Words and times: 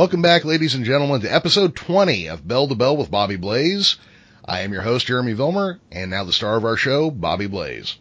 Welcome 0.00 0.22
back, 0.22 0.46
ladies 0.46 0.74
and 0.74 0.86
gentlemen, 0.86 1.20
to 1.20 1.28
episode 1.28 1.76
20 1.76 2.28
of 2.28 2.48
Bell 2.48 2.66
to 2.66 2.74
Bell 2.74 2.96
with 2.96 3.10
Bobby 3.10 3.36
Blaze. 3.36 3.98
I 4.42 4.60
am 4.60 4.72
your 4.72 4.80
host, 4.80 5.06
Jeremy 5.06 5.34
Vilmer, 5.34 5.78
and 5.92 6.10
now 6.10 6.24
the 6.24 6.32
star 6.32 6.56
of 6.56 6.64
our 6.64 6.78
show, 6.78 7.10
Bobby 7.10 7.48
Blaze. 7.48 7.98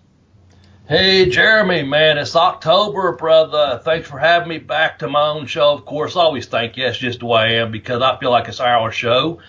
Hey, 0.88 1.30
Jeremy, 1.30 1.84
man, 1.84 2.17
it's 2.17 2.38
October, 2.38 3.17
brother. 3.17 3.81
Thanks 3.84 4.07
for 4.07 4.17
having 4.17 4.48
me 4.48 4.59
back 4.59 4.99
to 4.99 5.09
my 5.09 5.27
own 5.27 5.45
show. 5.45 5.73
Of 5.73 5.84
course, 5.84 6.16
I 6.16 6.21
always 6.21 6.48
you. 6.49 6.70
yes, 6.77 6.98
just 6.98 7.20
the 7.20 7.26
way 7.26 7.41
I 7.41 7.52
am 7.55 7.70
because 7.70 8.02
I 8.02 8.18
feel 8.18 8.31
like 8.31 8.48
it's 8.48 8.62
our 8.62 8.93
show. 8.93 9.40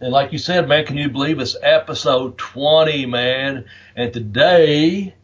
And 0.00 0.10
like 0.10 0.32
you 0.32 0.38
said, 0.38 0.66
man, 0.66 0.86
can 0.86 0.96
you 0.96 1.10
believe 1.10 1.38
it's 1.38 1.58
episode 1.62 2.38
20, 2.38 3.04
man? 3.04 3.66
And 3.94 4.14
today 4.14 5.14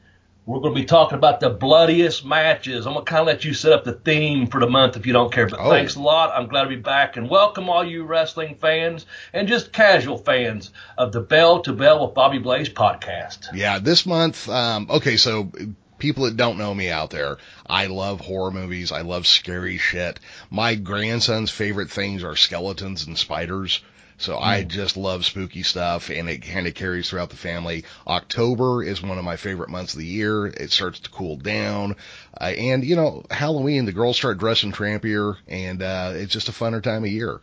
we're 0.46 0.60
going 0.60 0.74
to 0.74 0.80
be 0.80 0.84
talking 0.84 1.16
about 1.16 1.40
the 1.40 1.48
bloodiest 1.50 2.24
matches. 2.24 2.86
I'm 2.86 2.92
going 2.92 3.04
to 3.04 3.10
kind 3.10 3.20
of 3.22 3.26
let 3.26 3.44
you 3.44 3.54
set 3.54 3.72
up 3.72 3.84
the 3.84 3.94
theme 3.94 4.46
for 4.46 4.60
the 4.60 4.68
month 4.68 4.96
if 4.96 5.06
you 5.06 5.12
don't 5.14 5.32
care. 5.32 5.48
But 5.48 5.58
Oh. 5.60 5.70
thanks 5.70 5.94
a 5.96 6.00
lot. 6.00 6.32
I'm 6.34 6.48
glad 6.48 6.64
to 6.64 6.68
be 6.68 6.76
back 6.76 7.16
and 7.16 7.30
welcome 7.30 7.70
all 7.70 7.82
you 7.84 8.04
wrestling 8.04 8.56
fans 8.56 9.06
and 9.32 9.48
just 9.48 9.72
casual 9.72 10.18
fans 10.18 10.70
of 10.98 11.12
the 11.12 11.20
Bell 11.22 11.60
to 11.62 11.72
Bell 11.72 12.06
with 12.06 12.14
Bobby 12.14 12.38
Blaze 12.38 12.68
podcast. 12.68 13.48
Yeah, 13.54 13.78
this 13.78 14.04
month, 14.04 14.46
um, 14.50 14.86
okay, 14.90 15.16
so 15.16 15.50
people 15.98 16.24
that 16.24 16.36
don't 16.36 16.58
know 16.58 16.74
me 16.74 16.90
out 16.90 17.08
there, 17.08 17.38
I 17.66 17.86
love 17.86 18.20
horror 18.20 18.50
movies. 18.50 18.92
I 18.92 19.00
love 19.00 19.26
scary 19.26 19.78
shit. 19.78 20.20
My 20.50 20.74
grandson's 20.74 21.50
favorite 21.50 21.90
things 21.90 22.22
are 22.22 22.36
skeletons 22.36 23.06
and 23.06 23.16
spiders. 23.16 23.80
So 24.24 24.38
I 24.38 24.62
just 24.62 24.96
love 24.96 25.26
spooky 25.26 25.62
stuff 25.62 26.08
and 26.08 26.30
it 26.30 26.38
kind 26.38 26.66
of 26.66 26.72
carries 26.72 27.10
throughout 27.10 27.28
the 27.28 27.36
family. 27.36 27.84
October 28.06 28.82
is 28.82 29.02
one 29.02 29.18
of 29.18 29.24
my 29.24 29.36
favorite 29.36 29.68
months 29.68 29.92
of 29.92 29.98
the 29.98 30.06
year. 30.06 30.46
It 30.46 30.72
starts 30.72 31.00
to 31.00 31.10
cool 31.10 31.36
down. 31.36 31.96
Uh, 32.40 32.44
and 32.44 32.82
you 32.84 32.96
know, 32.96 33.24
Halloween, 33.30 33.84
the 33.84 33.92
girls 33.92 34.16
start 34.16 34.38
dressing 34.38 34.72
trampier 34.72 35.36
and, 35.46 35.82
uh, 35.82 36.12
it's 36.14 36.32
just 36.32 36.48
a 36.48 36.52
funner 36.52 36.82
time 36.82 37.04
of 37.04 37.10
year 37.10 37.42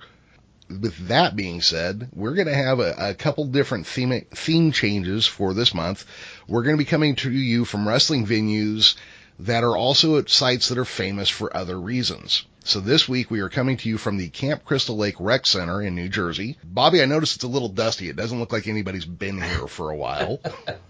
with 0.70 1.10
that 1.10 1.36
being 1.36 1.62
said, 1.62 2.10
we're 2.14 2.34
going 2.34 2.48
to 2.48 2.56
have 2.56 2.80
a, 2.80 2.96
a 2.98 3.14
couple 3.14 3.46
different 3.46 3.86
theme, 3.86 4.26
theme 4.34 4.72
changes 4.72 5.28
for 5.28 5.54
this 5.54 5.76
month. 5.76 6.06
We're 6.48 6.64
going 6.64 6.78
to 6.78 6.84
be 6.84 6.90
coming 6.90 7.16
to 7.18 7.32
you 7.32 7.64
from 7.64 7.88
wrestling 7.88 8.26
venues 8.26 8.96
that 9.38 9.64
are 9.64 9.78
also 9.78 10.18
at 10.18 10.30
sites 10.30 10.70
that 10.70 10.80
are 10.80 10.86
famous 10.86 11.30
for 11.30 11.56
other 11.56 11.80
reasons. 11.80 12.46
So 12.64 12.80
this 12.80 13.10
week 13.10 13.32
we 13.32 13.40
are 13.40 13.50
coming 13.50 13.78
to 13.78 13.90
you 13.90 13.98
from 13.98 14.18
the 14.18 14.30
Camp 14.30 14.64
Crystal 14.64 14.96
Lake 14.96 15.16
Rec 15.20 15.48
Center 15.48 15.82
in 15.82 15.96
New 15.96 16.10
Jersey. 16.10 16.58
Bobby, 16.64 17.02
I 17.02 17.06
noticed 17.06 17.36
it's 17.36 17.44
a 17.44 17.48
little 17.48 17.70
dusty. 17.70 18.08
It 18.08 18.16
doesn't 18.16 18.40
look 18.40 18.52
like 18.52 18.68
anybody's 18.68 19.06
been 19.06 19.42
here 19.42 19.68
for 19.68 19.90
a 19.90 19.96
while. 19.96 20.40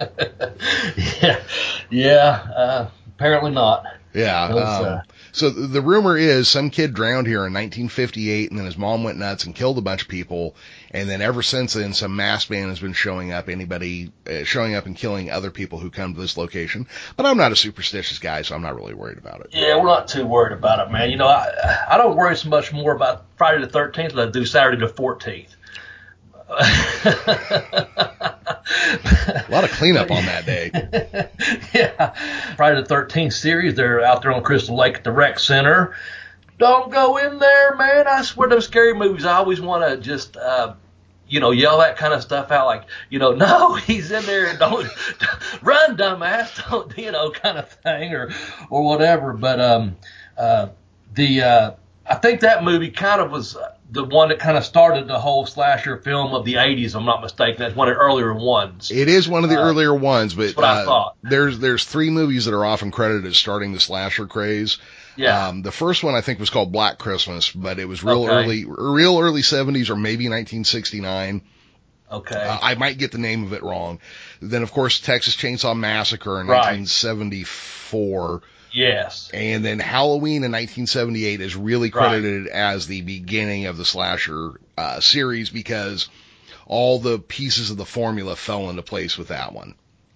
yeah, 1.21 1.41
yeah. 1.89 2.29
Uh, 2.55 2.89
apparently 3.15 3.51
not. 3.51 3.85
Yeah. 4.13 4.43
Um, 4.43 4.57
uh, 4.57 5.01
so 5.31 5.49
the 5.49 5.81
rumor 5.81 6.17
is 6.17 6.47
some 6.47 6.69
kid 6.69 6.93
drowned 6.93 7.27
here 7.27 7.45
in 7.45 7.53
1958, 7.53 8.49
and 8.49 8.59
then 8.59 8.65
his 8.65 8.77
mom 8.77 9.03
went 9.03 9.17
nuts 9.17 9.45
and 9.45 9.55
killed 9.55 9.77
a 9.77 9.81
bunch 9.81 10.01
of 10.01 10.07
people. 10.07 10.55
And 10.91 11.09
then 11.09 11.21
ever 11.21 11.41
since 11.41 11.73
then, 11.73 11.93
some 11.93 12.15
masked 12.15 12.49
man 12.49 12.69
has 12.69 12.79
been 12.79 12.93
showing 12.93 13.31
up. 13.31 13.47
Anybody 13.47 14.11
uh, 14.27 14.43
showing 14.43 14.75
up 14.75 14.85
and 14.85 14.95
killing 14.95 15.31
other 15.31 15.51
people 15.51 15.79
who 15.79 15.89
come 15.89 16.13
to 16.13 16.19
this 16.19 16.37
location. 16.37 16.87
But 17.15 17.25
I'm 17.25 17.37
not 17.37 17.51
a 17.51 17.55
superstitious 17.55 18.19
guy, 18.19 18.41
so 18.41 18.55
I'm 18.55 18.61
not 18.61 18.75
really 18.75 18.93
worried 18.93 19.17
about 19.17 19.41
it. 19.41 19.47
Yeah, 19.51 19.77
we're 19.77 19.87
not 19.87 20.07
too 20.07 20.25
worried 20.25 20.53
about 20.53 20.85
it, 20.85 20.91
man. 20.91 21.09
You 21.09 21.17
know, 21.17 21.27
I 21.27 21.85
I 21.89 21.97
don't 21.97 22.17
worry 22.17 22.35
so 22.35 22.49
much 22.49 22.73
more 22.73 22.93
about 22.93 23.25
Friday 23.37 23.65
the 23.65 23.71
13th 23.71 24.13
as 24.13 24.17
I 24.17 24.29
do 24.29 24.45
Saturday 24.45 24.85
the 24.85 24.91
14th. 24.91 25.55
A 26.51 28.35
lot 29.49 29.63
of 29.63 29.71
cleanup 29.71 30.11
on 30.11 30.25
that 30.25 30.45
day. 30.45 30.71
yeah, 31.73 32.13
Friday 32.55 32.81
the 32.81 32.87
13th 32.87 33.33
series. 33.33 33.75
They're 33.75 34.03
out 34.03 34.21
there 34.21 34.33
on 34.33 34.43
Crystal 34.43 34.75
Lake 34.75 34.95
at 34.95 35.03
the 35.03 35.11
rec 35.11 35.39
center. 35.39 35.95
Don't 36.57 36.91
go 36.91 37.17
in 37.17 37.39
there, 37.39 37.75
man. 37.75 38.07
I 38.07 38.21
swear, 38.21 38.49
those 38.49 38.65
scary 38.65 38.93
movies. 38.93 39.25
I 39.25 39.37
always 39.37 39.61
want 39.61 39.89
to 39.89 39.97
just. 39.97 40.37
Uh, 40.37 40.75
you 41.27 41.39
know, 41.39 41.51
yell 41.51 41.79
that 41.79 41.95
kind 41.95 42.13
of 42.13 42.21
stuff 42.21 42.51
out, 42.51 42.65
like, 42.65 42.83
you 43.09 43.17
know, 43.17 43.31
no, 43.31 43.75
he's 43.75 44.11
in 44.11 44.25
there, 44.25 44.53
don't 44.57 44.85
run, 45.61 45.95
dumbass, 45.95 46.69
don't, 46.69 46.97
you 46.97 47.09
know, 47.09 47.31
kind 47.31 47.57
of 47.57 47.69
thing, 47.69 48.13
or, 48.13 48.29
or 48.69 48.83
whatever. 48.83 49.31
But 49.31 49.61
um, 49.61 49.95
uh, 50.37 50.67
the, 51.13 51.41
uh, 51.41 51.71
I 52.05 52.15
think 52.15 52.41
that 52.41 52.65
movie 52.65 52.91
kind 52.91 53.21
of 53.21 53.31
was 53.31 53.55
the 53.91 54.03
one 54.05 54.29
that 54.29 54.39
kind 54.39 54.57
of 54.57 54.63
started 54.65 55.07
the 55.07 55.19
whole 55.19 55.45
slasher 55.45 55.97
film 55.97 56.33
of 56.33 56.45
the 56.45 56.55
'80s. 56.55 56.85
If 56.87 56.95
I'm 56.95 57.05
not 57.05 57.21
mistaken. 57.21 57.57
That's 57.59 57.75
one 57.75 57.89
of 57.89 57.95
the 57.95 57.99
earlier 58.01 58.33
ones. 58.33 58.89
It 58.89 59.09
is 59.09 59.27
one 59.27 59.43
of 59.43 59.49
the 59.49 59.59
Uh, 59.59 59.63
earlier 59.65 59.93
ones, 59.93 60.33
but 60.33 60.43
that's 60.45 60.55
what 60.55 60.65
I 60.65 60.81
uh, 60.81 60.85
thought. 60.85 61.15
there's 61.23 61.59
there's 61.59 61.83
three 61.85 62.09
movies 62.09 62.45
that 62.45 62.53
are 62.53 62.65
often 62.65 62.91
credited 62.91 63.25
as 63.25 63.37
starting 63.37 63.73
the 63.73 63.79
slasher 63.81 64.27
craze. 64.27 64.77
Yeah. 65.17 65.49
Um, 65.49 65.61
the 65.61 65.73
first 65.73 66.03
one 66.05 66.15
I 66.15 66.21
think 66.21 66.39
was 66.39 66.49
called 66.49 66.71
Black 66.71 66.97
Christmas, 66.97 67.51
but 67.51 67.79
it 67.79 67.85
was 67.85 68.01
real 68.01 68.23
Okay. 68.23 68.31
early, 68.33 68.65
real 68.65 69.19
early 69.19 69.41
70s 69.41 69.89
or 69.89 69.97
maybe 69.97 70.29
1969. 70.29 71.41
okay. 72.09 72.35
Uh, 72.35 72.59
I 72.61 72.75
might 72.75 72.97
get 72.97 73.11
the 73.11 73.17
name 73.17 73.43
of 73.43 73.51
it 73.51 73.61
wrong. 73.61 73.99
Then 74.41 74.63
of 74.63 74.71
course 74.71 75.01
Texas 75.01 75.35
Chainsaw 75.35 75.75
Massacre 75.77 76.39
in 76.39 76.47
Right. 76.47 76.59
1974, 76.59 78.41
yes. 78.73 79.29
and 79.33 79.63
then 79.65 79.79
Halloween 79.79 80.43
in 80.43 80.51
1978 80.51 81.41
is 81.41 81.55
really 81.55 81.89
Right. 81.91 82.07
credited 82.09 82.47
as 82.47 82.87
the 82.87 83.01
beginning 83.01 83.65
of 83.67 83.77
the 83.77 83.85
slasher 83.85 84.59
uh, 84.77 84.99
series 84.99 85.49
because 85.49 86.09
all 86.67 86.99
the 86.99 87.19
pieces 87.19 87.69
of 87.71 87.77
the 87.77 87.85
formula 87.85 88.35
fell 88.35 88.69
into 88.69 88.81
place 88.81 89.17
with 89.17 89.27
that 89.29 89.53
one. 89.53 89.75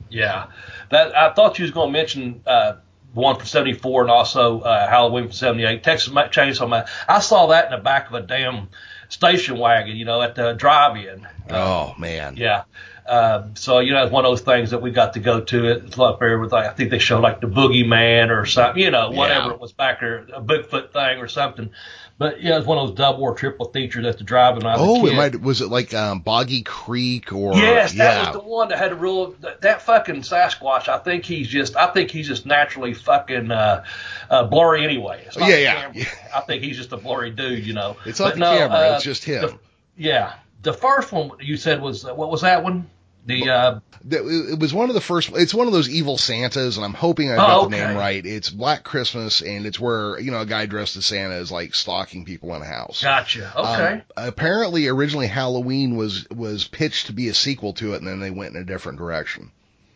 Yeah, 0.10 0.48
that 0.92 1.16
I 1.16 1.34
thought 1.34 1.58
you 1.60 1.64
was 1.64 1.72
going 1.72 1.90
to 1.90 1.94
mention 1.94 2.42
uh, 2.46 2.76
one 3.14 3.36
from 3.38 3.46
'74 3.46 4.04
and 4.04 4.12
also 4.12 4.62
uh, 4.62 4.88
Halloween 4.88 5.24
from 5.26 5.34
'78. 5.34 5.84
Texas 5.84 6.14
Ma- 6.14 6.28
Chainsaw 6.28 6.70
Man. 6.70 6.86
I 7.08 7.20
saw 7.20 7.48
that 7.48 7.66
in 7.66 7.72
the 7.72 7.78
back 7.84 8.08
of 8.08 8.14
a 8.14 8.22
damn 8.22 8.70
station 9.10 9.58
wagon, 9.58 9.96
you 9.98 10.06
know, 10.06 10.22
at 10.22 10.36
the 10.36 10.54
drive-in. 10.54 11.28
Oh 11.50 11.96
man. 11.98 12.38
Yeah. 12.38 12.64
Uh, 13.06 13.50
so 13.54 13.80
you 13.80 13.94
know, 13.94 14.04
it's 14.04 14.12
one 14.12 14.26
of 14.26 14.32
those 14.32 14.42
things 14.42 14.72
that 14.72 14.82
we 14.82 14.90
got 14.92 15.14
to 15.14 15.20
go 15.20 15.40
to. 15.42 15.68
It's 15.68 15.98
up 16.00 16.20
there 16.20 16.40
with 16.40 16.52
like 16.52 16.66
I 16.66 16.74
think 16.74 16.90
they 16.90 16.98
showed 17.00 17.22
like 17.22 17.40
the 17.40 17.48
Boogeyman 17.48 18.30
or 18.36 18.46
something, 18.48 18.82
you 18.82 18.90
know, 18.90 19.12
whatever 19.12 19.50
Yeah. 19.50 19.54
it 19.54 19.60
was 19.60 19.74
back 19.74 20.00
there, 20.00 20.26
a 20.34 20.42
Bigfoot 20.42 20.92
thing 20.92 21.20
or 21.20 21.28
something. 21.28 21.70
But 22.18 22.42
yeah, 22.42 22.58
it's 22.58 22.66
one 22.66 22.78
of 22.78 22.88
those 22.88 22.98
double 22.98 23.24
or 23.24 23.36
triple 23.36 23.70
features 23.72 24.06
at 24.06 24.18
the 24.18 24.24
drive-in. 24.24 24.64
when 24.64 24.68
I 24.74 24.78
was 24.78 25.02
Oh, 25.02 25.06
it 25.06 25.16
might 25.16 25.40
was 25.42 25.62
it 25.62 25.68
like 25.68 25.94
um, 25.94 26.22
Boggy 26.22 26.62
Creek 26.64 27.32
or 27.34 27.54
Yes, 27.56 27.92
that 27.92 27.98
yeah. 27.98 28.32
was 28.32 28.42
the 28.42 28.48
one 28.48 28.70
that 28.70 28.78
had 28.80 28.94
a 28.94 28.96
real 28.96 29.32
that, 29.42 29.62
that 29.62 29.82
fucking 29.84 30.22
Sasquatch. 30.22 30.88
I 30.88 30.98
think 30.98 31.26
he's 31.26 31.48
just 31.48 31.76
I 31.76 31.88
think 31.88 32.10
he's 32.10 32.28
just 32.28 32.46
naturally 32.48 32.94
fucking 32.96 33.52
uh, 33.52 33.84
uh, 34.32 34.46
blurry 34.46 34.84
anyway. 34.84 35.24
It's 35.28 35.38
not 35.38 35.50
Yeah, 35.50 35.58
yeah, 35.58 35.92
yeah. 35.94 36.06
I 36.34 36.40
think 36.42 36.64
he's 36.64 36.78
just 36.78 36.92
a 36.94 36.98
blurry 36.98 37.30
dude, 37.32 37.68
you 37.68 37.74
know. 37.74 37.98
It's 38.06 38.20
not 38.20 38.30
But 38.30 38.34
the 38.36 38.40
no, 38.40 38.58
camera, 38.58 38.78
uh, 38.78 38.96
it's 38.96 39.04
just 39.04 39.24
him. 39.26 39.42
the- 39.42 39.60
yeah, 39.98 40.34
the 40.64 40.74
first 40.74 41.12
one 41.12 41.32
you 41.42 41.58
said 41.58 41.82
was 41.82 42.06
uh, 42.06 42.16
what 42.16 42.32
was 42.32 42.42
that 42.42 42.64
one? 42.64 42.90
The 43.26 43.50
uh, 43.50 43.80
It 44.10 44.60
was 44.60 44.74
one 44.74 44.90
of 44.90 44.94
the 44.94 45.02
first. 45.02 45.32
It's 45.34 45.54
one 45.54 45.66
of 45.68 45.74
those 45.74 45.90
evil 45.90 46.18
Santas, 46.18 46.76
and 46.78 46.86
I'm 46.86 46.94
hoping 46.94 47.32
I 47.32 47.36
Oh, 47.36 47.38
got 47.38 47.72
the 47.72 47.78
name 47.78 47.98
right. 47.98 48.24
It's 48.24 48.50
Black 48.52 48.84
Christmas, 48.84 49.42
and 49.42 49.66
it's 49.66 49.80
where 49.80 50.20
you 50.20 50.30
know 50.32 50.42
a 50.42 50.46
guy 50.46 50.68
dressed 50.68 50.96
as 50.96 51.06
Santa 51.08 51.36
is 51.36 51.52
like 51.52 51.74
stalking 51.74 52.24
people 52.26 52.54
in 52.56 52.62
a 52.62 52.66
house. 52.66 53.02
gotcha. 53.02 53.52
Um, 53.58 53.66
Okay. 53.66 54.02
apparently, 54.16 54.88
originally 54.88 55.28
Halloween 55.28 55.96
was 55.96 56.28
was 56.30 56.68
pitched 56.68 57.08
to 57.08 57.14
be 57.14 57.30
a 57.30 57.34
sequel 57.34 57.74
to 57.74 57.94
it, 57.94 57.98
and 57.98 58.08
then 58.08 58.20
they 58.20 58.32
went 58.32 58.56
in 58.56 58.62
a 58.62 58.66
different 58.66 58.98
direction. 59.00 59.52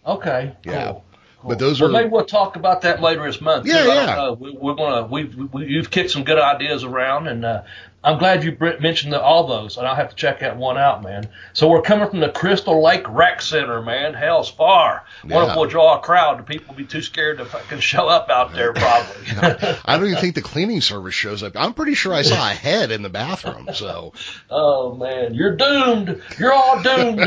okay. 0.05 0.55
yeah. 0.63 0.85
Cool. 0.93 1.03
But 1.41 1.57
those 1.59 1.79
well, 1.79 1.89
are- 1.89 1.93
maybe 1.93 2.09
we'll 2.09 2.25
talk 2.25 2.57
about 2.57 2.81
that 2.81 3.01
later 3.01 3.23
this 3.25 3.39
month. 3.39 3.65
Yeah, 3.65 3.85
yeah. 3.85 4.15
know. 4.15 4.33
We, 4.33 4.51
we're 4.51 4.73
gonna 4.73 5.05
we've 5.07 5.33
we, 5.53 5.67
you've 5.67 5.89
kicked 5.89 6.11
some 6.11 6.25
good 6.25 6.37
ideas 6.37 6.83
around, 6.83 7.27
and 7.27 7.45
uh, 7.45 7.61
I'm 8.01 8.17
glad 8.17 8.45
you 8.45 8.55
mentioned 8.79 9.11
the, 9.11 9.21
all 9.21 9.45
those, 9.45 9.75
and 9.77 9.85
I'll 9.85 9.95
have 9.95 10.09
to 10.11 10.15
check 10.15 10.39
that 10.39 10.55
one 10.55 10.77
out, 10.77 11.03
man. 11.03 11.27
So 11.51 11.67
we're 11.67 11.81
coming 11.81 12.09
from 12.09 12.21
the 12.21 12.29
Crystal 12.29 12.81
Lake 12.81 13.03
Rec 13.09 13.41
Center, 13.41 13.81
man. 13.81 14.13
Hell's 14.13 14.49
far. 14.49 15.03
Yeah. 15.25 15.35
Wonder 15.35 15.51
if 15.51 15.57
we'll 15.57 15.69
draw 15.69 15.97
a 15.97 16.01
crowd. 16.01 16.39
The 16.39 16.43
people 16.43 16.67
will 16.69 16.77
be 16.77 16.85
too 16.85 17.01
scared 17.01 17.39
to 17.39 17.45
fucking 17.45 17.79
show 17.81 18.07
up 18.07 18.29
out 18.29 18.53
there, 18.53 18.71
probably. 18.71 19.15
I 19.85 19.97
don't 19.97 20.07
even 20.07 20.21
think 20.21 20.35
the 20.35 20.41
cleaning 20.41 20.79
service 20.79 21.13
shows 21.13 21.43
up. 21.43 21.57
I'm 21.57 21.73
pretty 21.73 21.93
sure 21.93 22.13
I 22.13 22.21
saw 22.21 22.49
a 22.49 22.53
head 22.53 22.91
in 22.91 23.01
the 23.01 23.09
bathroom. 23.09 23.67
So 23.73 24.13
oh 24.49 24.95
man, 24.95 25.33
you're 25.33 25.57
doomed. 25.57 26.21
You're 26.37 26.53
all 26.53 26.81
doomed. 26.81 27.19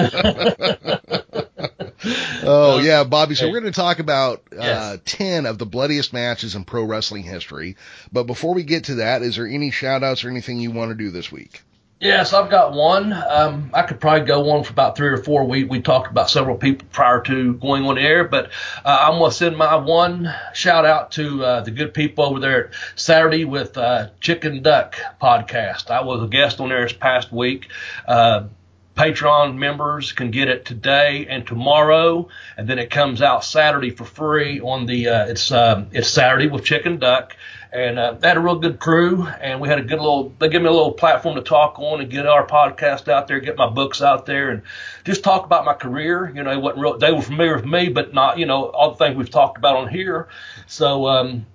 Oh 2.44 2.80
yeah, 2.82 3.04
Bobby. 3.04 3.34
So 3.34 3.46
we're 3.48 3.60
going 3.60 3.72
to 3.72 3.78
talk 3.80 3.98
about 4.00 4.42
uh, 4.52 4.56
Yes. 4.62 4.98
ten 5.04 5.46
of 5.46 5.58
the 5.58 5.66
bloodiest 5.66 6.12
matches 6.12 6.54
in 6.56 6.64
pro 6.64 6.82
wrestling 6.84 7.22
history. 7.22 7.76
But 8.10 8.24
before 8.24 8.54
we 8.54 8.64
get 8.64 8.84
to 8.84 8.96
that, 8.96 9.22
is 9.22 9.36
there 9.36 9.46
any 9.46 9.70
shout 9.70 10.02
outs 10.02 10.24
or 10.24 10.30
anything 10.30 10.61
you 10.62 10.70
want 10.70 10.90
to 10.90 10.94
do 10.94 11.10
this 11.10 11.30
week? 11.30 11.62
Yes, 12.02 12.32
I've 12.32 12.50
got 12.50 12.72
one. 12.72 13.12
Um, 13.12 13.70
I 13.72 13.82
could 13.82 14.00
probably 14.00 14.26
go 14.26 14.50
on 14.50 14.64
for 14.64 14.72
about 14.72 14.96
three 14.96 15.06
or 15.06 15.18
four. 15.18 15.44
We 15.44 15.62
we 15.62 15.80
talked 15.80 16.10
about 16.10 16.28
several 16.28 16.56
people 16.56 16.88
prior 16.90 17.20
to 17.20 17.54
going 17.54 17.84
on 17.84 17.96
air, 17.96 18.24
but 18.24 18.50
uh, 18.84 19.06
I'm 19.08 19.20
gonna 19.20 19.30
send 19.30 19.56
my 19.56 19.76
one 19.76 20.34
shout 20.52 20.84
out 20.84 21.12
to 21.12 21.44
uh, 21.44 21.60
the 21.60 21.70
good 21.70 21.94
people 21.94 22.24
over 22.24 22.40
there 22.40 22.66
at 22.66 22.74
Saturday 22.96 23.44
with 23.44 23.78
uh, 23.78 24.08
Chicken 24.20 24.62
Duck 24.62 24.96
podcast. 25.22 25.92
I 25.92 26.02
was 26.02 26.24
a 26.24 26.26
guest 26.26 26.58
on 26.60 26.70
there 26.70 26.82
this 26.82 26.92
past 26.92 27.30
week. 27.30 27.68
Uh, 28.04 28.48
Patreon 28.96 29.56
members 29.56 30.12
can 30.12 30.30
get 30.30 30.48
it 30.48 30.64
today 30.64 31.26
and 31.28 31.46
tomorrow, 31.46 32.28
and 32.56 32.68
then 32.68 32.78
it 32.78 32.90
comes 32.90 33.22
out 33.22 33.44
Saturday 33.44 33.90
for 33.90 34.04
free 34.04 34.60
on 34.60 34.86
the. 34.86 35.08
Uh, 35.08 35.26
it's 35.28 35.50
um, 35.50 35.88
it's 35.92 36.08
Saturday 36.08 36.48
with 36.48 36.64
Chicken 36.64 36.98
Duck, 36.98 37.36
and 37.72 37.98
uh, 37.98 38.12
they 38.12 38.28
had 38.28 38.36
a 38.36 38.40
real 38.40 38.58
good 38.58 38.78
crew, 38.78 39.26
and 39.40 39.60
we 39.60 39.68
had 39.68 39.78
a 39.78 39.82
good 39.82 39.98
little. 39.98 40.32
They 40.38 40.48
gave 40.48 40.60
me 40.60 40.68
a 40.68 40.72
little 40.72 40.92
platform 40.92 41.36
to 41.36 41.42
talk 41.42 41.78
on 41.78 42.00
and 42.00 42.10
get 42.10 42.26
our 42.26 42.46
podcast 42.46 43.08
out 43.08 43.28
there, 43.28 43.40
get 43.40 43.56
my 43.56 43.68
books 43.68 44.02
out 44.02 44.26
there, 44.26 44.50
and 44.50 44.62
just 45.04 45.24
talk 45.24 45.46
about 45.46 45.64
my 45.64 45.72
career. 45.74 46.30
You 46.34 46.42
know, 46.42 46.52
it 46.52 46.60
wasn't 46.60 46.82
real. 46.82 46.98
They 46.98 47.10
were 47.12 47.22
familiar 47.22 47.56
with 47.56 47.64
me, 47.64 47.88
but 47.88 48.12
not 48.12 48.38
you 48.38 48.44
know 48.46 48.64
all 48.66 48.90
the 48.90 48.96
things 48.96 49.16
we've 49.16 49.30
talked 49.30 49.56
about 49.56 49.76
on 49.76 49.88
here. 49.88 50.28
So 50.66 51.06
um, 51.06 51.46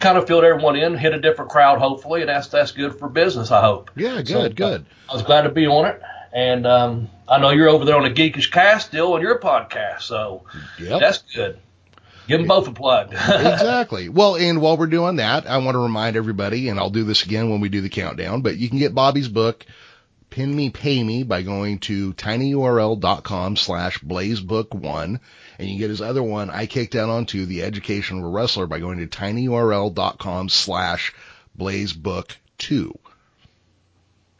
kind 0.00 0.16
of 0.16 0.26
filled 0.26 0.44
everyone 0.44 0.76
in, 0.76 0.96
hit 0.96 1.12
a 1.12 1.20
different 1.20 1.50
crowd, 1.50 1.78
hopefully, 1.78 2.22
and 2.22 2.30
that's 2.30 2.48
that's 2.48 2.72
good 2.72 2.98
for 2.98 3.08
business. 3.08 3.50
I 3.50 3.60
hope. 3.60 3.90
Yeah, 3.96 4.16
good, 4.22 4.28
So, 4.28 4.48
good. 4.48 4.86
I 5.10 5.12
was 5.12 5.22
glad 5.22 5.42
to 5.42 5.50
be 5.50 5.66
on 5.66 5.84
it, 5.86 6.00
and 6.32 6.66
um, 6.66 7.10
I 7.28 7.38
know 7.38 7.50
you're 7.50 7.68
over 7.68 7.84
there 7.84 7.96
on 7.96 8.02
the 8.04 8.10
Geekish 8.10 8.50
Cast 8.50 8.86
still 8.88 9.12
on 9.12 9.20
your 9.20 9.38
podcast, 9.38 10.02
so 10.02 10.44
Yep. 10.78 11.00
that's 11.00 11.18
good. 11.34 11.58
Give 12.26 12.40
them 12.40 12.48
both 12.48 12.66
a 12.68 12.72
plug. 12.72 13.12
exactly. 13.12 14.08
Well, 14.08 14.36
and 14.36 14.60
while 14.60 14.76
we're 14.76 14.86
doing 14.86 15.16
that, 15.16 15.46
I 15.46 15.58
want 15.58 15.74
to 15.74 15.78
remind 15.80 16.16
everybody, 16.16 16.68
and 16.68 16.78
I'll 16.78 16.90
do 16.90 17.04
this 17.04 17.24
again 17.24 17.50
when 17.50 17.60
we 17.60 17.68
do 17.68 17.80
the 17.80 17.88
countdown, 17.90 18.40
but 18.42 18.56
you 18.56 18.68
can 18.68 18.78
get 18.78 18.94
Bobby's 18.94 19.28
book, 19.28 19.64
Pin 20.30 20.54
Me 20.56 20.70
Pay 20.70 21.02
Me, 21.04 21.22
by 21.22 21.42
going 21.42 21.78
to 21.80 22.12
tinyurl.com 22.14 23.56
slash 23.56 23.98
blazebook1. 24.00 25.20
And 25.58 25.68
you 25.68 25.74
can 25.74 25.78
get 25.78 25.90
his 25.90 26.00
other 26.00 26.22
one, 26.22 26.50
I 26.50 26.66
Kicked 26.66 26.94
Out 26.94 27.10
Onto 27.10 27.46
The 27.46 27.62
Education 27.62 28.18
of 28.18 28.24
a 28.24 28.28
Wrestler, 28.28 28.66
by 28.66 28.78
going 28.80 28.98
to 28.98 29.06
tinyurl.com 29.06 30.48
slash 30.48 31.12
blazebook2. 31.58 32.96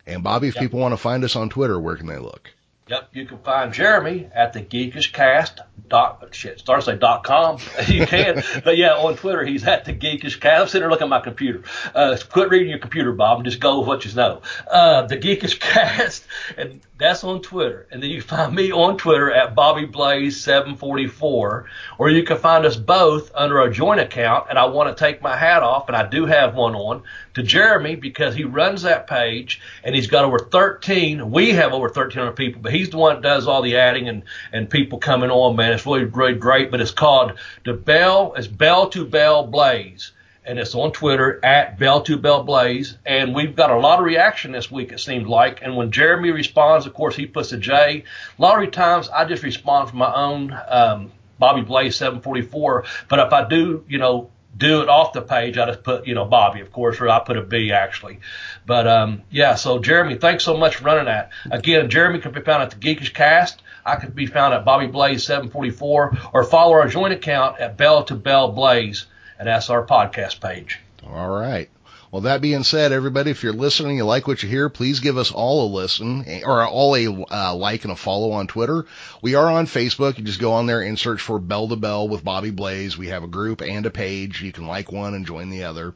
And 0.07 0.23
Bobby, 0.23 0.49
if 0.49 0.55
Yep. 0.57 0.63
people 0.63 0.81
want 0.81 0.93
to 0.93 0.97
find 0.99 1.23
us 1.25 1.37
on 1.37 1.49
Twitter, 1.51 1.79
where 1.79 1.97
can 1.97 2.07
they 2.07 2.19
look? 2.19 2.51
Yep, 2.87 3.09
you 3.15 3.25
can 3.25 3.39
find 3.39 3.73
Jeremy 3.73 4.29
at 4.35 4.53
the 4.53 4.61
Geekishcast 4.61 5.61
dot 5.89 6.27
shit 6.33 6.59
starts 6.59 6.87
say 6.87 6.97
dot 6.97 7.25
com. 7.25 7.59
You 7.89 8.07
can, 8.07 8.43
but 8.65 8.77
yeah, 8.77 8.95
on 8.95 9.17
Twitter 9.17 9.45
he's 9.45 9.65
at 9.65 9.85
the 9.85 9.95
Geekishcast. 9.95 10.61
I'm 10.61 10.67
sitting 10.67 10.83
there 10.83 10.91
looking 10.91 11.07
at 11.07 11.11
my 11.11 11.21
computer. 11.21 11.63
Uh, 11.95 12.17
quit 12.31 12.51
reading 12.51 12.69
your 12.69 12.79
computer, 12.79 13.13
Bob, 13.13 13.39
and 13.39 13.47
just 13.47 13.61
go 13.61 13.79
with 13.79 13.89
what 13.89 14.05
you 14.05 14.13
know. 14.15 14.43
Uh, 14.71 15.07
the 15.07 15.17
Geekishcast, 15.17 16.25
and 16.59 16.81
that's 16.99 17.25
on 17.25 17.43
Twitter. 17.43 17.87
And 17.91 18.03
then 18.03 18.11
you 18.11 18.21
can 18.21 18.29
find 18.29 18.55
me 18.55 18.73
on 18.73 18.97
Twitter 18.97 19.33
at 19.33 19.55
Bobby 19.55 19.85
Blaze 19.87 20.43
744, 20.43 21.67
or 21.99 22.11
you 22.11 22.23
can 22.23 22.39
find 22.39 22.65
us 22.65 22.77
both 22.77 23.31
under 23.35 23.61
a 23.61 23.73
joint 23.73 24.01
account. 24.01 24.47
And 24.51 24.59
I 24.59 24.67
want 24.67 24.95
to 24.95 25.05
take 25.05 25.23
my 25.23 25.37
hat 25.37 25.63
off, 25.63 25.89
and 25.89 25.97
I 25.97 26.07
do 26.07 26.27
have 26.27 26.55
one 26.55 26.75
on 26.75 27.03
to 27.35 27.43
Jeremy 27.43 27.97
because 27.97 28.35
he 28.35 28.45
runs 28.45 28.83
that 28.83 29.07
page 29.07 29.61
and 29.83 29.95
he's 29.95 30.07
got 30.07 30.25
over 30.25 30.39
13. 30.39 31.31
We 31.31 31.51
have 31.51 31.73
over 31.73 31.87
1,300 31.87 32.33
people, 32.33 32.63
but 32.63 32.73
he's 32.75 32.91
the 32.91 32.99
one 32.99 33.15
that 33.15 33.23
does 33.23 33.47
all 33.47 33.63
the 33.63 33.77
adding 33.77 34.09
and, 34.09 34.25
and 34.53 34.69
people 34.69 34.99
coming 34.99 35.31
on, 35.31 35.57
man. 35.57 35.73
It's 35.73 35.87
really, 35.87 36.05
really 36.05 36.35
great. 36.35 36.71
But 36.71 36.81
it's 36.81 36.91
called 36.91 37.39
the 37.65 37.73
Bell, 37.73 38.35
it's 38.37 38.47
Bell 38.47 38.89
to 38.91 39.05
Bell 39.05 39.47
Blaze. 39.47 40.13
And 40.47 40.59
it's 40.59 40.75
on 40.75 40.93
Twitter 40.93 41.43
at 41.43 41.79
Bell 41.79 42.03
to 42.03 42.19
Bell 42.19 42.43
Blaze. 42.43 42.99
And 43.07 43.35
we've 43.35 43.57
got 43.57 43.71
a 43.71 43.79
lot 43.79 43.99
of 43.99 44.05
reaction 44.05 44.53
this 44.53 44.71
week, 44.71 44.93
it 44.93 45.01
seems 45.01 45.27
like. 45.27 45.63
And 45.63 45.75
when 45.75 45.91
Jeremy 45.91 46.33
responds, 46.33 46.85
of 46.85 46.93
course, 46.93 47.17
he 47.17 47.25
puts 47.25 47.53
a 47.53 47.57
J. 47.57 48.05
A 48.39 48.43
lot 48.43 48.63
of 48.63 48.71
times 48.71 49.09
I 49.09 49.25
just 49.25 49.43
respond 49.43 49.89
from 49.89 50.01
my 50.01 50.13
own, 50.13 50.55
um, 50.69 51.13
Bobby 51.39 51.63
Blaze 51.63 51.97
744. 51.97 52.85
But 53.09 53.21
if 53.21 53.33
I 53.33 53.49
do, 53.49 53.85
you 53.89 53.99
know, 53.99 54.31
do 54.57 54.83
it 54.83 54.89
off 54.89 55.13
the 55.13 55.23
page, 55.23 55.59
I 55.59 55.67
just 55.67 55.83
put, 55.83 56.07
you 56.07 56.15
know, 56.15 56.25
Bobby, 56.25 56.61
of 56.61 56.73
course, 56.73 57.01
or 57.01 57.09
I 57.09 57.19
put 57.21 57.37
a 57.37 57.43
B 57.43 57.73
actually. 57.73 58.21
But 58.67 58.87
um, 58.87 59.23
yeah, 59.31 59.55
so 59.55 59.79
Jeremy, 59.79 60.17
thanks 60.17 60.45
so 60.45 60.57
much 60.57 60.77
for 60.77 60.85
running 60.85 61.07
that. 61.07 61.31
Again, 61.51 61.91
Jeremy 61.91 62.21
can 62.21 62.33
be 62.33 62.41
found 62.41 62.63
at 62.63 62.71
the 62.71 62.77
Geekish 62.77 63.15
Cast. 63.15 63.63
I 63.85 63.97
could 63.97 64.15
be 64.15 64.27
found 64.27 64.55
at 64.55 64.65
Bobby 64.65 64.87
Blaze 64.87 65.25
744 65.25 66.19
or 66.33 66.45
follow 66.45 66.73
our 66.73 66.89
joint 66.89 67.13
account 67.13 67.61
at 67.61 67.77
Bell 67.77 68.05
to 68.05 68.15
Bell 68.15 68.53
Blaze, 68.53 69.07
and 69.39 69.49
that's 69.49 69.69
our 69.71 69.87
podcast 69.87 70.41
page. 70.41 70.81
All 71.07 71.29
right. 71.29 71.69
Well, 72.15 72.21
that 72.21 72.41
being 72.41 72.63
said, 72.63 72.93
everybody, 72.93 73.33
if 73.33 73.43
you're 73.43 73.53
listening, 73.53 73.97
you 73.97 74.05
like 74.05 74.29
what 74.29 74.41
you 74.41 74.49
hear, 74.49 74.69
please 74.69 75.01
give 75.01 75.19
us 75.19 75.33
all 75.33 75.67
a 75.67 75.75
listen 75.75 76.25
or 76.45 76.65
all 76.65 76.95
a 76.95 77.09
uh, 77.09 77.57
like 77.57 77.83
and 77.83 77.93
a 77.93 77.97
follow 77.97 78.31
on 78.31 78.47
Twitter. 78.47 78.87
We 79.21 79.35
are 79.35 79.51
on 79.51 79.67
Facebook. 79.67 80.17
You 80.17 80.23
just 80.23 80.39
go 80.39 80.53
on 80.53 80.67
there 80.67 80.81
and 80.81 80.97
search 80.97 81.21
for 81.21 81.41
Bell 81.41 81.67
to 81.67 81.75
Bell 81.75 82.07
with 82.07 82.23
Bobby 82.23 82.53
Blaze. 82.53 82.97
We 82.97 83.09
have 83.09 83.25
a 83.25 83.27
group 83.27 83.63
and 83.63 83.85
a 83.85 83.91
page. 83.91 84.43
You 84.43 84.53
can 84.53 84.69
like 84.69 84.93
one 84.93 85.15
and 85.15 85.27
join 85.27 85.51
the 85.51 85.65
other. 85.65 85.93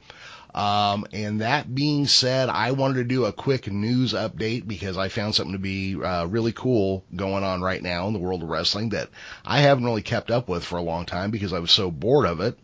Um, 0.53 1.07
and 1.13 1.41
that 1.41 1.73
being 1.73 2.09
said, 2.09 2.49
I 2.49 2.73
wanted 2.73 2.95
to 2.95 3.05
do 3.05 3.27
a 3.27 3.33
quick 3.33 3.71
news 3.71 4.13
update 4.13 4.67
because 4.67 4.99
I 4.99 5.11
found 5.11 5.37
something 5.37 5.53
to 5.53 5.61
be 5.61 6.03
uh, 6.03 6.27
really 6.27 6.51
cool 6.51 7.05
going 7.15 7.45
on 7.45 7.63
right 7.63 7.81
now 7.81 8.09
in 8.09 8.13
the 8.13 8.19
world 8.19 8.43
of 8.43 8.49
wrestling 8.49 8.89
that 8.89 9.09
I 9.45 9.61
haven't 9.61 9.85
really 9.85 10.03
kept 10.03 10.33
up 10.33 10.49
with 10.49 10.65
for 10.65 10.79
a 10.79 10.83
long 10.83 11.07
time 11.07 11.31
because 11.31 11.53
I 11.53 11.61
was 11.61 11.71
so 11.71 11.93
bored 11.93 12.27
of 12.27 12.41
it. 12.41 12.59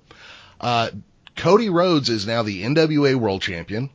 Uh, 0.61 0.91
Cody 1.37 1.69
Rhodes 1.69 2.09
is 2.09 2.27
now 2.27 2.43
the 2.43 2.63
NWA 2.65 3.15
World 3.17 3.43
Champion, 3.43 3.91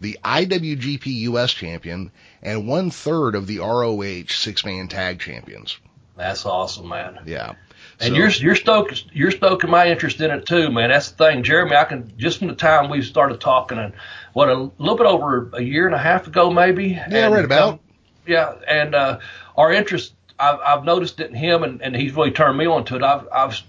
the 0.00 0.18
IWGP 0.24 1.06
US 1.30 1.52
Champion, 1.52 2.10
and 2.42 2.66
one 2.66 2.90
third 2.90 3.34
of 3.34 3.46
the 3.46 3.58
ROH 3.58 4.28
six 4.28 4.64
man 4.64 4.88
tag 4.88 5.20
champions. 5.20 5.78
That's 6.16 6.44
awesome, 6.44 6.88
man. 6.88 7.20
Yeah. 7.26 7.52
And 8.00 8.12
So- 8.12 8.14
you're 8.14 8.30
you're 8.30 8.56
stoked 8.56 9.04
you're 9.12 9.30
stoking 9.30 9.70
my 9.70 9.88
interest 9.88 10.20
in 10.20 10.30
it 10.30 10.46
too, 10.46 10.70
man. 10.70 10.90
That's 10.90 11.10
the 11.10 11.24
thing, 11.24 11.42
Jeremy. 11.42 11.76
I 11.76 11.84
can 11.84 12.12
just 12.16 12.38
from 12.38 12.48
the 12.48 12.54
time 12.54 12.90
we 12.90 13.02
started 13.02 13.40
talking 13.40 13.78
and 13.78 13.92
what 14.32 14.48
a 14.48 14.70
little 14.78 14.96
bit 14.96 15.06
over 15.06 15.50
a 15.54 15.62
year 15.62 15.86
and 15.86 15.94
a 15.94 15.98
half 15.98 16.26
ago, 16.26 16.50
maybe. 16.50 16.88
Yeah, 16.88 17.26
and, 17.26 17.34
right 17.34 17.44
about. 17.44 17.68
um, 17.74 17.80
yeah, 18.26 18.54
and 18.68 18.94
uh, 18.94 19.18
our 19.56 19.72
interest, 19.72 20.14
I've, 20.38 20.60
I've 20.60 20.84
noticed 20.84 21.20
it 21.20 21.30
in 21.30 21.34
him, 21.36 21.62
and, 21.62 21.82
and 21.82 21.96
he's 21.96 22.12
really 22.14 22.30
turned 22.30 22.56
me 22.56 22.66
on 22.66 22.84
to 22.86 22.96
it. 22.96 23.02
I've, 23.02 23.26
I've, 23.32 23.60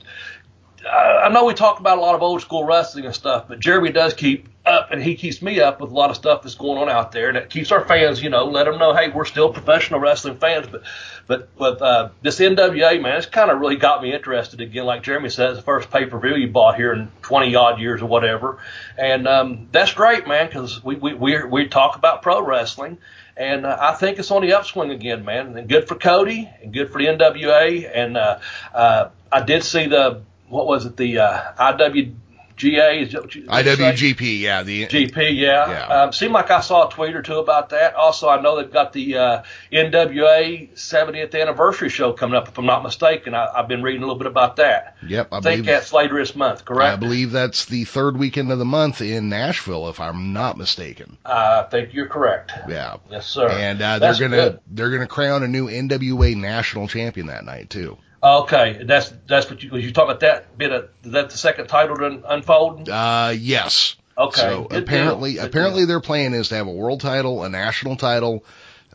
I 0.86 1.12
I 1.26 1.30
know 1.30 1.46
we 1.46 1.54
talk 1.54 1.80
about 1.80 1.98
a 1.98 2.02
lot 2.02 2.16
of 2.16 2.22
old 2.22 2.42
school 2.42 2.64
wrestling 2.64 3.06
and 3.06 3.16
stuff, 3.16 3.48
but 3.48 3.60
Jeremy 3.60 3.92
does 3.92 4.14
keep 4.14 4.48
up, 4.66 4.92
and 4.92 5.02
he 5.02 5.16
keeps 5.16 5.42
me 5.42 5.60
up 5.60 5.82
with 5.82 5.92
a 5.92 5.94
lot 5.94 6.10
of 6.10 6.16
stuff 6.16 6.44
that's 6.44 6.56
going 6.56 6.78
on 6.78 6.90
out 6.90 7.12
there, 7.12 7.30
and 7.30 7.38
it 7.38 7.50
keeps 7.50 7.72
our 7.72 7.84
fans, 7.86 8.22
you 8.22 8.30
know, 8.30 8.46
let 8.46 8.66
them 8.66 8.78
know, 8.78 8.94
hey, 8.94 9.10
we're 9.10 9.26
still 9.26 9.52
professional 9.52 10.00
wrestling 10.00 10.38
fans, 10.38 10.68
but, 10.68 10.84
but 11.28 11.50
with 11.58 11.82
uh, 11.82 12.10
this 12.22 12.40
NWA, 12.40 13.02
man, 13.02 13.18
it's 13.18 13.26
kind 13.26 13.50
of 13.50 13.60
really 13.60 13.76
got 13.76 14.04
me 14.04 14.14
interested 14.14 14.62
again. 14.62 14.86
Like 14.86 15.04
Jeremy 15.04 15.30
says, 15.30 15.58
the 15.58 15.64
first 15.64 15.90
pay 15.90 16.06
per 16.06 16.20
view 16.20 16.36
you 16.36 16.48
bought 16.48 16.76
here 16.76 16.94
in 16.94 17.12
20 17.24 17.56
odd 17.56 17.80
years 17.80 18.02
or 18.02 18.08
whatever, 18.08 18.60
and 18.98 19.28
um, 19.28 19.68
that's 19.72 19.94
great, 19.94 20.28
man, 20.28 20.48
because 20.48 20.84
we 20.84 20.96
we 20.96 21.14
we 21.14 21.44
we 21.44 21.68
talk 21.68 21.96
about 21.96 22.22
pro 22.22 22.46
wrestling. 22.46 22.98
And 23.38 23.66
uh, 23.66 23.78
I 23.80 23.96
think 23.96 24.20
it's 24.20 24.30
on 24.30 24.42
the 24.42 24.54
upswing 24.54 24.92
again, 24.92 25.24
man. 25.24 25.58
And 25.58 25.68
good 25.68 25.88
for 25.88 25.96
Cody, 25.96 26.50
and 26.62 26.74
good 26.74 26.92
for 26.92 27.00
the 27.00 27.08
NWA. 27.08 27.90
And 27.92 28.18
uh, 28.18 28.40
uh, 28.74 29.10
I 29.32 29.42
did 29.42 29.64
see 29.64 29.88
the 29.88 30.22
what 30.52 30.68
was 30.68 30.86
it, 30.86 30.98
the 30.98 31.18
uh, 31.20 31.42
IWGA? 31.58 33.02
Is 33.02 33.12
that 33.14 33.22
what 33.22 33.34
you- 33.36 33.46
what 33.48 33.66
you 33.66 33.76
say? 33.76 33.92
IWGP, 34.14 34.40
yeah, 34.42 34.62
the 34.62 34.86
GP, 34.86 35.32
yeah. 35.36 35.70
Yeah. 35.72 35.86
Um, 36.04 36.14
seemed 36.14 36.34
like 36.34 36.52
I 36.52 36.60
saw 36.62 36.88
a 36.88 36.92
tweet 36.92 37.16
or 37.16 37.24
two 37.24 37.38
about 37.40 37.70
that. 37.70 37.96
Also, 37.96 38.30
I 38.30 38.40
know 38.42 38.58
they've 38.58 38.72
got 38.72 38.94
the 38.94 39.18
uh, 39.18 39.44
NWA 39.72 40.70
70th 40.76 41.40
anniversary 41.40 41.90
show 41.90 42.14
coming 42.14 42.36
up, 42.36 42.48
if 42.50 42.58
I'm 42.60 42.66
not 42.68 42.84
mistaken. 42.84 43.34
I, 43.34 43.48
I've 43.48 43.68
been 43.68 43.82
reading 43.82 44.04
a 44.04 44.06
little 44.06 44.18
bit 44.20 44.28
about 44.28 44.58
that. 44.58 44.96
Yep, 45.08 45.30
I 45.32 45.38
I 45.38 45.40
think 45.42 45.44
believe 45.64 45.66
that's 45.66 45.92
later 45.94 46.20
this 46.20 46.36
month, 46.36 46.64
correct? 46.66 46.94
I 46.94 46.96
believe 46.98 47.32
that's 47.32 47.66
the 47.66 47.84
third 47.86 48.18
weekend 48.18 48.52
of 48.52 48.60
the 48.60 48.66
month 48.66 49.02
in 49.02 49.30
Nashville, 49.30 49.90
if 49.90 50.00
I'm 50.00 50.34
not 50.34 50.58
mistaken. 50.58 51.18
I 51.26 51.64
think 51.64 51.94
you're 51.94 52.08
correct. 52.10 52.52
Yeah. 52.70 52.98
Yes, 53.10 53.26
sir. 53.28 53.50
And 53.50 53.82
uh, 53.82 54.00
they're 54.00 54.14
gonna 54.20 54.36
good. 54.36 54.60
they're 54.70 54.92
gonna 54.92 55.08
crown 55.08 55.42
a 55.44 55.48
new 55.48 55.68
NWA 55.68 56.36
national 56.36 56.88
champion 56.88 57.28
that 57.28 57.44
night 57.44 57.70
too. 57.72 57.98
Okay, 58.24 58.84
that's 58.84 59.12
that's 59.28 59.50
what 59.50 59.64
you 59.64 59.76
you 59.78 59.92
talking 59.92 60.12
about 60.12 60.20
that 60.20 60.58
bit 60.58 60.72
of 60.72 60.90
that 61.04 61.32
the 61.32 61.38
second 61.38 61.68
title 61.68 61.98
to 61.98 62.22
unfold? 62.28 62.88
Uh, 62.88 63.34
yes. 63.36 63.96
Okay, 64.18 64.42
So 64.42 64.64
good 64.66 64.84
apparently, 64.84 65.34
deal, 65.34 65.46
apparently 65.46 65.86
their 65.86 66.02
plan 66.02 66.34
is 66.34 66.50
to 66.50 66.56
have 66.56 66.68
a 66.68 66.72
world 66.72 67.02
title, 67.02 67.44
a 67.44 67.50
national 67.50 67.96
title, 67.96 68.46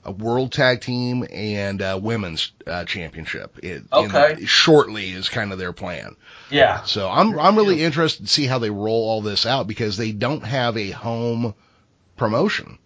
a 0.05 0.13
world 0.13 0.53
tag 0.53 0.83
team, 0.83 1.27
and 1.33 1.81
a 1.81 1.99
women's 1.99 2.53
uh, 2.67 2.85
championship. 2.85 3.59
It, 3.65 3.83
Okay. 3.93 4.45
shortly 4.45 5.11
is 5.11 5.29
kind 5.29 5.53
of 5.53 5.59
their 5.59 5.73
plan. 5.73 6.15
Yeah. 6.51 6.85
So 6.85 7.11
I'm 7.11 7.37
I'm 7.41 7.57
really 7.57 7.83
interested 7.83 8.27
to 8.27 8.33
see 8.33 8.47
how 8.47 8.59
they 8.61 8.71
roll 8.71 9.09
all 9.09 9.23
this 9.23 9.47
out 9.47 9.67
because 9.67 9.97
they 9.97 10.13
don't 10.13 10.45
have 10.45 10.77
a 10.77 10.91
home 10.91 11.55
promotion. 12.17 12.79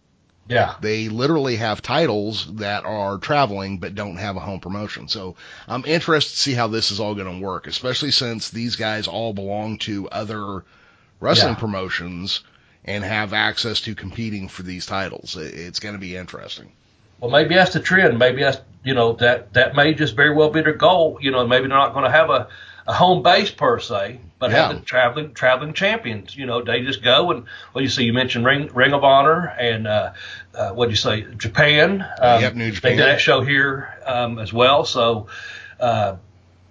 Yeah. 0.50 0.74
They 0.80 1.08
literally 1.08 1.56
have 1.56 1.80
titles 1.80 2.46
that 2.56 2.84
are 2.84 3.18
traveling 3.18 3.78
but 3.78 3.94
don't 3.94 4.16
have 4.16 4.36
a 4.36 4.40
home 4.40 4.60
promotion. 4.60 5.06
So 5.08 5.36
I'm 5.68 5.84
interested 5.86 6.34
to 6.34 6.40
see 6.40 6.52
how 6.54 6.66
this 6.66 6.90
is 6.90 6.98
all 6.98 7.14
going 7.14 7.40
to 7.40 7.44
work, 7.44 7.66
especially 7.68 8.10
since 8.10 8.50
these 8.50 8.76
guys 8.76 9.06
all 9.06 9.32
belong 9.32 9.78
to 9.78 10.08
other 10.08 10.64
wrestling 11.20 11.54
Yeah. 11.54 11.60
promotions 11.60 12.42
and 12.84 13.04
have 13.04 13.32
access 13.32 13.82
to 13.82 13.94
competing 13.94 14.48
for 14.48 14.62
these 14.64 14.86
titles. 14.86 15.36
It's 15.36 15.78
going 15.78 15.94
to 15.94 16.00
be 16.00 16.16
interesting. 16.16 16.72
Well, 17.20 17.30
maybe 17.30 17.54
that's 17.54 17.74
the 17.74 17.80
trend. 17.80 18.18
Maybe 18.18 18.42
that's 18.42 18.60
you 18.82 18.94
know 18.94 19.12
that 19.14 19.52
that 19.52 19.76
may 19.76 19.92
just 19.94 20.16
very 20.16 20.34
well 20.34 20.50
be 20.50 20.62
their 20.62 20.72
goal. 20.72 21.18
You 21.20 21.30
know, 21.30 21.46
maybe 21.46 21.68
they're 21.68 21.76
not 21.76 21.92
going 21.92 22.06
to 22.06 22.10
have 22.10 22.30
a 22.30 22.48
a 22.90 22.92
home 22.92 23.22
base 23.22 23.50
per 23.52 23.78
se, 23.78 24.18
but 24.40 24.50
Yeah. 24.50 24.66
have 24.66 24.76
the 24.76 24.82
traveling 24.84 25.32
traveling 25.32 25.74
champions. 25.74 26.34
You 26.36 26.46
know, 26.46 26.60
they 26.62 26.82
just 26.82 27.02
go 27.04 27.30
and 27.30 27.44
well, 27.72 27.82
you 27.82 27.88
see, 27.88 28.02
you 28.04 28.12
mentioned 28.12 28.44
Ring 28.44 28.68
Ring 28.74 28.92
of 28.92 29.04
Honor 29.04 29.46
and 29.46 29.86
uh, 29.86 30.12
uh, 30.54 30.70
what 30.70 30.86
do 30.86 30.90
you 30.90 30.96
say, 30.96 31.24
Japan? 31.36 32.04
Um, 32.20 32.40
Yep, 32.42 32.54
New 32.54 32.64
They 32.64 32.70
Japan. 32.72 32.96
did 32.96 33.06
that 33.06 33.20
show 33.20 33.42
here 33.42 33.94
um, 34.04 34.38
as 34.40 34.52
well. 34.52 34.84
So, 34.84 35.28
uh, 35.78 36.16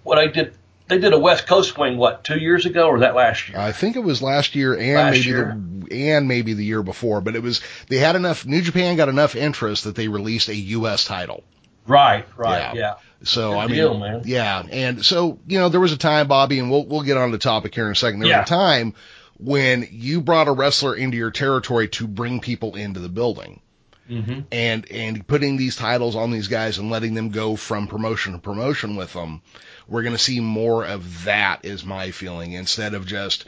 what 0.02 0.18
I 0.18 0.26
did, 0.26 0.52
they 0.88 0.98
did 0.98 1.12
a 1.14 1.18
West 1.18 1.46
Coast 1.46 1.72
swing 1.74 1.96
what 1.96 2.22
two 2.24 2.38
years 2.38 2.66
ago 2.66 2.88
or 2.88 2.98
that 3.00 3.14
last 3.14 3.48
year? 3.48 3.58
I 3.58 3.72
think 3.72 3.96
it 3.96 4.00
was 4.04 4.20
last 4.20 4.54
year 4.54 4.74
and 4.74 4.94
Last 4.94 5.12
maybe 5.14 5.26
year. 5.28 5.56
the 5.88 6.06
and 6.06 6.28
maybe 6.28 6.52
the 6.52 6.64
year 6.64 6.82
before, 6.82 7.20
but 7.22 7.34
it 7.34 7.42
was 7.42 7.60
they 7.88 7.96
had 7.96 8.14
enough 8.14 8.44
New 8.44 8.60
Japan 8.60 8.96
got 8.96 9.08
enough 9.08 9.34
interest 9.34 9.84
that 9.84 9.94
they 9.96 10.08
released 10.08 10.48
a 10.48 10.54
US 10.54 11.04
title. 11.06 11.42
right, 11.86 12.26
right, 12.36 12.74
Yeah. 12.74 12.74
yeah. 12.74 12.94
So 13.22 13.50
Good 13.52 13.58
I 13.58 13.66
mean, 13.66 13.76
deal, 13.76 13.98
man. 13.98 14.22
yeah, 14.24 14.62
and 14.70 15.04
so 15.04 15.38
you 15.46 15.58
know 15.58 15.68
there 15.68 15.80
was 15.80 15.92
a 15.92 15.98
time, 15.98 16.26
Bobby, 16.28 16.58
and 16.58 16.70
we'll 16.70 16.86
we'll 16.86 17.02
get 17.02 17.16
on 17.18 17.30
the 17.32 17.38
topic 17.38 17.74
here 17.74 17.86
in 17.86 17.92
a 17.92 17.94
second. 17.96 18.20
There 18.20 18.28
Yeah. 18.30 18.40
was 18.40 18.50
a 18.50 18.54
time 18.54 18.94
when 19.38 19.86
you 19.90 20.20
brought 20.20 20.48
a 20.48 20.52
wrestler 20.52 20.94
into 20.94 21.16
your 21.16 21.30
territory 21.30 21.88
to 21.88 22.06
bring 22.06 22.40
people 22.40 22.76
into 22.76 23.00
the 23.00 23.08
building, 23.10 23.60
hmm 24.08 24.40
and 24.50 24.90
and 24.90 25.26
putting 25.26 25.56
these 25.58 25.76
titles 25.76 26.16
on 26.16 26.30
these 26.30 26.48
guys 26.48 26.78
and 26.78 26.90
letting 26.90 27.14
them 27.14 27.28
go 27.30 27.56
from 27.56 27.88
promotion 27.88 28.32
to 28.32 28.38
promotion 28.38 28.96
with 28.96 29.12
them. 29.12 29.42
We're 29.86 30.02
going 30.02 30.14
to 30.16 30.18
see 30.22 30.40
more 30.40 30.84
of 30.86 31.24
that, 31.24 31.64
is 31.64 31.84
my 31.84 32.12
feeling, 32.12 32.52
instead 32.52 32.94
of 32.94 33.06
just 33.06 33.44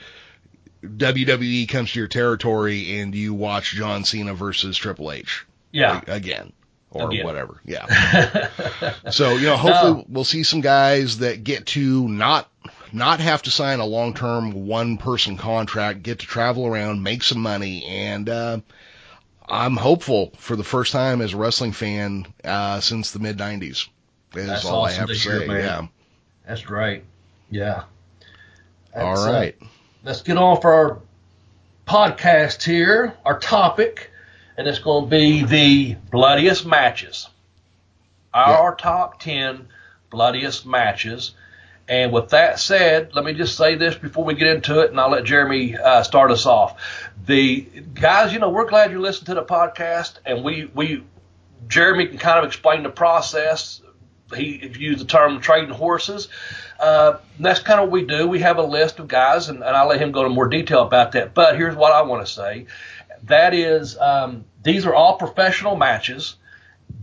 WWE 0.84 1.68
comes 1.68 1.92
to 1.92 1.98
your 2.00 2.08
territory 2.08 2.98
and 3.00 3.14
you 3.14 3.32
watch 3.34 3.72
John 3.72 4.04
Cena 4.04 4.34
versus 4.34 4.76
Triple 4.76 5.12
H 5.12 5.46
Yeah. 5.70 6.00
again 6.06 6.52
or 6.92 7.10
Again. 7.10 7.24
whatever. 7.24 7.60
Yeah. 7.64 8.48
So, 9.10 9.32
you 9.36 9.46
know, 9.46 9.56
hopefully 9.56 9.92
No. 9.94 10.04
we'll 10.08 10.24
see 10.24 10.42
some 10.42 10.60
guys 10.60 11.18
that 11.18 11.42
get 11.44 11.66
to 11.68 12.08
not 12.08 12.48
not 12.92 13.20
have 13.20 13.42
to 13.42 13.50
sign 13.50 13.80
a 13.80 13.86
long-term 13.86 14.66
one-person 14.66 15.36
contract, 15.38 16.02
get 16.02 16.18
to 16.20 16.26
travel 16.26 16.66
around, 16.66 17.02
make 17.02 17.22
some 17.22 17.40
money, 17.40 17.84
and 17.86 18.28
uh, 18.28 18.60
I'm 19.48 19.76
hopeful 19.76 20.32
for 20.38 20.56
the 20.56 20.64
first 20.64 20.92
time 20.92 21.20
as 21.20 21.32
a 21.32 21.36
wrestling 21.36 21.72
fan 21.72 22.26
uh, 22.44 22.80
since 22.80 23.10
the 23.12 23.18
mid 23.18 23.38
'90s. 23.38 23.88
Is 24.34 24.46
That's 24.46 24.64
all 24.64 24.84
I 24.86 24.92
have 24.92 25.08
to 25.08 25.14
to 25.14 25.18
say. 25.18 25.46
man. 25.46 25.58
Yeah. 25.58 25.86
That's 26.46 26.62
great. 26.62 27.04
Yeah. 27.50 27.84
All 28.94 29.14
That's, 29.14 29.26
uh, 29.26 29.32
right. 29.32 29.56
let's 30.04 30.22
get 30.22 30.36
on 30.36 30.60
for 30.60 30.72
our 30.72 31.00
podcast 31.86 32.62
here, 32.62 33.14
our 33.24 33.38
topic, 33.38 34.10
and 34.56 34.66
it's 34.66 34.78
going 34.78 35.04
to 35.04 35.10
be 35.10 35.44
the 35.44 35.96
bloodiest 36.10 36.66
matches. 36.66 37.28
Our 38.34 38.74
top 38.74 39.20
10 39.20 39.68
bloodiest 40.10 40.64
matches. 40.66 41.34
And 41.88 42.12
with 42.12 42.30
that 42.30 42.60
said, 42.60 43.14
let 43.14 43.24
me 43.24 43.34
just 43.34 43.56
say 43.56 43.74
this 43.74 43.94
before 43.94 44.24
we 44.24 44.34
get 44.34 44.48
into 44.48 44.80
it, 44.80 44.90
and 44.90 45.00
I'll 45.00 45.10
let 45.10 45.24
Jeremy 45.24 45.76
uh, 45.76 46.02
start 46.02 46.30
us 46.30 46.46
off. 46.46 46.80
The 47.26 47.60
guys, 47.94 48.32
you 48.32 48.38
know, 48.38 48.50
we're 48.50 48.68
glad 48.68 48.90
you're 48.90 49.00
listening 49.00 49.26
to 49.26 49.34
the 49.34 49.44
podcast, 49.44 50.14
and 50.24 50.44
we, 50.44 50.70
we 50.74 51.04
Jeremy 51.68 52.06
can 52.06 52.18
kind 52.18 52.38
of 52.38 52.44
explain 52.44 52.84
the 52.84 52.90
process. 52.90 53.82
He 54.34 54.72
used 54.78 55.00
the 55.00 55.04
term 55.04 55.40
trading 55.40 55.70
horses. 55.70 56.28
Uh, 56.80 57.18
that's 57.38 57.60
kind 57.60 57.80
of 57.80 57.88
what 57.88 57.92
we 57.92 58.06
do. 58.06 58.26
We 58.26 58.40
have 58.40 58.58
a 58.58 58.62
list 58.62 58.98
of 58.98 59.08
guys, 59.08 59.48
and, 59.48 59.62
and 59.62 59.76
I'll 59.76 59.88
let 59.88 60.00
him 60.00 60.12
go 60.12 60.20
into 60.20 60.34
more 60.34 60.48
detail 60.48 60.82
about 60.82 61.12
that. 61.12 61.34
But 61.34 61.56
here's 61.56 61.76
what 61.76 61.92
I 61.92 62.02
want 62.02 62.26
to 62.26 62.32
say: 62.32 62.66
that 63.24 63.54
is, 63.54 63.96
um, 63.98 64.44
these 64.62 64.86
are 64.86 64.94
all 64.94 65.16
professional 65.16 65.76
matches. 65.76 66.36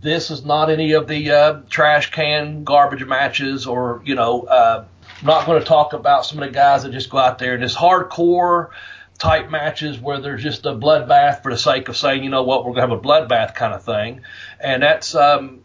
This 0.00 0.30
is 0.30 0.44
not 0.44 0.70
any 0.70 0.92
of 0.92 1.08
the 1.08 1.30
uh, 1.30 1.60
trash 1.68 2.10
can 2.10 2.64
garbage 2.64 3.04
matches, 3.04 3.66
or 3.66 4.02
you 4.04 4.14
know, 4.14 4.42
uh, 4.42 4.84
I'm 5.20 5.26
not 5.26 5.46
going 5.46 5.60
to 5.60 5.66
talk 5.66 5.92
about 5.92 6.24
some 6.24 6.38
of 6.42 6.48
the 6.48 6.54
guys 6.54 6.84
that 6.84 6.92
just 6.92 7.10
go 7.10 7.18
out 7.18 7.38
there 7.38 7.54
and 7.54 7.62
this 7.62 7.76
hardcore 7.76 8.70
type 9.18 9.50
matches 9.50 9.98
where 9.98 10.20
there's 10.20 10.42
just 10.42 10.64
a 10.64 10.72
bloodbath 10.72 11.42
for 11.42 11.52
the 11.52 11.58
sake 11.58 11.88
of 11.88 11.96
saying, 11.96 12.24
you 12.24 12.30
know 12.30 12.42
what, 12.42 12.64
we're 12.64 12.72
going 12.72 12.88
to 12.88 12.94
have 12.94 12.98
a 12.98 13.00
bloodbath 13.00 13.54
kind 13.54 13.74
of 13.74 13.84
thing, 13.84 14.22
and 14.58 14.82
that's 14.82 15.14
um, 15.14 15.60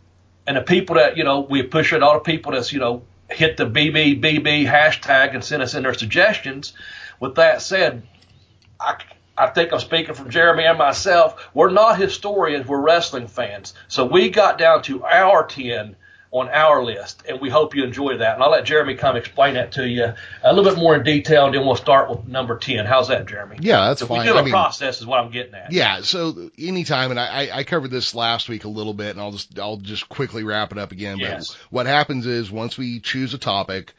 and 0.48 0.58
the 0.58 0.62
people 0.62 0.96
that 0.96 1.18
you 1.18 1.24
know 1.24 1.42
we 1.42 1.64
push 1.64 1.94
it, 1.94 2.04
all 2.04 2.16
the 2.16 2.20
people 2.20 2.52
that's 2.52 2.74
you 2.74 2.80
know 2.80 3.04
hit 3.30 3.58
the 3.58 3.66
BBBB 3.66 4.66
hashtag 4.66 5.34
and 5.34 5.44
send 5.44 5.64
us 5.64 5.74
in 5.74 5.84
their 5.84 5.94
suggestions. 5.94 6.74
With 7.20 7.36
that 7.36 7.62
said, 7.62 8.04
I, 8.80 8.98
I 9.38 9.48
think 9.48 9.74
I'm 9.74 9.80
speaking 9.80 10.16
from 10.16 10.30
Jeremy 10.30 10.64
and 10.66 10.78
myself. 10.78 11.50
We're 11.54 11.72
not 11.72 12.00
historians, 12.00 12.68
we're 12.68 12.82
wrestling 12.82 13.28
fans. 13.28 13.74
So 13.88 14.06
we 14.06 14.30
got 14.30 14.58
down 14.58 14.82
to 14.84 15.04
our 15.04 15.46
10 15.46 15.96
on 16.32 16.50
our 16.50 16.84
list, 16.84 17.24
and 17.30 17.40
we 17.40 17.50
hope 17.50 17.76
you 17.76 17.84
enjoy 17.86 18.18
that. 18.18 18.34
And 18.34 18.44
I'll 18.44 18.52
let 18.52 18.66
Jeremy 18.66 18.96
come 18.96 19.16
explain 19.16 19.54
that 19.54 19.72
to 19.74 19.88
you 19.88 20.14
a 20.44 20.54
little 20.54 20.70
bit 20.70 20.78
more 20.78 20.94
in 20.96 21.04
detail, 21.04 21.46
and 21.46 21.56
then 21.56 21.66
we'll 21.66 21.78
start 21.78 22.10
with 22.10 22.28
number 22.28 22.58
10. 22.58 22.86
How's 22.86 23.08
that, 23.08 23.26
Jeremy? 23.26 23.58
Yeah, 23.62 23.88
that's 23.88 24.02
If 24.02 24.10
fine. 24.10 24.20
we 24.20 24.26
do 24.26 24.36
I 24.36 24.42
a 24.42 24.44
mean, 24.44 24.52
process, 24.52 25.00
is 25.00 25.06
what 25.06 25.20
I'm 25.22 25.32
getting 25.32 25.56
at. 25.56 25.72
Yeah, 25.72 26.02
so 26.02 26.50
anytime, 26.58 27.12
and 27.12 27.20
I, 27.20 27.50
I 27.54 27.64
covered 27.64 27.92
this 27.92 28.14
last 28.14 28.50
week 28.50 28.66
a 28.66 28.70
little 28.70 28.94
bit, 28.94 29.12
and 29.12 29.22
I'll 29.22 29.32
just 29.32 29.58
I'll 29.58 29.78
just 29.78 30.10
quickly 30.10 30.44
wrap 30.44 30.74
it 30.74 30.78
up 30.78 30.92
again. 30.92 31.20
Yes. 31.20 31.52
But 31.52 31.58
what 31.70 31.86
happens 31.86 32.26
is 32.26 32.52
once 32.52 32.78
we 32.78 33.00
choose 33.00 33.34
a 33.34 33.38
topic, 33.38 33.94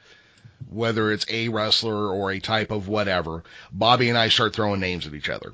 whether 0.70 1.12
it's 1.12 1.26
a 1.28 1.48
wrestler 1.48 2.10
or 2.10 2.30
a 2.30 2.40
type 2.40 2.70
of 2.70 2.88
whatever, 2.88 3.44
Bobby 3.72 4.08
and 4.08 4.18
I 4.18 4.28
start 4.28 4.54
throwing 4.54 4.80
names 4.80 5.06
at 5.06 5.14
each 5.14 5.28
other, 5.28 5.52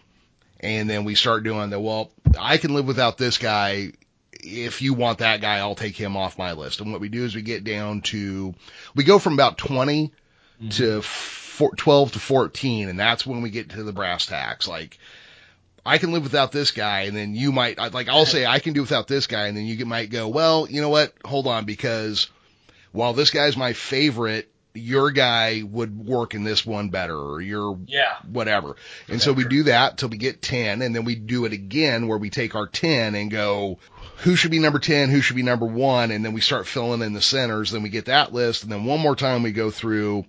and 0.61 0.89
then 0.89 1.05
we 1.05 1.15
start 1.15 1.45
doing 1.45 1.71
the 1.71 1.81
well, 1.81 2.11
I 2.39 2.57
can 2.57 2.75
live 2.75 2.87
without 2.87 3.19
this 3.19 3.39
guy. 3.39 3.93
If 4.33 4.83
you 4.83 4.95
want 4.95 5.19
that 5.19 5.41
guy, 5.41 5.59
I'll 5.59 5.77
take 5.77 5.97
him 5.97 6.17
off 6.17 6.39
my 6.39 6.53
list. 6.53 6.81
And 6.81 6.91
what 6.91 7.01
we 7.01 7.09
do 7.09 7.25
is 7.25 7.35
we 7.35 7.43
get 7.43 7.63
down 7.63 8.01
to, 8.03 8.55
we 8.95 9.05
go 9.05 9.21
from 9.21 9.35
about 9.35 9.57
20 9.57 10.09
mm-hmm. 10.09 10.69
to 10.71 11.03
four, 11.03 11.71
12 11.77 12.13
to 12.13 12.19
14, 12.19 12.89
and 12.89 12.99
that's 12.99 13.25
when 13.25 13.43
we 13.43 13.51
get 13.51 13.71
to 13.71 13.85
the 13.85 13.93
brass 13.93 14.27
tacks. 14.27 14.67
Like, 14.67 14.99
I 15.85 15.99
can 15.99 16.13
live 16.13 16.23
without 16.23 16.53
this 16.53 16.71
guy, 16.71 17.03
and 17.03 17.17
then 17.17 17.35
you 17.35 17.53
might 17.53 17.79
like 17.79 18.09
I'll 18.09 18.27
say 18.27 18.47
I 18.47 18.61
can 18.61 18.73
do 18.73 18.83
without 18.83 19.09
this 19.09 19.27
guy, 19.27 19.47
and 19.47 19.57
then 19.57 19.67
you 19.67 19.85
might 19.85 20.11
go, 20.11 20.29
well, 20.29 20.67
you 20.69 20.81
know 20.81 20.89
what? 20.89 21.13
Hold 21.25 21.47
on, 21.47 21.65
because 21.65 22.29
while 22.93 23.15
this 23.15 23.31
guy's 23.31 23.57
my 23.57 23.73
favorite, 23.73 24.52
your 24.75 25.11
guy 25.11 25.63
would 25.63 26.07
work 26.07 26.35
in 26.35 26.45
this 26.45 26.65
one 26.65 26.89
better, 26.89 27.17
or 27.17 27.41
your 27.41 27.79
Yeah. 27.87 28.15
whatever. 28.31 28.77
And 29.09 29.21
so 29.21 29.33
we 29.33 29.45
do 29.45 29.65
that 29.65 29.99
till 29.99 30.09
we 30.09 30.17
get 30.17 30.41
10, 30.41 30.81
and 30.83 30.95
then 30.95 31.05
we 31.05 31.15
do 31.15 31.45
it 31.45 31.53
again 31.53 32.09
where 32.09 32.19
we 32.19 32.31
take 32.31 32.55
our 32.55 32.67
10 32.67 33.15
and 33.15 33.31
go, 33.31 33.79
who 34.19 34.35
should 34.37 34.51
be 34.51 34.59
number 34.59 34.79
10, 34.79 35.11
who 35.11 35.21
should 35.21 35.37
be 35.37 35.43
number 35.43 35.67
one, 35.67 36.11
and 36.11 36.25
then 36.25 36.33
we 36.33 36.41
start 36.41 36.67
filling 36.67 37.03
in 37.03 37.13
the 37.13 37.21
centers, 37.21 37.71
then 37.71 37.83
we 37.83 37.89
get 37.91 38.07
that 38.07 38.33
list, 38.33 38.63
and 38.63 38.73
then 38.73 38.85
one 38.85 39.01
more 39.01 39.17
time 39.17 39.43
we 39.43 39.53
go 39.53 39.71
through, 39.71 40.25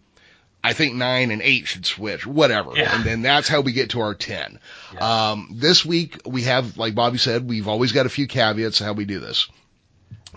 I 0.64 0.74
think 0.74 0.96
nine 0.96 1.32
and 1.32 1.42
eight 1.42 1.68
should 1.68 1.86
switch, 1.86 2.26
whatever. 2.26 2.72
Yeah. 2.76 2.96
And 2.96 3.04
then 3.06 3.22
that's 3.22 3.48
how 3.48 3.62
we 3.62 3.72
get 3.74 3.92
to 3.92 4.02
our 4.02 4.14
10. 4.16 4.60
Um, 5.00 5.50
this 5.54 5.86
week 5.86 6.22
we 6.26 6.44
have, 6.44 6.78
like 6.78 6.96
Bobby 6.96 7.18
said, 7.18 7.48
we've 7.48 7.68
always 7.68 7.92
got 7.92 8.06
a 8.06 8.10
few 8.10 8.28
caveats 8.28 8.80
to 8.80 8.86
how 8.86 8.94
we 8.94 9.06
do 9.06 9.20
this. 9.20 9.48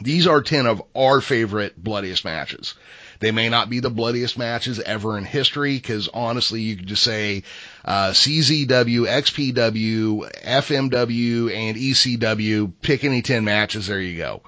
These 0.00 0.26
are 0.26 0.42
10 0.42 0.66
of 0.66 0.82
our 0.94 1.20
favorite 1.20 1.82
bloodiest 1.82 2.24
matches. 2.24 2.74
They 3.20 3.30
may 3.30 3.48
not 3.48 3.70
be 3.70 3.80
the 3.80 3.90
bloodiest 3.90 4.38
matches 4.38 4.80
ever 4.80 5.16
in 5.16 5.24
history, 5.24 5.74
because 5.74 6.08
honestly, 6.12 6.60
you 6.62 6.76
could 6.76 6.86
just 6.86 7.02
say 7.02 7.42
uh, 7.84 8.10
CZW, 8.10 9.06
XPW, 9.06 10.30
FMW, 10.42 11.54
and 11.54 11.76
ECW. 11.76 12.72
Pick 12.82 13.04
any 13.04 13.22
10 13.22 13.44
matches. 13.44 13.86
There 13.86 14.00
you 14.00 14.16
go. 14.18 14.42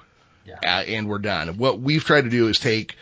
Yeah. 0.45 0.59
Uh, 0.63 0.83
and 0.83 1.07
we're 1.07 1.19
done. 1.19 1.57
What 1.57 1.79
we've 1.79 2.03
tried 2.03 2.23
to 2.23 2.29
do 2.29 2.47
is 2.47 2.59
take 2.59 2.95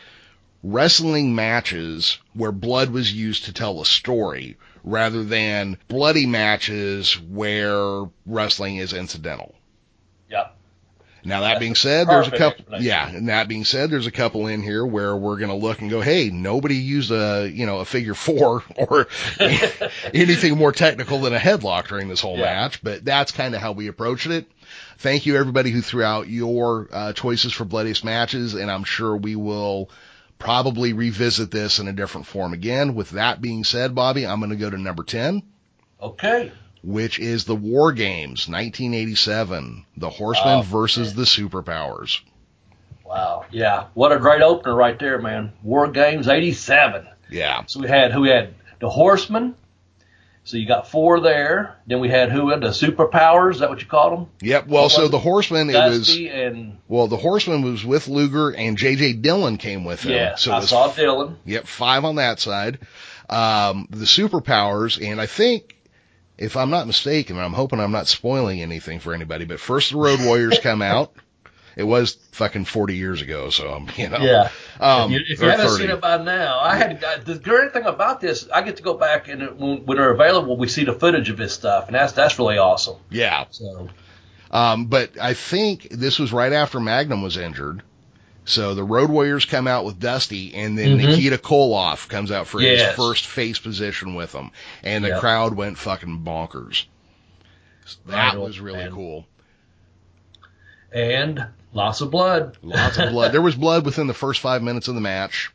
wrestling 0.63 1.35
matches 1.35 2.17
where 2.33 2.51
blood 2.51 2.89
was 2.89 3.11
used 3.11 3.45
to 3.45 3.53
tell 3.53 3.81
a 3.81 3.85
story, 3.85 4.57
rather 4.83 5.23
than 5.23 5.77
bloody 5.87 6.25
matches 6.25 7.19
where 7.19 8.05
wrestling 8.25 8.77
is 8.77 8.93
incidental. 8.93 9.53
Now 11.27 11.41
that 11.41 11.47
That's 11.49 11.59
being 11.59 11.75
said, 11.75 12.07
there's 12.07 12.29
a 12.29 12.31
couple, 12.31 12.79
yeah, 12.79 13.09
and 13.09 13.27
that 13.27 13.49
being 13.49 13.65
said, 13.65 13.89
there's 13.89 14.07
a 14.07 14.11
couple 14.11 14.47
in 14.47 14.61
here 14.61 14.85
where 14.85 15.13
we're 15.13 15.35
going 15.35 15.49
to 15.49 15.55
look 15.55 15.81
and 15.81 15.89
go, 15.89 15.99
hey, 15.99 16.29
nobody 16.29 16.75
used 16.75 17.11
a, 17.11 17.49
you 17.53 17.65
know, 17.65 17.79
a 17.79 17.85
figure 17.85 18.13
four 18.13 18.63
or 18.77 19.07
anything 20.13 20.57
more 20.57 20.71
technical 20.71 21.19
than 21.19 21.33
a 21.33 21.37
headlock 21.37 21.89
during 21.89 22.07
this 22.07 22.21
whole 22.21 22.37
Yeah. 22.37 22.45
match, 22.45 22.81
but 22.81 23.03
that's 23.03 23.33
kind 23.33 23.53
of 23.55 23.61
how 23.61 23.73
we 23.73 23.87
approached 23.87 24.27
it. 24.27 24.45
Thank 24.99 25.25
you 25.25 25.35
everybody 25.35 25.69
who 25.69 25.81
threw 25.81 26.03
out 26.03 26.29
your 26.29 26.87
uh, 26.93 27.11
choices 27.11 27.51
for 27.51 27.65
bloodiest 27.65 28.05
matches, 28.05 28.53
and 28.53 28.71
I'm 28.71 28.85
sure 28.85 29.15
we 29.15 29.35
will 29.35 29.89
probably 30.39 30.93
revisit 30.93 31.51
this 31.51 31.79
in 31.79 31.89
a 31.89 31.93
different 31.93 32.27
form 32.27 32.53
again. 32.53 32.95
With 32.95 33.09
that 33.11 33.41
being 33.41 33.65
said, 33.65 33.93
Bobby, 33.93 34.25
I'm 34.25 34.39
going 34.39 34.51
to 34.51 34.55
go 34.55 34.69
to 34.69 34.77
number 34.77 35.03
10 35.03 35.43
Okay. 36.01 36.51
Which 36.87 37.19
is 37.19 37.43
the 37.43 37.53
War 37.55 37.91
Games 37.91 38.47
1987, 38.47 39.85
the 39.97 40.09
Horsemen 40.09 40.59
Oh, 40.59 40.61
versus 40.61 41.13
the 41.13 41.23
Superpowers. 41.23 42.21
Wow. 43.05 43.43
Yeah. 43.51 43.87
What 43.93 44.13
a 44.13 44.19
great 44.19 44.41
opener 44.41 44.73
right 44.73 44.97
there, 44.97 45.21
man. 45.21 45.51
War 45.63 45.89
Games 45.89 46.29
87. 46.29 47.05
Yeah, 47.29 47.63
So 47.67 47.81
we 47.81 47.89
had 47.89 48.13
who 48.13 48.21
we 48.21 48.29
had 48.29 48.53
the 48.79 48.89
Horsemen, 48.89 49.55
So 50.45 50.55
you 50.55 50.65
got 50.65 50.89
four 50.89 51.19
there. 51.19 51.75
Then 51.87 51.99
we 51.99 52.07
had 52.07 52.31
who? 52.31 52.51
Had 52.51 52.61
the 52.61 52.69
superpowers. 52.69 53.55
Is 53.55 53.59
that 53.59 53.69
what 53.69 53.81
you 53.81 53.87
called 53.87 54.17
them? 54.17 54.27
Yep. 54.39 54.67
Well, 54.67 54.87
so 54.87 55.09
the? 55.09 55.19
Horseman, 55.19 55.69
it 55.69 55.73
was 55.73 56.17
and 56.17 56.77
well, 56.87 57.07
the 57.07 57.17
Horseman 57.17 57.63
was 57.63 57.83
with 57.83 58.07
Luger 58.07 58.51
and 58.55 58.77
J.J. 58.77 59.13
Dillon 59.13 59.57
came 59.57 59.83
with 59.83 60.03
him. 60.03 60.13
yeah, 60.13 60.35
so 60.35 60.53
I 60.53 60.61
saw 60.61 60.89
Dillon. 60.89 61.35
Yep, 61.43 61.67
five 61.67 62.05
on 62.05 62.15
that 62.15 62.39
side. 62.39 62.79
Um, 63.29 63.87
the 63.89 64.05
superpowers, 64.05 65.05
and 65.05 65.19
I 65.19 65.25
think, 65.25 65.75
if 66.37 66.55
I'm 66.55 66.69
not 66.69 66.87
mistaken, 66.87 67.35
and 67.35 67.45
I'm 67.45 67.53
hoping 67.53 67.79
I'm 67.79 67.91
not 67.91 68.07
spoiling 68.07 68.61
anything 68.61 68.99
for 68.99 69.13
anybody, 69.13 69.45
but 69.45 69.59
first 69.59 69.91
the 69.91 69.97
Road 69.97 70.19
Warriors 70.23 70.59
come 70.59 70.81
out. 70.81 71.13
It 71.75 71.83
was 71.83 72.15
fucking 72.31 72.65
40 72.65 72.95
years 72.95 73.21
ago, 73.21 73.51
so 73.51 73.71
I'm, 73.71 73.87
you 73.97 74.09
know. 74.09 74.17
Yeah. 74.17 74.49
Um, 74.79 75.13
if 75.13 75.19
you, 75.19 75.25
if 75.33 75.41
you 75.41 75.47
haven't 75.47 75.67
30. 75.67 75.83
seen 75.83 75.91
it 75.91 76.01
by 76.01 76.17
now, 76.17 76.59
I 76.59 76.75
had 76.75 77.03
I, 77.03 77.17
the 77.19 77.35
great 77.37 77.71
thing 77.71 77.83
about 77.85 78.19
this, 78.19 78.49
I 78.49 78.63
get 78.63 78.77
to 78.77 78.83
go 78.83 78.95
back 78.95 79.27
and 79.27 79.43
it, 79.43 79.55
when, 79.57 79.85
when 79.85 79.97
they're 79.97 80.11
available, 80.11 80.57
we 80.57 80.67
see 80.67 80.85
the 80.85 80.93
footage 80.93 81.29
of 81.29 81.37
this 81.37 81.53
stuff, 81.53 81.85
and 81.87 81.95
that's 81.95 82.13
that's 82.13 82.39
really 82.39 82.57
awesome. 82.57 82.97
Yeah. 83.11 83.45
So 83.51 83.89
Um, 84.49 84.87
but 84.87 85.19
I 85.21 85.35
think 85.35 85.87
this 85.91 86.17
was 86.17 86.33
right 86.33 86.51
after 86.53 86.79
Magnum 86.79 87.21
was 87.21 87.37
injured. 87.37 87.83
So 88.47 88.73
the 88.73 88.83
Road 88.83 89.09
Warriors 89.09 89.43
come 89.45 89.67
out 89.67 89.83
with 89.83 89.99
Dusty, 89.99 90.55
and 90.55 90.77
then 90.77 90.97
Mhm. 90.97 91.05
Nikita 91.09 91.37
Koloff 91.37 92.07
comes 92.07 92.31
out 92.31 92.47
for 92.47 92.59
his 92.61 92.81
first 92.95 93.25
face 93.27 93.59
position 93.59 94.15
with 94.15 94.31
him, 94.33 94.51
and 94.83 95.03
the 95.03 95.09
Yep. 95.09 95.19
crowd 95.19 95.53
went 95.55 95.77
fucking 95.77 96.19
bonkers. 96.25 96.85
That 98.05 98.33
Right, 98.33 98.39
was 98.39 98.59
really 98.59 98.79
man. 98.79 98.91
cool. 98.91 99.27
and 100.93 101.45
lots 101.73 101.99
of 101.99 102.09
blood. 102.09 102.57
Lots 102.63 102.97
of 102.97 103.09
blood. 103.11 103.31
There 103.33 103.41
was 103.41 103.55
blood 103.55 103.85
within 103.85 104.07
the 104.07 104.13
first 104.13 104.39
five 104.39 104.63
minutes 104.63 104.87
of 104.87 104.95
the 104.95 105.01
match. 105.01 105.51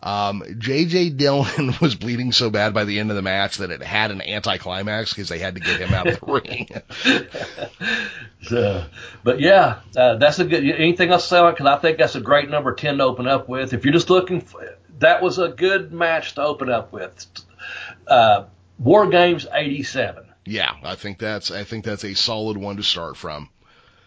Um, 0.00 0.42
JJ 0.42 1.16
Dillon 1.16 1.74
was 1.80 1.96
bleeding 1.96 2.30
so 2.30 2.50
bad 2.50 2.72
by 2.72 2.84
the 2.84 3.00
end 3.00 3.10
of 3.10 3.16
the 3.16 3.22
match 3.22 3.56
that 3.58 3.70
it 3.70 3.82
had 3.82 4.10
an 4.12 4.22
anticlimax 4.22 5.12
because 5.12 5.28
they 5.28 5.38
had 5.40 5.56
to 5.56 5.60
get 5.60 5.80
him 5.80 5.92
out 5.92 6.06
of 6.06 6.20
the 6.20 6.26
ring. 6.32 6.68
So, 8.42 8.84
but 9.24 9.40
yeah, 9.40 9.80
uh, 9.96 10.16
that's 10.16 10.38
a 10.38 10.44
good. 10.44 10.64
Anything 10.64 11.10
else 11.10 11.24
to 11.24 11.28
say 11.28 11.38
on 11.38 11.48
it? 11.48 11.52
Because 11.52 11.66
I 11.66 11.78
think 11.78 11.98
that's 11.98 12.14
a 12.14 12.20
great 12.20 12.48
number 12.48 12.74
ten 12.74 12.98
to 12.98 13.04
open 13.04 13.26
up 13.26 13.48
with. 13.48 13.72
If 13.72 13.84
you're 13.84 13.92
just 13.92 14.08
looking, 14.08 14.40
for, 14.40 14.76
that 15.00 15.20
was 15.20 15.38
a 15.38 15.48
good 15.48 15.92
match 15.92 16.34
to 16.36 16.42
open 16.42 16.70
up 16.70 16.92
with. 16.92 17.26
Uh, 18.06 18.44
War 18.78 19.08
Games 19.08 19.46
'87. 19.52 20.24
yeah, 20.46 20.72
I 20.84 20.94
think 20.94 21.18
that's 21.18 21.50
I 21.50 21.64
think 21.64 21.84
that's 21.84 22.04
a 22.04 22.14
solid 22.14 22.56
one 22.56 22.76
to 22.76 22.84
start 22.84 23.16
from. 23.16 23.50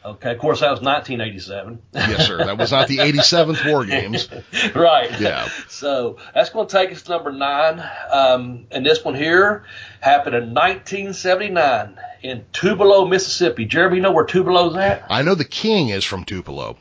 Okay, 0.03 0.31
of 0.31 0.39
course 0.39 0.61
that 0.61 0.71
was 0.71 0.81
1987. 0.81 1.79
Yes, 1.93 2.25
sir. 2.25 2.37
That 2.39 2.57
was 2.57 2.71
not 2.71 2.87
the 2.87 2.97
87th 2.97 3.69
War 3.69 3.85
Games. 3.85 4.27
right. 4.75 5.19
Yeah. 5.19 5.47
So 5.69 6.17
that's 6.33 6.49
going 6.49 6.67
to 6.67 6.75
take 6.75 6.91
us 6.91 7.03
to 7.03 7.11
number 7.11 7.31
nine. 7.31 7.83
Um, 8.11 8.65
and 8.71 8.83
this 8.83 9.05
one 9.05 9.13
here 9.13 9.65
happened 9.99 10.35
in 10.35 10.55
1979 10.55 11.99
in 12.23 12.45
Tupelo, 12.51 13.05
Mississippi. 13.05 13.65
Jeremy, 13.65 13.97
you 13.97 14.01
know 14.01 14.11
where 14.11 14.25
Tupelo's 14.25 14.75
at? 14.75 15.05
I 15.07 15.21
know 15.21 15.35
the 15.35 15.45
King 15.45 15.89
is 15.89 16.03
from 16.03 16.25
Tupelo. 16.25 16.77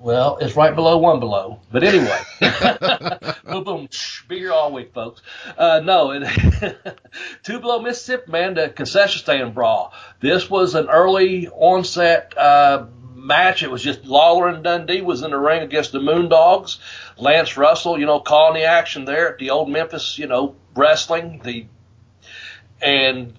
Well, 0.00 0.38
it's 0.40 0.56
right 0.56 0.74
below 0.74 0.96
one 0.96 1.20
below. 1.20 1.60
But 1.70 1.84
anyway, 1.84 2.18
boom, 3.44 3.64
boom, 3.64 3.88
shh, 3.90 4.22
be 4.22 4.38
here 4.38 4.50
all 4.50 4.72
week, 4.72 4.94
folks. 4.94 5.20
Uh, 5.58 5.82
no, 5.84 6.12
it, 6.12 6.98
two 7.42 7.60
below 7.60 7.82
Mississippi, 7.82 8.32
man, 8.32 8.54
the 8.54 8.70
concession 8.70 9.20
stand 9.20 9.54
brawl. 9.54 9.92
This 10.20 10.48
was 10.48 10.74
an 10.74 10.88
early 10.88 11.48
onset 11.48 12.32
uh, 12.38 12.86
match. 13.14 13.62
It 13.62 13.70
was 13.70 13.82
just 13.82 14.06
Lawler 14.06 14.48
and 14.48 14.64
Dundee 14.64 15.02
was 15.02 15.20
in 15.20 15.32
the 15.32 15.38
ring 15.38 15.60
against 15.60 15.92
the 15.92 16.00
Moondogs. 16.00 16.78
Lance 17.18 17.58
Russell, 17.58 18.00
you 18.00 18.06
know, 18.06 18.20
calling 18.20 18.54
the 18.54 18.66
action 18.66 19.04
there 19.04 19.30
at 19.30 19.38
the 19.38 19.50
old 19.50 19.68
Memphis, 19.68 20.18
you 20.18 20.26
know, 20.26 20.56
wrestling. 20.74 21.42
The 21.44 21.66
and 22.80 23.34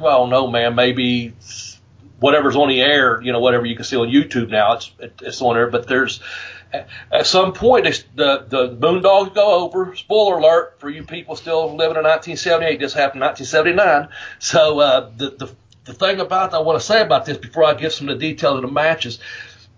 well, 0.00 0.26
no, 0.26 0.48
man, 0.48 0.74
maybe 0.74 1.34
whatever's 2.20 2.56
on 2.56 2.68
the 2.68 2.80
air, 2.80 3.20
you 3.20 3.32
know, 3.32 3.40
whatever 3.40 3.66
you 3.66 3.76
can 3.76 3.84
see 3.84 3.96
on 3.96 4.08
YouTube 4.08 4.50
now, 4.50 4.74
it's 4.74 4.90
it, 4.98 5.20
it's 5.22 5.42
on 5.42 5.54
there. 5.54 5.68
But 5.68 5.86
there's 5.86 6.20
at 7.12 7.26
some 7.26 7.52
point 7.52 7.84
the 8.14 8.44
the 8.48 8.76
Moondogs 8.76 9.34
go 9.34 9.64
over. 9.64 9.94
Spoiler 9.96 10.38
alert 10.38 10.80
for 10.80 10.90
you 10.90 11.04
people 11.04 11.36
still 11.36 11.76
living 11.76 11.96
in 11.96 12.04
1978. 12.04 12.80
This 12.80 12.92
happened 12.92 13.22
in 13.22 13.28
1979. 13.28 14.08
So 14.38 14.80
uh, 14.80 15.10
the 15.16 15.30
the 15.30 15.54
the 15.84 15.94
thing 15.94 16.20
about 16.20 16.54
I 16.54 16.60
want 16.60 16.80
to 16.80 16.86
say 16.86 17.02
about 17.02 17.26
this 17.26 17.36
before 17.36 17.64
I 17.64 17.74
get 17.74 17.92
some 17.92 18.08
of 18.08 18.18
the 18.18 18.32
details 18.32 18.56
of 18.56 18.62
the 18.62 18.68
matches. 18.68 19.18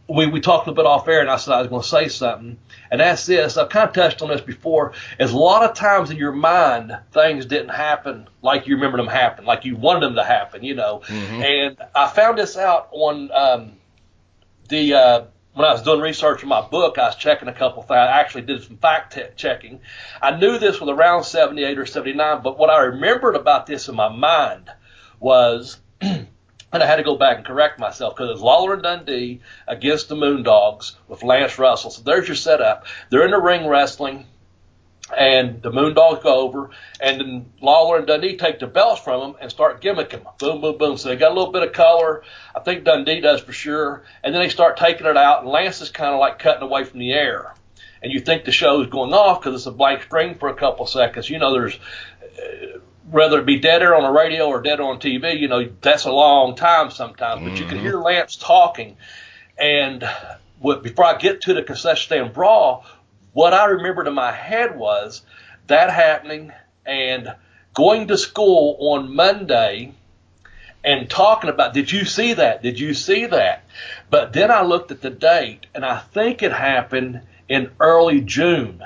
We, 0.08 0.26
we 0.26 0.40
talked 0.40 0.68
a 0.68 0.72
bit 0.72 0.86
off 0.86 1.08
air, 1.08 1.20
and 1.20 1.30
I 1.30 1.36
said 1.36 1.54
I 1.54 1.58
was 1.60 1.68
going 1.68 1.82
to 1.82 1.88
say 1.88 2.08
something, 2.08 2.58
and 2.90 3.00
that's 3.00 3.26
this. 3.26 3.56
I've 3.56 3.70
kind 3.70 3.88
of 3.88 3.94
touched 3.94 4.22
on 4.22 4.28
this 4.28 4.40
before. 4.40 4.92
Is 5.18 5.32
a 5.32 5.36
lot 5.36 5.68
of 5.68 5.74
times 5.76 6.10
in 6.10 6.16
your 6.16 6.32
mind 6.32 6.96
things 7.12 7.46
didn't 7.46 7.70
happen 7.70 8.28
like 8.40 8.68
you 8.68 8.76
remember 8.76 8.98
them 8.98 9.08
happen, 9.08 9.44
like 9.44 9.64
you 9.64 9.76
wanted 9.76 10.02
them 10.02 10.14
to 10.14 10.24
happen, 10.24 10.62
you 10.62 10.74
know. 10.74 11.02
And 11.42 11.76
I 11.94 12.08
found 12.08 12.38
this 12.38 12.56
out 12.56 12.88
on 12.92 13.30
um, 13.32 13.72
the 14.68 14.94
uh, 14.94 15.24
when 15.56 15.66
I 15.66 15.72
was 15.72 15.82
doing 15.82 16.00
research 16.00 16.42
in 16.42 16.50
my 16.50 16.60
book, 16.60 16.98
I 16.98 17.06
was 17.06 17.16
checking 17.16 17.48
a 17.48 17.52
couple 17.52 17.82
things. 17.82 17.96
I 17.96 18.20
actually 18.20 18.42
did 18.42 18.62
some 18.62 18.76
fact 18.76 19.14
te- 19.14 19.22
checking. 19.36 19.80
I 20.20 20.36
knew 20.36 20.58
this 20.58 20.80
was 20.80 20.90
around 20.90 21.24
78 21.24 21.78
or 21.78 21.86
79, 21.86 22.42
but 22.42 22.58
what 22.58 22.68
I 22.68 22.78
remembered 22.80 23.36
about 23.36 23.64
this 23.66 23.88
in 23.88 23.96
my 23.96 24.10
mind 24.10 24.70
was, 25.18 25.78
and 26.76 26.84
I 26.84 26.86
had 26.86 26.96
to 26.96 27.02
go 27.02 27.16
back 27.16 27.38
and 27.38 27.46
correct 27.46 27.78
myself 27.78 28.14
because 28.14 28.28
it 28.28 28.32
was 28.34 28.42
Lawler 28.42 28.74
and 28.74 28.82
Dundee 28.82 29.40
against 29.66 30.08
the 30.08 30.14
Moondogs 30.14 30.92
with 31.08 31.22
Lance 31.22 31.58
Russell. 31.58 31.90
So 31.90 32.02
there's 32.02 32.28
your 32.28 32.36
setup. 32.36 32.86
They're 33.10 33.24
in 33.24 33.30
the 33.32 33.40
ring 33.40 33.66
wrestling 33.66 34.26
and 35.16 35.62
the 35.62 35.70
Moondogs 35.70 36.22
go 36.22 36.40
over, 36.40 36.70
and 37.00 37.20
then 37.20 37.52
Lawler 37.60 37.98
and 37.98 38.06
Dundee 38.06 38.36
take 38.36 38.58
the 38.58 38.66
belts 38.66 39.00
from 39.00 39.20
them 39.20 39.36
and 39.40 39.50
start 39.50 39.80
gimmicking 39.80 40.24
them. 40.24 40.32
Boom, 40.38 40.60
boom, 40.60 40.78
boom. 40.78 40.96
So 40.96 41.08
they 41.08 41.16
got 41.16 41.30
a 41.30 41.34
little 41.34 41.52
bit 41.52 41.62
of 41.62 41.72
color. 41.72 42.22
I 42.54 42.60
think 42.60 42.84
Dundee 42.84 43.20
does 43.20 43.40
for 43.40 43.52
sure. 43.52 44.02
And 44.24 44.34
then 44.34 44.42
they 44.42 44.48
start 44.48 44.76
taking 44.76 45.06
it 45.06 45.16
out, 45.16 45.42
and 45.42 45.50
Lance 45.50 45.80
is 45.80 45.90
kind 45.90 46.12
of 46.12 46.18
like 46.18 46.38
cutting 46.38 46.62
away 46.62 46.84
from 46.84 46.98
the 46.98 47.12
air. 47.12 47.54
And 48.02 48.12
you 48.12 48.20
think 48.20 48.44
the 48.44 48.52
show 48.52 48.80
is 48.82 48.88
going 48.88 49.12
off 49.12 49.40
because 49.40 49.54
it's 49.54 49.66
a 49.66 49.70
blank 49.70 50.02
screen 50.02 50.34
for 50.34 50.48
a 50.48 50.54
couple 50.54 50.86
seconds. 50.86 51.30
You 51.30 51.38
know, 51.38 51.52
there's 51.52 51.78
uh, 52.22 52.78
whether 53.10 53.38
it 53.38 53.46
be 53.46 53.58
dead 53.58 53.82
air 53.82 53.94
on 53.94 54.02
the 54.02 54.10
radio 54.10 54.46
or 54.46 54.60
dead 54.60 54.80
on 54.80 54.98
TV. 54.98 55.38
You 55.38 55.48
know, 55.48 55.68
that's 55.80 56.04
a 56.04 56.12
long 56.12 56.56
time 56.56 56.90
sometimes. 56.90 57.42
But 57.42 57.58
you 57.58 57.66
can 57.66 57.76
mm-hmm. 57.76 57.86
hear 57.86 57.98
Lance 57.98 58.36
talking, 58.36 58.96
and 59.58 60.08
what, 60.58 60.82
before 60.82 61.04
I 61.04 61.16
get 61.18 61.42
to 61.42 61.54
the 61.54 61.62
concession 61.62 62.06
stand 62.06 62.32
brawl, 62.32 62.84
what 63.32 63.52
I 63.52 63.66
remembered 63.66 64.08
in 64.08 64.14
my 64.14 64.32
head 64.32 64.76
was 64.76 65.22
that 65.66 65.90
happening 65.90 66.52
and 66.84 67.34
going 67.74 68.08
to 68.08 68.16
school 68.16 68.76
on 68.80 69.14
Monday 69.14 69.92
and 70.82 71.10
talking 71.10 71.50
about, 71.50 71.74
did 71.74 71.90
you 71.90 72.04
see 72.04 72.34
that? 72.34 72.62
Did 72.62 72.78
you 72.78 72.94
see 72.94 73.26
that? 73.26 73.64
But 74.08 74.32
then 74.32 74.50
I 74.50 74.62
looked 74.62 74.92
at 74.92 75.02
the 75.02 75.10
date 75.10 75.66
and 75.74 75.84
I 75.84 75.98
think 75.98 76.42
it 76.42 76.52
happened 76.52 77.20
in 77.48 77.70
early 77.80 78.20
June, 78.20 78.82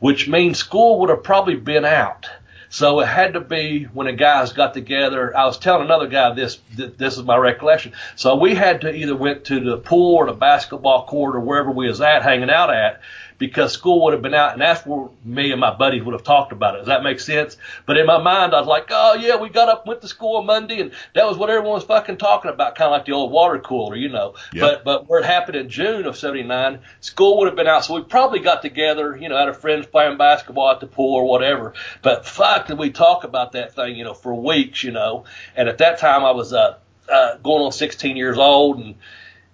which 0.00 0.28
means 0.28 0.58
school 0.58 1.00
would 1.00 1.10
have 1.10 1.22
probably 1.22 1.56
been 1.56 1.84
out. 1.84 2.28
So 2.72 3.00
it 3.00 3.06
had 3.06 3.34
to 3.34 3.40
be 3.40 3.84
when 3.84 4.06
the 4.06 4.14
guys 4.14 4.54
got 4.54 4.72
together. 4.72 5.36
I 5.36 5.44
was 5.44 5.58
telling 5.58 5.84
another 5.84 6.06
guy 6.06 6.32
this, 6.32 6.58
th- 6.74 6.94
this 6.96 7.18
is 7.18 7.22
my 7.22 7.36
recollection. 7.36 7.92
So 8.16 8.36
we 8.36 8.54
had 8.54 8.80
to 8.80 8.90
either 8.90 9.14
went 9.14 9.44
to 9.44 9.60
the 9.60 9.76
pool 9.76 10.16
or 10.16 10.24
the 10.24 10.32
basketball 10.32 11.04
court 11.04 11.36
or 11.36 11.40
wherever 11.40 11.70
we 11.70 11.86
was 11.86 12.00
at, 12.00 12.22
hanging 12.22 12.48
out 12.48 12.72
at, 12.72 13.02
because 13.38 13.72
school 13.72 14.04
would 14.04 14.12
have 14.12 14.22
been 14.22 14.34
out, 14.34 14.52
and 14.52 14.62
that's 14.62 14.84
where 14.86 15.08
me 15.24 15.50
and 15.50 15.60
my 15.60 15.74
buddies 15.74 16.02
would 16.02 16.12
have 16.12 16.22
talked 16.22 16.52
about 16.52 16.74
it. 16.74 16.78
Does 16.78 16.86
that 16.86 17.02
make 17.02 17.20
sense? 17.20 17.56
But 17.86 17.96
in 17.96 18.06
my 18.06 18.18
mind, 18.18 18.54
I 18.54 18.58
was 18.58 18.68
like, 18.68 18.88
oh 18.90 19.14
yeah, 19.14 19.36
we 19.36 19.48
got 19.48 19.68
up, 19.68 19.86
went 19.86 20.00
to 20.02 20.08
school 20.08 20.36
on 20.36 20.46
Monday, 20.46 20.80
and 20.80 20.92
that 21.14 21.26
was 21.26 21.36
what 21.36 21.50
everyone 21.50 21.74
was 21.74 21.84
fucking 21.84 22.18
talking 22.18 22.50
about, 22.50 22.74
kind 22.74 22.86
of 22.86 22.92
like 22.92 23.06
the 23.06 23.12
old 23.12 23.32
water 23.32 23.58
cooler, 23.58 23.96
you 23.96 24.08
know. 24.08 24.34
Yep. 24.52 24.60
But 24.60 24.84
but 24.84 25.08
where 25.08 25.20
it 25.20 25.26
happened 25.26 25.56
in 25.56 25.68
June 25.68 26.06
of 26.06 26.16
'79, 26.16 26.80
school 27.00 27.38
would 27.38 27.46
have 27.46 27.56
been 27.56 27.66
out, 27.66 27.84
so 27.84 27.94
we 27.94 28.02
probably 28.02 28.40
got 28.40 28.62
together, 28.62 29.16
you 29.16 29.28
know, 29.28 29.36
had 29.36 29.48
a 29.48 29.54
friends 29.54 29.86
playing 29.86 30.18
basketball 30.18 30.70
at 30.70 30.80
the 30.80 30.86
pool 30.86 31.14
or 31.14 31.24
whatever. 31.24 31.74
But 32.02 32.26
fuck, 32.26 32.66
did 32.66 32.78
we 32.78 32.90
talk 32.90 33.24
about 33.24 33.52
that 33.52 33.74
thing, 33.74 33.96
you 33.96 34.04
know, 34.04 34.14
for 34.14 34.34
weeks, 34.34 34.82
you 34.82 34.92
know. 34.92 35.24
And 35.56 35.68
at 35.68 35.78
that 35.78 35.98
time, 35.98 36.24
I 36.24 36.32
was 36.32 36.52
uh, 36.52 36.76
uh 37.08 37.36
going 37.38 37.62
on 37.62 37.72
16 37.72 38.16
years 38.16 38.38
old, 38.38 38.78
and 38.78 38.94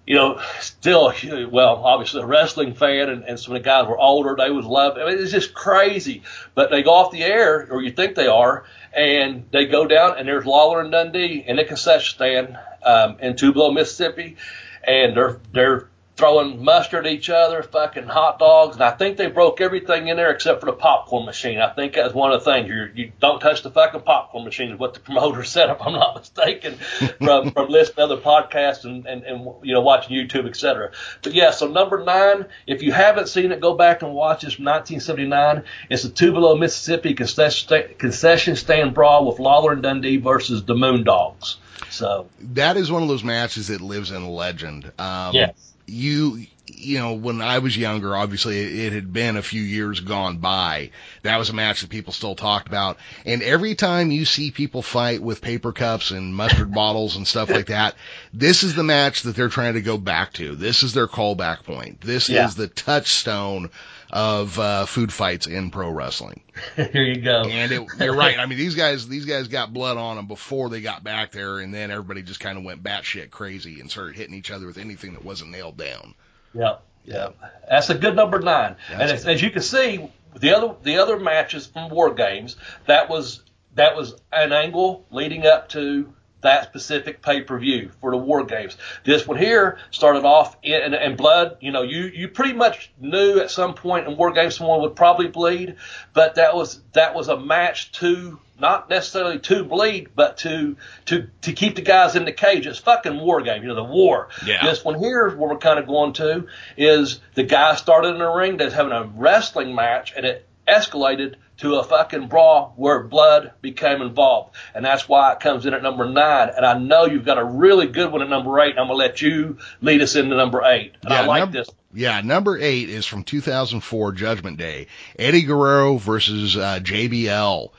you 0.09 0.15
know, 0.15 0.41
still, 0.61 1.13
well, 1.51 1.85
obviously 1.85 2.23
a 2.23 2.27
wrestling 2.27 2.73
fan, 2.73 3.11
and, 3.11 3.25
and 3.25 3.39
some 3.39 3.55
of 3.55 3.63
the 3.63 3.65
guys 3.65 3.87
were 3.87 3.99
older. 3.99 4.35
They 4.39 4.51
was 4.51 4.65
love. 4.65 4.97
I 4.97 5.05
mean, 5.05 5.19
it's 5.19 5.31
just 5.31 5.53
crazy. 5.53 6.23
But 6.55 6.71
they 6.71 6.83
go 6.83 6.95
off 6.95 7.13
the 7.13 7.23
air, 7.23 7.69
or 7.71 7.83
you 7.83 7.93
think 7.93 8.15
they 8.15 8.27
are, 8.27 8.65
and 8.95 9.45
they 9.53 9.67
go 9.67 9.87
down, 9.87 10.17
and 10.17 10.27
there's 10.27 10.47
Lawler 10.47 10.81
and 10.81 10.91
Dundee 10.91 11.45
in 11.47 11.57
the 11.57 11.65
concession 11.65 12.15
stand 12.15 12.59
um, 12.83 13.19
in 13.21 13.37
Tupelo, 13.37 13.71
Mississippi, 13.71 14.39
and 14.83 15.15
they're 15.15 15.41
they're 15.53 15.89
throwing 16.19 16.65
mustard 16.65 17.07
at 17.07 17.13
each 17.13 17.31
other, 17.31 17.63
fucking 17.63 18.09
hot 18.09 18.41
dogs, 18.41 18.75
and 18.75 18.83
I 18.83 18.91
think 18.91 19.17
they 19.17 19.29
broke 19.29 19.61
everything 19.61 20.09
in 20.09 20.17
there 20.17 20.33
except 20.33 20.59
for 20.59 20.67
the 20.67 20.73
popcorn 20.73 21.25
machine. 21.25 21.61
I 21.61 21.73
think 21.73 21.95
that's 21.95 22.13
one 22.13 22.33
of 22.33 22.45
the 22.45 22.51
things. 22.51 22.69
You 22.69 22.91
you 22.95 23.13
don't 23.21 23.41
touch 23.41 23.63
the 23.63 23.71
fucking 23.71 24.01
popcorn 24.01 24.45
machine 24.45 24.73
is 24.73 24.79
what 24.79 24.95
the 24.95 25.01
promoter 25.01 25.45
said, 25.45 25.71
if 25.71 25.81
I'm 25.81 25.93
not 25.93 26.17
mistaken, 26.17 26.75
from 27.19 27.51
from 27.53 27.69
listening 27.69 27.97
to 27.97 28.03
other 28.03 28.17
podcasts 28.17 28.85
and, 28.85 29.07
and, 29.07 29.23
and 29.23 29.47
you 29.63 29.73
know 29.73 29.81
watching 29.81 30.17
YouTube, 30.17 30.49
etc. 30.49 30.91
But 31.23 31.35
yeah, 31.35 31.53
so 31.53 31.69
number 31.69 32.05
nine, 32.05 32.47
if 32.67 32.83
you 32.83 32.91
haven't 32.91 33.29
seen 33.29 33.53
it, 33.53 33.61
go 33.61 33.75
back 33.75 34.03
and 34.03 34.13
watch 34.13 34.43
this 34.43 34.55
from 34.55 34.65
1979. 34.65 35.63
It's 35.89 36.03
the 36.03 36.11
Tupelo, 36.11 36.57
Mississippi 36.57 37.15
concession 37.15 37.85
concession 37.97 38.57
stand 38.57 38.93
brawl 38.93 39.25
with 39.25 39.39
Lawler 39.39 39.73
and 39.73 39.83
Dundee 39.83 40.17
versus 40.17 40.65
the 40.65 40.75
Moondogs. 40.75 41.57
So 41.91 42.29
That 42.41 42.77
is 42.77 42.91
one 42.91 43.03
of 43.03 43.09
those 43.09 43.25
matches 43.25 43.69
that 43.69 43.81
lives 43.81 44.11
in 44.11 44.29
legend. 44.29 44.93
Um, 44.99 45.35
yes. 45.35 45.75
You 45.89 46.47
you 46.67 46.99
know 46.99 47.15
when 47.15 47.41
I 47.41 47.59
was 47.61 47.77
younger 47.77 48.15
obviously 48.15 48.87
it, 48.87 48.93
had 48.93 49.13
been 49.13 49.37
a 49.37 49.43
few 49.43 49.63
years 49.63 50.01
gone 50.01 50.39
by. 50.39 50.91
That 51.23 51.39
was 51.39 51.49
a 51.49 51.55
match 51.55 51.81
that 51.81 51.91
people 51.91 52.13
still 52.13 52.35
talked 52.35 52.69
about. 52.69 52.99
And 53.25 53.43
every 53.43 53.75
time 53.75 54.11
you 54.11 54.25
see 54.25 54.51
people 54.51 54.83
fight 54.83 55.23
with 55.23 55.41
paper 55.41 55.73
cups 55.73 56.11
and 56.11 56.35
mustard 56.35 56.73
bottles 56.75 57.17
and 57.17 57.27
stuff 57.27 57.51
like 57.51 57.67
that 57.67 57.95
this 58.33 58.63
is 58.63 58.75
the 58.75 58.85
match 58.85 59.23
that 59.23 59.35
they're 59.35 59.49
trying 59.49 59.75
to 59.75 59.83
go 59.83 59.97
back 59.99 60.35
to. 60.35 60.55
This 60.55 60.83
is 60.83 60.93
their 60.93 61.07
callback 61.09 61.65
point. 61.65 62.01
This 62.01 62.29
Yeah. 62.29 62.45
is 62.47 62.55
the 62.55 62.69
touchstone 62.69 63.71
of 64.11 64.59
uh, 64.59 64.87
food 64.87 65.13
fights 65.13 65.47
in 65.47 65.71
pro 65.71 65.91
wrestling 65.91 66.41
Here 66.77 67.03
you 67.03 67.21
go. 67.21 67.43
and 67.43 67.71
it, 67.73 67.87
you're 68.01 68.15
right. 68.17 68.39
I 68.39 68.47
mean, 68.47 68.59
these 68.59 68.75
guys, 68.75 69.07
these 69.07 69.25
guys 69.25 69.49
got 69.49 69.73
blood 69.73 69.97
on 69.97 70.17
them 70.17 70.27
before 70.27 70.69
they 70.71 70.81
got 70.81 71.05
back 71.05 71.33
there, 71.33 71.59
and 71.59 71.73
then 71.73 71.91
everybody 71.91 72.23
just 72.23 72.41
kind 72.41 72.59
of 72.59 72.65
went 72.65 72.83
batshit 72.83 73.31
crazy 73.31 73.81
and 73.81 73.91
started 73.91 74.17
hitting 74.17 74.35
each 74.35 74.51
other 74.51 74.67
with 74.67 74.79
anything 74.79 75.13
that 75.13 75.25
wasn't 75.25 75.51
nailed 75.51 75.77
down. 75.77 76.15
Yep, 76.55 76.83
yep. 77.05 77.37
That's 77.69 77.91
a 77.91 77.95
good 77.95 78.17
number 78.17 78.41
nine. 78.41 78.77
and 78.91 79.03
as, 79.03 79.27
as 79.27 79.43
you 79.43 79.51
can 79.51 79.63
see, 79.63 80.11
the 80.35 80.57
other 80.57 80.75
the 80.83 80.99
other 80.99 81.19
matches 81.19 81.67
from 81.67 81.91
War 81.91 82.13
Games 82.15 82.57
that 82.87 83.09
was 83.09 83.43
that 83.75 83.97
was 83.97 84.15
an 84.33 84.53
angle 84.53 85.05
leading 85.11 85.47
up 85.47 85.69
to 85.71 86.13
that 86.41 86.65
specific 86.65 87.23
pay 87.23 87.43
per 87.43 87.59
view 87.59 87.91
for 88.01 88.11
the 88.11 88.17
War 88.17 88.45
Games. 88.45 88.77
This 89.05 89.27
one 89.27 89.39
here 89.39 89.79
started 89.91 90.25
off 90.25 90.57
in 90.63 90.81
and, 90.81 90.95
and 90.95 91.17
blood. 91.17 91.59
You 91.61 91.73
know, 91.73 91.83
you 91.83 92.03
you 92.05 92.29
pretty 92.29 92.55
much 92.55 92.91
knew 93.01 93.41
at 93.41 93.51
some 93.51 93.75
point 93.75 94.07
in 94.07 94.17
War 94.17 94.33
Games 94.33 94.57
someone 94.57 94.81
would 94.83 94.97
probably 94.97 95.29
bleed, 95.29 95.77
but 96.13 96.37
that 96.37 96.55
was 96.55 96.81
that 96.93 97.15
was 97.15 97.29
a 97.29 97.39
match 97.39 97.93
to 97.93 98.39
not 98.61 98.91
necessarily 98.91 99.39
to 99.39 99.65
bleed, 99.65 100.09
but 100.15 100.39
to 100.39 100.77
to 101.07 101.29
to 101.43 101.53
keep 101.53 101.77
the 101.77 101.83
guys 101.83 102.17
in 102.17 102.25
the 102.25 102.33
cage. 102.33 102.67
It's 102.67 102.79
fucking 102.79 103.19
war 103.19 103.43
game, 103.43 103.63
you 103.63 103.69
know, 103.69 103.75
the 103.75 103.85
war. 103.85 104.29
Yeah. 104.45 104.65
This 104.65 104.85
one 104.85 104.99
here, 104.99 105.29
where 105.37 105.51
we're 105.51 105.59
kind 105.59 105.79
of 105.79 105.87
going 105.87 106.13
to, 106.15 106.47
is 106.77 107.21
the 107.35 107.45
guy 107.45 107.75
started 107.77 108.15
in 108.15 108.21
a 108.21 108.35
ring 108.35 108.57
that's 108.57 108.75
having 108.75 108.93
a 108.93 109.05
wrestling 109.05 109.75
match, 109.75 110.13
and 110.17 110.27
it 110.27 110.47
escalated 110.67 111.37
to 111.59 111.77
a 111.77 111.85
fucking 111.85 112.29
brawl 112.29 112.73
where 112.77 113.03
blood 113.03 113.53
became 113.61 114.01
involved, 114.01 114.55
and 114.75 114.85
that's 114.85 115.09
why 115.09 115.33
it 115.33 115.41
comes 115.41 115.67
in 115.67 115.75
at 115.75 115.83
number 115.83 116.09
nine. 116.09 116.51
And 116.57 116.65
I 116.65 116.79
know 116.79 117.05
you've 117.05 117.25
got 117.25 117.39
a 117.39 117.45
really 117.45 117.87
good 117.87 118.11
one 118.13 118.23
at 118.23 118.29
number 118.29 118.59
eight, 118.61 118.71
and 118.71 118.81
I'm 118.81 118.87
gonna 118.87 118.99
let 118.99 119.21
you 119.21 119.59
lead 119.81 120.01
us 120.01 120.17
into 120.17 120.37
number 120.37 120.63
eight. 120.65 120.95
And 121.03 121.13
I 121.13 121.27
like 121.27 121.41
num- 121.41 121.53
this. 121.53 121.69
Yeah, 121.93 122.21
number 122.21 122.59
eight 122.59 122.91
is 122.91 123.07
from 123.07 123.25
2004 123.25 124.13
Judgment 124.13 124.59
Day. 124.59 124.87
Eddie 125.19 125.43
Guerrero 125.43 125.97
versus 125.97 126.57
uh, 126.57 126.81
JBL. 126.83 127.71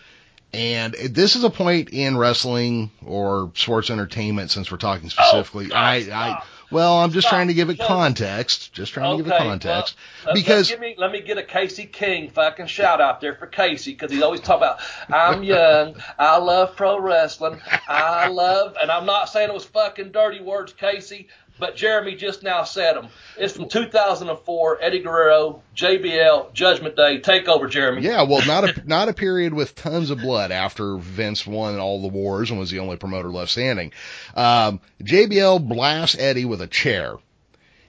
And 0.51 0.93
this 0.95 1.35
is 1.35 1.43
a 1.43 1.51
point 1.51 1.89
in 1.91 2.17
wrestling 2.17 2.89
or 3.05 3.51
sports 3.53 3.91
entertainment, 3.91 4.49
since 4.49 4.71
we're 4.71 4.77
talking 4.77 5.09
specifically. 5.11 5.69
Oh, 5.71 5.75
I, 5.75 5.95
I. 6.11 6.43
well, 6.71 6.99
I'm 6.99 7.11
just 7.11 7.27
Stop. 7.27 7.37
trying 7.37 7.47
to 7.47 7.53
give 7.53 7.69
it 7.69 7.79
context. 7.79 8.73
Just 8.73 8.93
trying 8.93 9.17
to 9.17 9.23
give 9.23 9.31
it 9.31 9.37
context 9.37 9.95
well, 10.25 10.33
let- 10.33 10.35
because 10.35 10.69
let, 10.71 10.79
me, 10.79 10.95
let 10.97 11.11
me 11.11 11.21
get 11.21 11.37
a 11.37 11.43
Casey 11.43 11.85
King 11.85 12.29
fucking 12.29 12.67
shout 12.67 13.01
out 13.01 13.21
there 13.21 13.35
for 13.35 13.47
Casey 13.47 13.91
because 13.91 14.11
he's 14.11 14.21
always 14.21 14.41
talking 14.41 14.63
about 14.67 14.79
I'm 15.09 15.43
young, 15.55 15.95
I 16.17 16.37
love 16.37 16.75
pro 16.75 16.99
wrestling, 16.99 17.59
I 17.87 18.27
love, 18.27 18.75
and 18.81 18.91
I'm 18.91 19.05
not 19.05 19.29
saying 19.29 19.49
it 19.49 19.53
was 19.53 19.65
fucking 19.65 20.11
dirty 20.11 20.41
words, 20.41 20.73
Casey, 20.73 21.27
but 21.59 21.75
Jeremy 21.75 22.15
just 22.15 22.41
now 22.43 22.63
said 22.63 22.95
them. 22.95 23.09
It's 23.37 23.53
from 23.53 23.67
2004, 23.69 24.79
Eddie 24.81 24.99
Guerrero, 24.99 25.61
JBL, 25.75 26.53
Judgment 26.53 26.95
Day. 26.95 27.19
Takeover, 27.19 27.69
Jeremy. 27.69 28.01
Yeah, 28.01 28.23
well, 28.23 28.45
not 28.47 28.63
a 28.63 28.83
not 28.87 29.09
a 29.09 29.13
period 29.13 29.53
with 29.53 29.75
tons 29.75 30.09
of 30.09 30.19
blood 30.19 30.51
after 30.51 30.97
Vince 30.97 31.45
won 31.45 31.79
all 31.79 32.01
the 32.01 32.07
wars 32.07 32.49
and 32.49 32.59
was 32.59 32.71
the 32.71 32.79
only 32.79 32.97
promoter 32.97 33.29
left 33.29 33.51
standing. 33.51 33.91
Um, 34.35 34.79
JBL 35.03 35.67
blasts 35.67 36.17
Eddie 36.17 36.45
with 36.45 36.61
a 36.61 36.67
chair, 36.67 37.15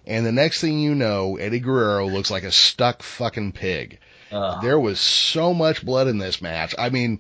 and 0.07 0.27
the 0.27 0.33
next 0.33 0.61
thing 0.61 0.79
you 0.81 0.95
know, 0.95 1.37
Eddie 1.37 1.61
Guerrero 1.61 2.07
looks 2.09 2.31
like 2.31 2.45
a 2.45 2.53
stuck 2.53 3.03
fucking 3.03 3.53
pig. 3.53 3.99
Uh, 4.33 4.61
There 4.61 4.79
was 4.79 5.01
so 5.01 5.53
much 5.53 5.85
blood 5.85 6.07
in 6.07 6.19
this 6.19 6.41
match. 6.41 6.75
I 6.79 6.91
mean, 6.91 7.19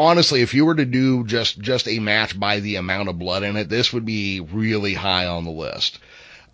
honestly, 0.00 0.40
if 0.40 0.54
you 0.54 0.64
were 0.64 0.74
to 0.74 0.84
do 0.84 1.24
just 1.24 1.60
just 1.60 1.86
a 1.86 1.98
match 1.98 2.38
by 2.38 2.60
the 2.60 2.76
amount 2.76 3.08
of 3.08 3.18
blood 3.18 3.42
in 3.42 3.56
it, 3.56 3.68
this 3.68 3.92
would 3.92 4.06
be 4.06 4.40
really 4.40 4.94
high 4.94 5.26
on 5.26 5.44
the 5.44 5.50
list. 5.50 5.98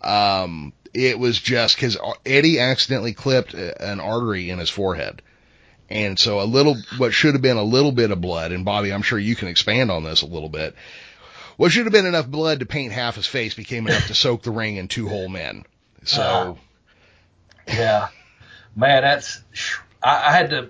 Um, 0.01 0.73
it 0.93 1.17
was 1.17 1.39
just 1.39 1.75
because 1.75 1.97
Eddie 2.25 2.59
accidentally 2.59 3.13
clipped 3.13 3.53
an 3.53 3.99
artery 3.99 4.49
in 4.49 4.59
his 4.59 4.69
forehead. 4.69 5.21
And 5.89 6.19
so 6.19 6.41
a 6.41 6.43
little, 6.43 6.75
what 6.97 7.13
should 7.13 7.33
have 7.33 7.41
been 7.41 7.57
a 7.57 7.63
little 7.63 7.93
bit 7.93 8.11
of 8.11 8.19
blood, 8.19 8.51
and 8.51 8.65
Bobby, 8.65 8.91
I'm 8.91 9.01
sure 9.01 9.17
you 9.17 9.37
can 9.37 9.47
expand 9.47 9.89
on 9.89 10.03
this 10.03 10.21
a 10.21 10.25
little 10.25 10.49
bit. 10.49 10.75
What 11.55 11.71
should 11.71 11.85
have 11.85 11.93
been 11.93 12.05
enough 12.05 12.27
blood 12.27 12.59
to 12.59 12.65
paint 12.65 12.91
half 12.91 13.15
his 13.15 13.25
face 13.25 13.53
became 13.53 13.87
enough 13.87 14.07
to 14.07 14.13
soak 14.13 14.43
the 14.43 14.51
ring 14.51 14.75
in 14.75 14.89
two 14.89 15.07
whole 15.07 15.29
men. 15.29 15.63
So, 16.03 16.57
Yeah, 17.67 18.09
man, 18.75 19.01
that's 19.01 19.41
I, 20.03 20.29
I 20.29 20.31
had 20.31 20.49
to. 20.51 20.69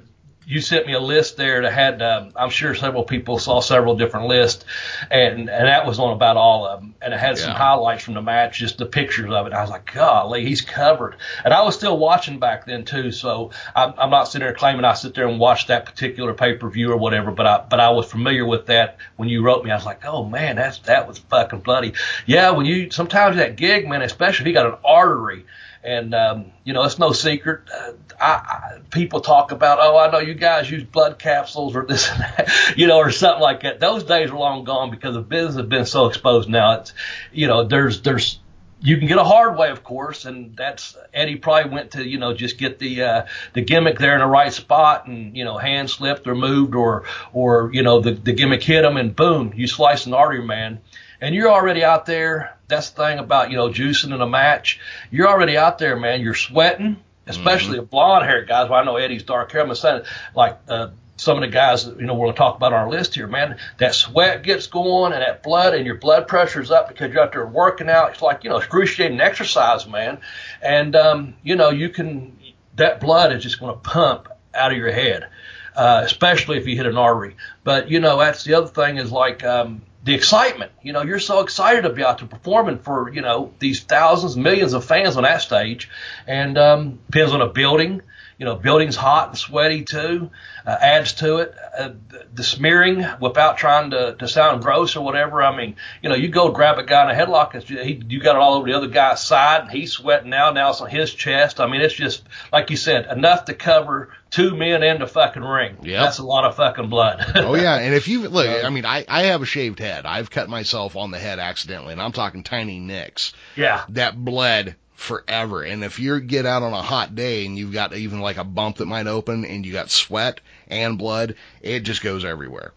You 0.49 0.62
sent 0.62 0.88
me 0.88 0.93
a 0.93 0.99
list 0.99 1.36
there 1.36 1.62
that 1.62 1.73
had. 1.73 2.01
Um, 2.01 2.31
I'm 2.33 2.49
sure 2.49 2.73
several 2.73 3.03
people 3.03 3.38
saw 3.38 3.60
several 3.60 3.97
different 3.97 4.27
lists, 4.27 4.63
and 5.12 5.49
and 5.49 5.67
that 5.67 5.86
was 5.86 5.99
on 5.99 6.13
about 6.13 6.38
all 6.38 6.65
of 6.65 6.79
them, 6.79 6.95
and 7.01 7.13
it 7.13 7.19
had 7.19 7.38
some 7.38 7.51
highlights 7.51 8.03
from 8.05 8.13
the 8.13 8.21
match, 8.21 8.57
just 8.57 8.77
the 8.77 8.86
pictures 8.86 9.29
of 9.29 9.45
it. 9.45 9.51
I 9.51 9.62
was 9.62 9.69
like, 9.69 9.93
golly, 9.93 10.45
he's 10.45 10.62
covered, 10.62 11.17
and 11.43 11.53
I 11.53 11.63
was 11.63 11.75
still 11.75 11.97
watching 11.97 12.39
back 12.39 12.65
then 12.65 12.86
too, 12.86 13.12
so 13.12 13.51
I'm, 13.75 13.93
I'm 13.97 14.10
not 14.10 14.29
sitting 14.29 14.45
there 14.45 14.53
claiming 14.55 14.86
I 14.86 14.93
sit 14.93 15.15
there 15.15 15.27
and 15.27 15.38
watch 15.38 15.67
that 15.67 15.86
particular 15.86 16.33
pay 16.33 16.53
per 16.53 16.69
view 16.69 16.93
or 16.93 16.97
whatever, 16.97 17.31
but 17.31 17.45
I 17.45 17.65
but 17.69 17.81
I 17.81 17.89
was 17.89 18.10
familiar 18.10 18.45
with 18.45 18.67
that 18.67 18.99
when 19.17 19.27
you 19.27 19.43
wrote 19.43 19.65
me. 19.65 19.71
I 19.71 19.75
was 19.75 19.86
like, 19.86 20.05
oh 20.05 20.23
man, 20.23 20.55
that's 20.55 20.79
that 20.79 21.10
was 21.10 21.17
fucking 21.19 21.60
bloody. 21.60 21.91
Yeah, 22.25 22.51
when 22.51 22.65
you 22.65 22.89
sometimes 22.89 23.36
that 23.36 23.57
gig, 23.57 23.86
man, 23.89 24.01
especially 24.01 24.43
if 24.43 24.47
you 24.47 24.53
got 24.53 24.65
an 24.65 24.79
artery 24.86 25.45
and 25.83 26.13
um, 26.13 26.51
you 26.63 26.73
know 26.73 26.83
it's 26.83 26.99
no 26.99 27.11
secret. 27.11 27.61
Uh, 27.73 27.93
I, 28.19 28.25
I, 28.25 28.79
people 28.91 29.21
talk 29.21 29.51
about, 29.51 29.77
oh, 29.79 29.97
I 29.97 30.11
know 30.11 30.19
you 30.19 30.33
guys 30.33 30.69
use 30.69 30.83
blood 30.83 31.19
capsules 31.19 31.75
or 31.75 31.85
this 31.85 32.09
and 32.09 32.19
that, 32.21 32.73
you 32.77 32.87
know, 32.87 32.97
or 32.97 33.11
something 33.11 33.41
like 33.41 33.61
that. 33.61 33.79
Those 33.79 34.03
days 34.03 34.31
are 34.31 34.37
long 34.37 34.63
gone 34.63 34.89
because 34.89 35.13
the 35.13 35.21
business 35.21 35.55
has 35.55 35.65
been 35.65 35.85
so 35.85 36.07
exposed 36.07 36.49
now. 36.49 36.79
It's, 36.79 36.93
you 37.31 37.47
know, 37.47 37.63
there's 37.63 38.01
there's 38.01 38.39
you 38.79 38.97
can 38.97 39.07
get 39.07 39.17
a 39.17 39.23
hard 39.23 39.57
way, 39.57 39.71
of 39.71 39.83
course, 39.83 40.25
and 40.25 40.55
that's 40.55 40.95
Eddie 41.13 41.37
probably 41.37 41.71
went 41.71 41.91
to 41.91 42.07
you 42.07 42.19
know 42.19 42.33
just 42.33 42.57
get 42.57 42.79
the 42.79 43.03
uh, 43.03 43.25
the 43.53 43.61
gimmick 43.61 43.97
there 43.97 44.13
in 44.13 44.19
the 44.19 44.27
right 44.27 44.53
spot, 44.53 45.07
and 45.07 45.35
you 45.35 45.45
know 45.45 45.57
hand 45.57 45.89
slipped 45.89 46.27
or 46.27 46.35
moved 46.35 46.75
or 46.75 47.03
or 47.33 47.71
you 47.73 47.81
know 47.81 48.01
the 48.01 48.11
the 48.11 48.33
gimmick 48.33 48.63
hit 48.63 48.83
him, 48.83 48.97
and 48.97 49.15
boom, 49.15 49.51
you 49.55 49.67
slice 49.67 50.05
an 50.05 50.13
artery, 50.13 50.43
man 50.43 50.79
and 51.21 51.34
you're 51.34 51.49
already 51.49 51.84
out 51.84 52.06
there. 52.06 52.58
That's 52.67 52.89
the 52.89 53.03
thing 53.03 53.19
about, 53.19 53.51
you 53.51 53.58
know, 53.58 53.69
juicing 53.69 54.13
in 54.13 54.21
a 54.21 54.27
match. 54.27 54.80
You're 55.12 55.27
already 55.27 55.58
out 55.58 55.77
there, 55.77 55.95
man. 55.95 56.21
You're 56.21 56.36
sweating, 56.36 56.97
especially 57.25 57.77
the 57.77 57.84
blonde 57.84 58.25
haired 58.25 58.47
guys. 58.47 58.69
Well, 58.69 58.80
I 58.80 58.84
know 58.84 58.97
Eddie's 58.97 59.23
dark 59.23 59.51
hair. 59.51 59.62
I'm 59.62 59.73
saying, 59.75 60.03
like, 60.36 60.60
uh, 60.67 60.89
some 61.17 61.38
of 61.38 61.41
the 61.41 61.47
guys 61.47 61.86
that, 61.86 61.99
you 61.99 62.06
know, 62.06 62.13
we're 62.13 62.27
going 62.27 62.34
to 62.34 62.38
talk 62.38 62.58
about 62.58 62.73
on 62.73 62.80
our 62.80 62.89
list 62.89 63.15
here, 63.15 63.25
man, 63.27 63.58
that 63.80 63.95
sweat 63.95 64.43
gets 64.43 64.67
going 64.67 65.13
and 65.13 65.21
that 65.21 65.41
blood 65.41 65.73
and 65.73 65.86
your 65.86 65.95
blood 65.95 66.27
pressure's 66.27 66.69
up 66.69 66.88
because 66.88 67.12
you're 67.12 67.23
out 67.23 67.32
there 67.32 67.45
working 67.45 67.89
out. 67.89 68.12
It's 68.12 68.21
like, 68.21 68.43
you 68.43 68.49
know, 68.49 68.58
excruciating 68.58 69.19
exercise, 69.19 69.88
man. 69.88 70.19
And, 70.62 70.95
um, 70.95 71.34
you 71.43 71.56
know, 71.56 71.69
you 71.69 71.89
can, 71.89 72.38
that 72.75 72.99
blood 72.99 73.34
is 73.34 73.41
just 73.41 73.60
going 73.60 73.73
to 73.73 73.80
pump 73.80 74.30
out 74.53 74.71
of 74.71 74.77
your 74.77 74.91
head, 74.91 75.27
uh, 75.75 76.01
especially 76.06 76.58
if 76.58 76.67
you 76.67 76.75
hit 76.75 76.86
an 76.86 76.97
artery. 76.97 77.36
But, 77.63 77.89
you 77.89 77.99
know, 77.99 78.19
that's 78.19 78.43
the 78.43 78.53
other 78.53 78.67
thing 78.67 78.97
is 78.97 79.12
like, 79.12 79.43
um, 79.43 79.82
the 80.07 80.13
excitement. 80.13 80.71
You 80.81 80.93
know, 80.93 81.03
you're 81.03 81.19
so 81.19 81.41
excited 81.41 81.81
to 81.81 81.89
be 81.89 82.01
out 82.01 82.19
there 82.19 82.29
performing 82.29 82.79
for, 82.79 83.09
you 83.09 83.21
know, 83.21 83.51
these 83.59 83.81
thousands, 83.81 84.37
millions 84.37 84.71
of 84.71 84.85
fans 84.85 85.17
on 85.17 85.23
that 85.23 85.41
stage. 85.41 85.89
And 86.25 86.57
um, 86.57 86.99
depends 87.11 87.33
on 87.33 87.41
a 87.41 87.49
building. 87.49 88.01
You 88.39 88.45
know, 88.45 88.55
building's 88.55 88.95
hot 88.95 89.29
and 89.29 89.37
sweaty 89.37 89.83
too, 89.83 90.29
uh, 90.65 90.77
adds 90.79 91.13
to 91.13 91.37
it. 91.37 91.55
Uh, 91.77 91.89
the, 92.07 92.27
the 92.35 92.43
smearing 92.43 93.03
without 93.19 93.57
trying 93.57 93.89
to, 93.91 94.15
to 94.15 94.27
sound 94.29 94.61
gross 94.61 94.95
or 94.95 95.03
whatever. 95.03 95.43
I 95.43 95.57
mean, 95.57 95.75
you 96.01 96.07
know, 96.07 96.15
you 96.15 96.29
go 96.29 96.51
grab 96.51 96.77
a 96.77 96.83
guy 96.83 97.03
in 97.03 97.09
a 97.09 97.19
headlock, 97.19 97.55
and 97.55 97.63
he, 97.63 98.01
you 98.07 98.21
got 98.21 98.35
it 98.35 98.41
all 98.41 98.53
over 98.53 98.67
the 98.67 98.77
other 98.77 98.87
guy's 98.87 99.21
side, 99.23 99.63
and 99.63 99.71
he's 99.71 99.91
sweating 99.91 100.29
now. 100.29 100.51
Now 100.51 100.69
it's 100.69 100.79
on 100.79 100.89
his 100.89 101.13
chest. 101.13 101.59
I 101.59 101.67
mean, 101.67 101.81
it's 101.81 101.95
just, 101.95 102.23
like 102.53 102.69
you 102.69 102.77
said, 102.77 103.07
enough 103.07 103.45
to 103.45 103.55
cover 103.55 104.13
two 104.29 104.55
men 104.55 104.83
in 104.83 104.99
the 104.99 105.07
fucking 105.07 105.43
ring. 105.43 105.77
Yeah, 105.81 106.03
That's 106.03 106.19
a 106.19 106.23
lot 106.23 106.45
of 106.45 106.55
fucking 106.55 106.89
blood. 106.89 107.23
oh 107.35 107.55
yeah, 107.55 107.75
and 107.75 107.93
if 107.93 108.07
you 108.07 108.27
look, 108.27 108.47
I 108.47 108.69
mean, 108.69 108.85
I 108.85 109.05
I 109.07 109.23
have 109.23 109.41
a 109.41 109.45
shaved 109.45 109.79
head. 109.79 110.05
I've 110.05 110.29
cut 110.29 110.49
myself 110.49 110.95
on 110.95 111.11
the 111.11 111.19
head 111.19 111.39
accidentally, 111.39 111.93
and 111.93 112.01
I'm 112.01 112.11
talking 112.11 112.43
tiny 112.43 112.79
nicks 112.79 113.33
yeah. 113.55 113.85
that 113.89 114.15
bled 114.15 114.75
forever. 114.97 115.61
And 115.61 115.83
if 115.83 115.99
you 115.99 116.19
get 116.19 116.45
out 116.45 116.63
on 116.63 116.73
a 116.73 116.81
hot 116.81 117.15
day 117.15 117.45
and 117.45 117.57
you've 117.57 117.71
got 117.71 117.95
even 117.95 118.19
like 118.19 118.37
a 118.37 118.43
bump 118.43 118.77
that 118.77 118.87
might 118.87 119.07
open 119.07 119.45
and 119.45 119.65
you 119.65 119.71
got 119.71 119.91
sweat 119.91 120.41
and 120.67 120.97
blood, 120.97 121.35
it 121.61 121.81
just 121.81 122.01
goes 122.01 122.25
everywhere. 122.25 122.73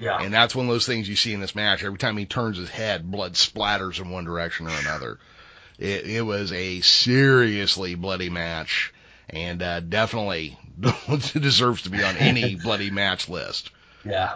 Yeah. 0.00 0.18
And 0.20 0.34
that's 0.34 0.54
one 0.54 0.66
of 0.66 0.72
those 0.72 0.86
things 0.86 1.08
you 1.08 1.14
see 1.14 1.32
in 1.32 1.40
this 1.40 1.54
match. 1.54 1.84
Every 1.84 1.98
time 1.98 2.16
he 2.16 2.26
turns 2.26 2.56
his 2.56 2.70
head, 2.70 3.08
blood 3.08 3.34
splatters 3.34 4.00
in 4.00 4.10
one 4.10 4.24
direction 4.24 4.66
or 4.66 4.76
another. 4.80 5.18
It, 5.78 6.06
it 6.06 6.22
was 6.22 6.52
a 6.52 6.80
seriously 6.80 7.94
bloody 7.94 8.30
match 8.30 8.92
and 9.28 9.62
uh, 9.62 9.80
definitely 9.80 10.58
deserves 11.32 11.82
to 11.82 11.90
be 11.90 12.02
on 12.02 12.16
any 12.16 12.54
bloody 12.62 12.90
match 12.90 13.28
list. 13.28 13.70
Yeah. 14.04 14.34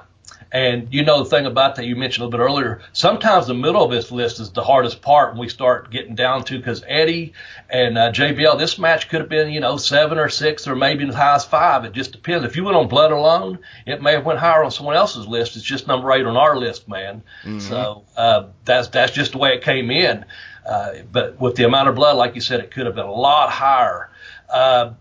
And 0.53 0.95
you 0.95 1.05
know 1.05 1.25
the 1.25 1.29
thing 1.29 1.47
about 1.47 1.77
that 1.77 1.85
you 1.85 1.97
mentioned 1.97 2.23
a 2.23 2.27
little 2.27 2.39
bit 2.39 2.45
earlier. 2.45 2.81
Sometimes 2.93 3.47
the 3.47 3.55
middle 3.55 3.83
of 3.83 3.91
this 3.91 4.13
list 4.13 4.39
is 4.39 4.51
the 4.53 4.63
hardest 4.63 5.03
part 5.03 5.33
when 5.33 5.41
we 5.41 5.49
start 5.49 5.91
getting 5.91 6.15
down 6.15 6.45
to 6.45 6.59
because 6.59 6.85
Eddie 6.87 7.33
and 7.69 7.99
uh, 7.99 8.13
JBL. 8.13 8.57
This 8.59 8.79
match 8.79 9.09
could 9.09 9.21
have 9.21 9.29
been 9.29 9.51
you 9.51 9.61
know 9.61 9.77
seven 9.79 10.17
or 10.19 10.29
six 10.29 10.69
or 10.69 10.77
maybe 10.77 11.09
as 11.09 11.15
high 11.15 11.35
as 11.35 11.45
five. 11.45 11.85
It 11.85 11.93
just 11.93 12.13
depends. 12.13 12.45
If 12.45 12.57
you 12.57 12.65
went 12.65 12.77
on 12.77 12.87
Blood 12.87 13.11
alone, 13.11 13.59
it 13.85 14.01
may 14.01 14.13
have 14.13 14.25
went 14.25 14.39
higher 14.39 14.63
on 14.63 14.71
someone 14.71 14.95
else's 14.95 15.27
list. 15.27 15.57
It's 15.57 15.65
just 15.65 15.89
number 15.89 16.13
eight 16.13 16.25
on 16.25 16.37
our 16.37 16.57
list, 16.57 16.89
man. 16.89 17.23
Mm-hmm. 17.43 17.59
So 17.59 18.05
uh, 18.17 18.47
that's 18.65 18.89
that's 18.89 19.13
just 19.13 19.33
the 19.33 19.39
way 19.39 19.55
it 19.55 19.63
came 19.63 19.91
in. 19.91 20.25
Uh, 20.65 20.93
but 21.11 21.41
with 21.41 21.57
the 21.57 21.65
amount 21.65 21.89
of 21.89 21.95
blood, 21.97 22.17
like 22.17 22.37
you 22.37 22.41
said, 22.41 22.61
it 22.61 22.71
could 22.71 22.87
have 22.87 22.95
been 22.95 23.07
a 23.07 23.13
lot 23.13 23.51
higher. 23.51 24.11
Uh, 24.49 24.93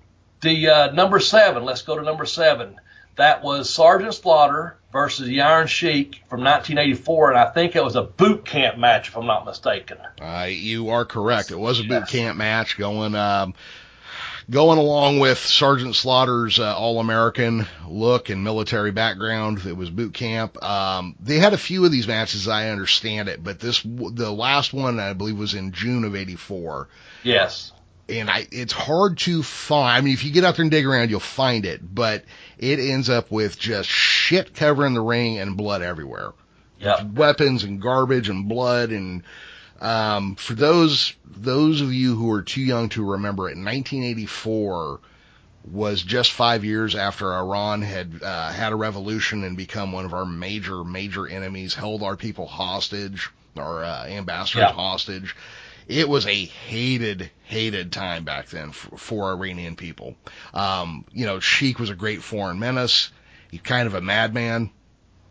the 0.44 0.70
uh, 0.70 0.92
number 0.92 1.20
seven. 1.20 1.66
Let's 1.66 1.82
go 1.82 1.98
to 1.98 2.04
number 2.04 2.26
seven. 2.26 2.80
That 3.16 3.44
was 3.44 3.70
Sergeant 3.70 4.14
Slaughter 4.14 4.78
versus 4.92 5.28
the 5.28 5.42
Iron 5.42 5.68
Sheik 5.68 6.22
from 6.30 6.42
1984, 6.42 7.32
and 7.32 7.40
I 7.40 7.50
think 7.52 7.76
it 7.76 7.84
was 7.84 7.96
a 7.96 8.02
boot 8.04 8.46
camp 8.46 8.78
match, 8.78 9.10
if 9.10 9.18
I'm 9.18 9.28
not 9.28 9.46
mistaken. 9.46 9.98
Uh, 10.20 10.48
you 10.50 10.90
are 10.90 11.06
correct. 11.06 11.52
It 11.52 11.60
was 11.60 11.80
a 11.80 11.84
boot 11.84 12.08
camp 12.08 12.38
match 12.38 12.76
going, 12.76 13.14
um, 13.14 13.54
going 14.50 14.80
along 14.80 15.20
with 15.20 15.38
Sergeant 15.38 15.96
Slaughter's 15.96 16.60
uh, 16.60 16.76
All-American 16.76 17.68
look 17.88 18.30
and 18.30 18.44
military 18.44 18.92
background. 18.92 19.64
It 19.64 19.78
was 19.78 19.92
boot 19.92 20.16
camp. 20.16 20.64
Um, 20.64 21.16
they 21.20 21.38
had 21.38 21.54
a 21.54 21.58
few 21.58 21.86
of 21.86 21.92
these 21.92 22.08
matches, 22.08 22.48
I 22.48 22.70
understand 22.70 23.30
it, 23.30 23.44
but 23.44 23.60
this, 23.60 23.84
the 23.84 24.32
last 24.32 24.74
one, 24.74 25.00
I 25.00 25.14
believe, 25.14 25.38
was 25.38 25.54
in 25.54 25.72
June 25.72 26.04
of 26.04 26.16
'84. 26.16 26.88
Yes. 27.22 27.73
And 28.10 28.30
I, 28.30 28.48
it's 28.52 28.74
hard 28.74 29.18
to 29.20 29.42
find. 29.44 29.98
I 29.98 30.02
mean, 30.02 30.14
if 30.14 30.26
you 30.26 30.32
get 30.32 30.44
out 30.44 30.56
there 30.58 30.64
and 30.64 30.72
dig 30.72 30.86
around, 30.86 31.10
you'll 31.10 31.22
find 31.22 31.66
it, 31.66 31.82
but 31.96 32.26
it 32.58 32.80
ends 32.80 33.10
up 33.10 33.32
with 33.32 33.58
just 33.58 33.88
shit 33.90 34.54
covering 34.54 34.94
the 34.94 35.02
ring 35.02 35.40
and 35.40 35.56
blood 35.56 35.82
everywhere. 35.82 36.32
Yep. 36.80 37.14
Weapons 37.14 37.64
and 37.64 37.82
garbage 37.82 38.28
and 38.28 38.50
blood 38.50 38.90
and, 38.92 39.24
um, 39.80 40.36
for 40.36 40.54
those, 40.54 41.14
those 41.26 41.80
of 41.82 41.94
you 41.94 42.16
who 42.16 42.32
are 42.34 42.42
too 42.42 42.62
young 42.62 42.90
to 42.90 43.12
remember 43.12 43.44
it, 43.50 43.56
1984 43.58 45.00
was 45.72 46.04
just 46.04 46.32
five 46.32 46.66
years 46.66 46.96
after 46.96 47.34
Iran 47.34 47.82
had, 47.82 48.22
uh, 48.22 48.52
had 48.52 48.74
a 48.74 48.76
revolution 48.76 49.46
and 49.46 49.56
become 49.56 49.94
one 49.94 50.04
of 50.04 50.14
our 50.14 50.26
major, 50.26 50.84
major 50.84 51.26
enemies, 51.26 51.74
held 51.74 52.04
our 52.04 52.18
people 52.18 52.48
hostage, 52.48 53.30
our, 53.58 53.84
uh, 53.84 54.06
ambassadors 54.08 54.64
Yeah. 54.68 54.74
hostage. 54.74 55.36
It 55.88 56.08
was 56.08 56.26
a 56.26 56.46
hated, 56.46 57.30
hated 57.44 57.92
time 57.92 58.24
back 58.24 58.48
then 58.48 58.72
for, 58.72 58.98
for 58.98 59.32
Iranian 59.32 59.76
people. 59.76 60.16
Um, 60.54 61.06
you 61.12 61.26
know, 61.26 61.40
Sheik 61.40 61.80
was 61.80 61.90
a 61.90 61.96
great 61.96 62.22
foreign 62.24 62.60
menace. 62.60 63.12
He's 63.52 63.62
kind 63.62 63.88
of 63.88 63.94
a 63.94 64.02
madman. 64.02 64.72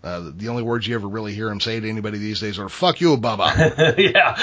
Uh, 0.04 0.32
the 0.34 0.48
only 0.48 0.64
words 0.64 0.86
you 0.86 0.96
ever 0.96 1.06
really 1.06 1.32
hear 1.32 1.48
him 1.48 1.60
say 1.60 1.78
to 1.78 1.88
anybody 1.88 2.18
these 2.18 2.40
days 2.40 2.58
are 2.58 2.68
"fuck 2.68 3.00
you, 3.00 3.16
Bubba." 3.16 3.96
yeah. 3.98 4.34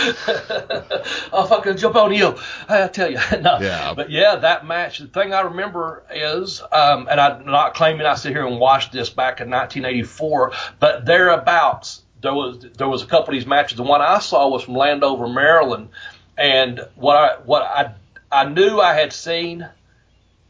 I'll 1.33 1.47
fucking 1.47 1.75
jump 1.75 1.97
on 1.97 2.13
you. 2.13 2.37
I 2.69 2.87
tell 2.87 3.11
you. 3.11 3.17
no. 3.41 3.59
Yeah. 3.59 3.93
But 3.93 4.09
yeah, 4.09 4.37
that 4.37 4.65
match, 4.65 4.99
the 4.99 5.07
thing 5.07 5.33
I 5.33 5.41
remember 5.41 6.03
is, 6.09 6.61
um, 6.71 7.09
and 7.11 7.19
I'm 7.19 7.45
not 7.45 7.73
claiming 7.73 8.05
I 8.05 8.15
sit 8.15 8.31
here 8.31 8.47
and 8.47 8.57
watched 8.57 8.93
this 8.93 9.09
back 9.09 9.41
in 9.41 9.49
1984, 9.49 10.53
but 10.79 11.05
thereabouts, 11.05 12.03
there 12.21 12.33
was, 12.33 12.65
there 12.77 12.87
was 12.87 13.03
a 13.03 13.05
couple 13.05 13.33
of 13.33 13.39
these 13.39 13.47
matches. 13.47 13.77
The 13.77 13.83
one 13.83 14.01
I 14.01 14.19
saw 14.19 14.47
was 14.49 14.63
from 14.63 14.75
Landover, 14.75 15.27
Maryland. 15.27 15.89
And 16.37 16.81
what 16.95 17.17
I, 17.17 17.35
what 17.43 17.63
I, 17.63 17.93
I 18.31 18.45
knew 18.45 18.79
I 18.79 18.93
had 18.93 19.11
seen 19.13 19.67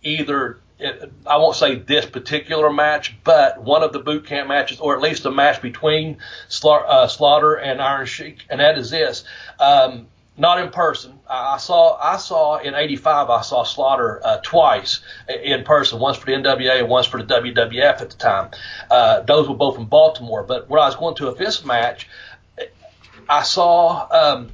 either 0.03 0.59
it, 0.79 1.11
I 1.25 1.37
won't 1.37 1.55
say 1.55 1.75
this 1.75 2.05
particular 2.05 2.71
match, 2.71 3.15
but 3.23 3.61
one 3.61 3.83
of 3.83 3.91
the 3.91 3.99
boot 3.99 4.25
camp 4.25 4.47
matches, 4.47 4.79
or 4.79 4.95
at 4.95 5.01
least 5.01 5.25
a 5.25 5.31
match 5.31 5.61
between 5.61 6.17
uh, 6.63 7.07
Slaughter 7.07 7.55
and 7.55 7.81
Iron 7.81 8.05
Sheik, 8.05 8.45
and 8.49 8.59
that 8.61 8.77
is 8.77 8.89
this. 8.89 9.25
Um, 9.59 10.07
not 10.39 10.59
in 10.59 10.69
person. 10.69 11.19
I 11.29 11.57
saw 11.57 11.97
I 12.01 12.17
saw 12.17 12.57
in 12.57 12.73
'85 12.73 13.29
I 13.29 13.41
saw 13.41 13.63
Slaughter 13.63 14.21
uh, 14.23 14.37
twice 14.41 15.01
in 15.43 15.63
person. 15.63 15.99
Once 15.99 16.17
for 16.17 16.25
the 16.25 16.31
NWA 16.31 16.79
and 16.79 16.89
once 16.89 17.05
for 17.05 17.21
the 17.21 17.33
WWF 17.35 18.01
at 18.01 18.09
the 18.09 18.17
time. 18.17 18.49
Uh, 18.89 19.19
those 19.21 19.47
were 19.47 19.55
both 19.55 19.77
in 19.77 19.85
Baltimore. 19.85 20.43
But 20.43 20.69
when 20.69 20.81
I 20.81 20.85
was 20.85 20.95
going 20.95 21.15
to 21.15 21.27
a 21.27 21.35
fist 21.35 21.65
match, 21.65 22.07
I 23.27 23.43
saw 23.43 24.07
um, 24.09 24.49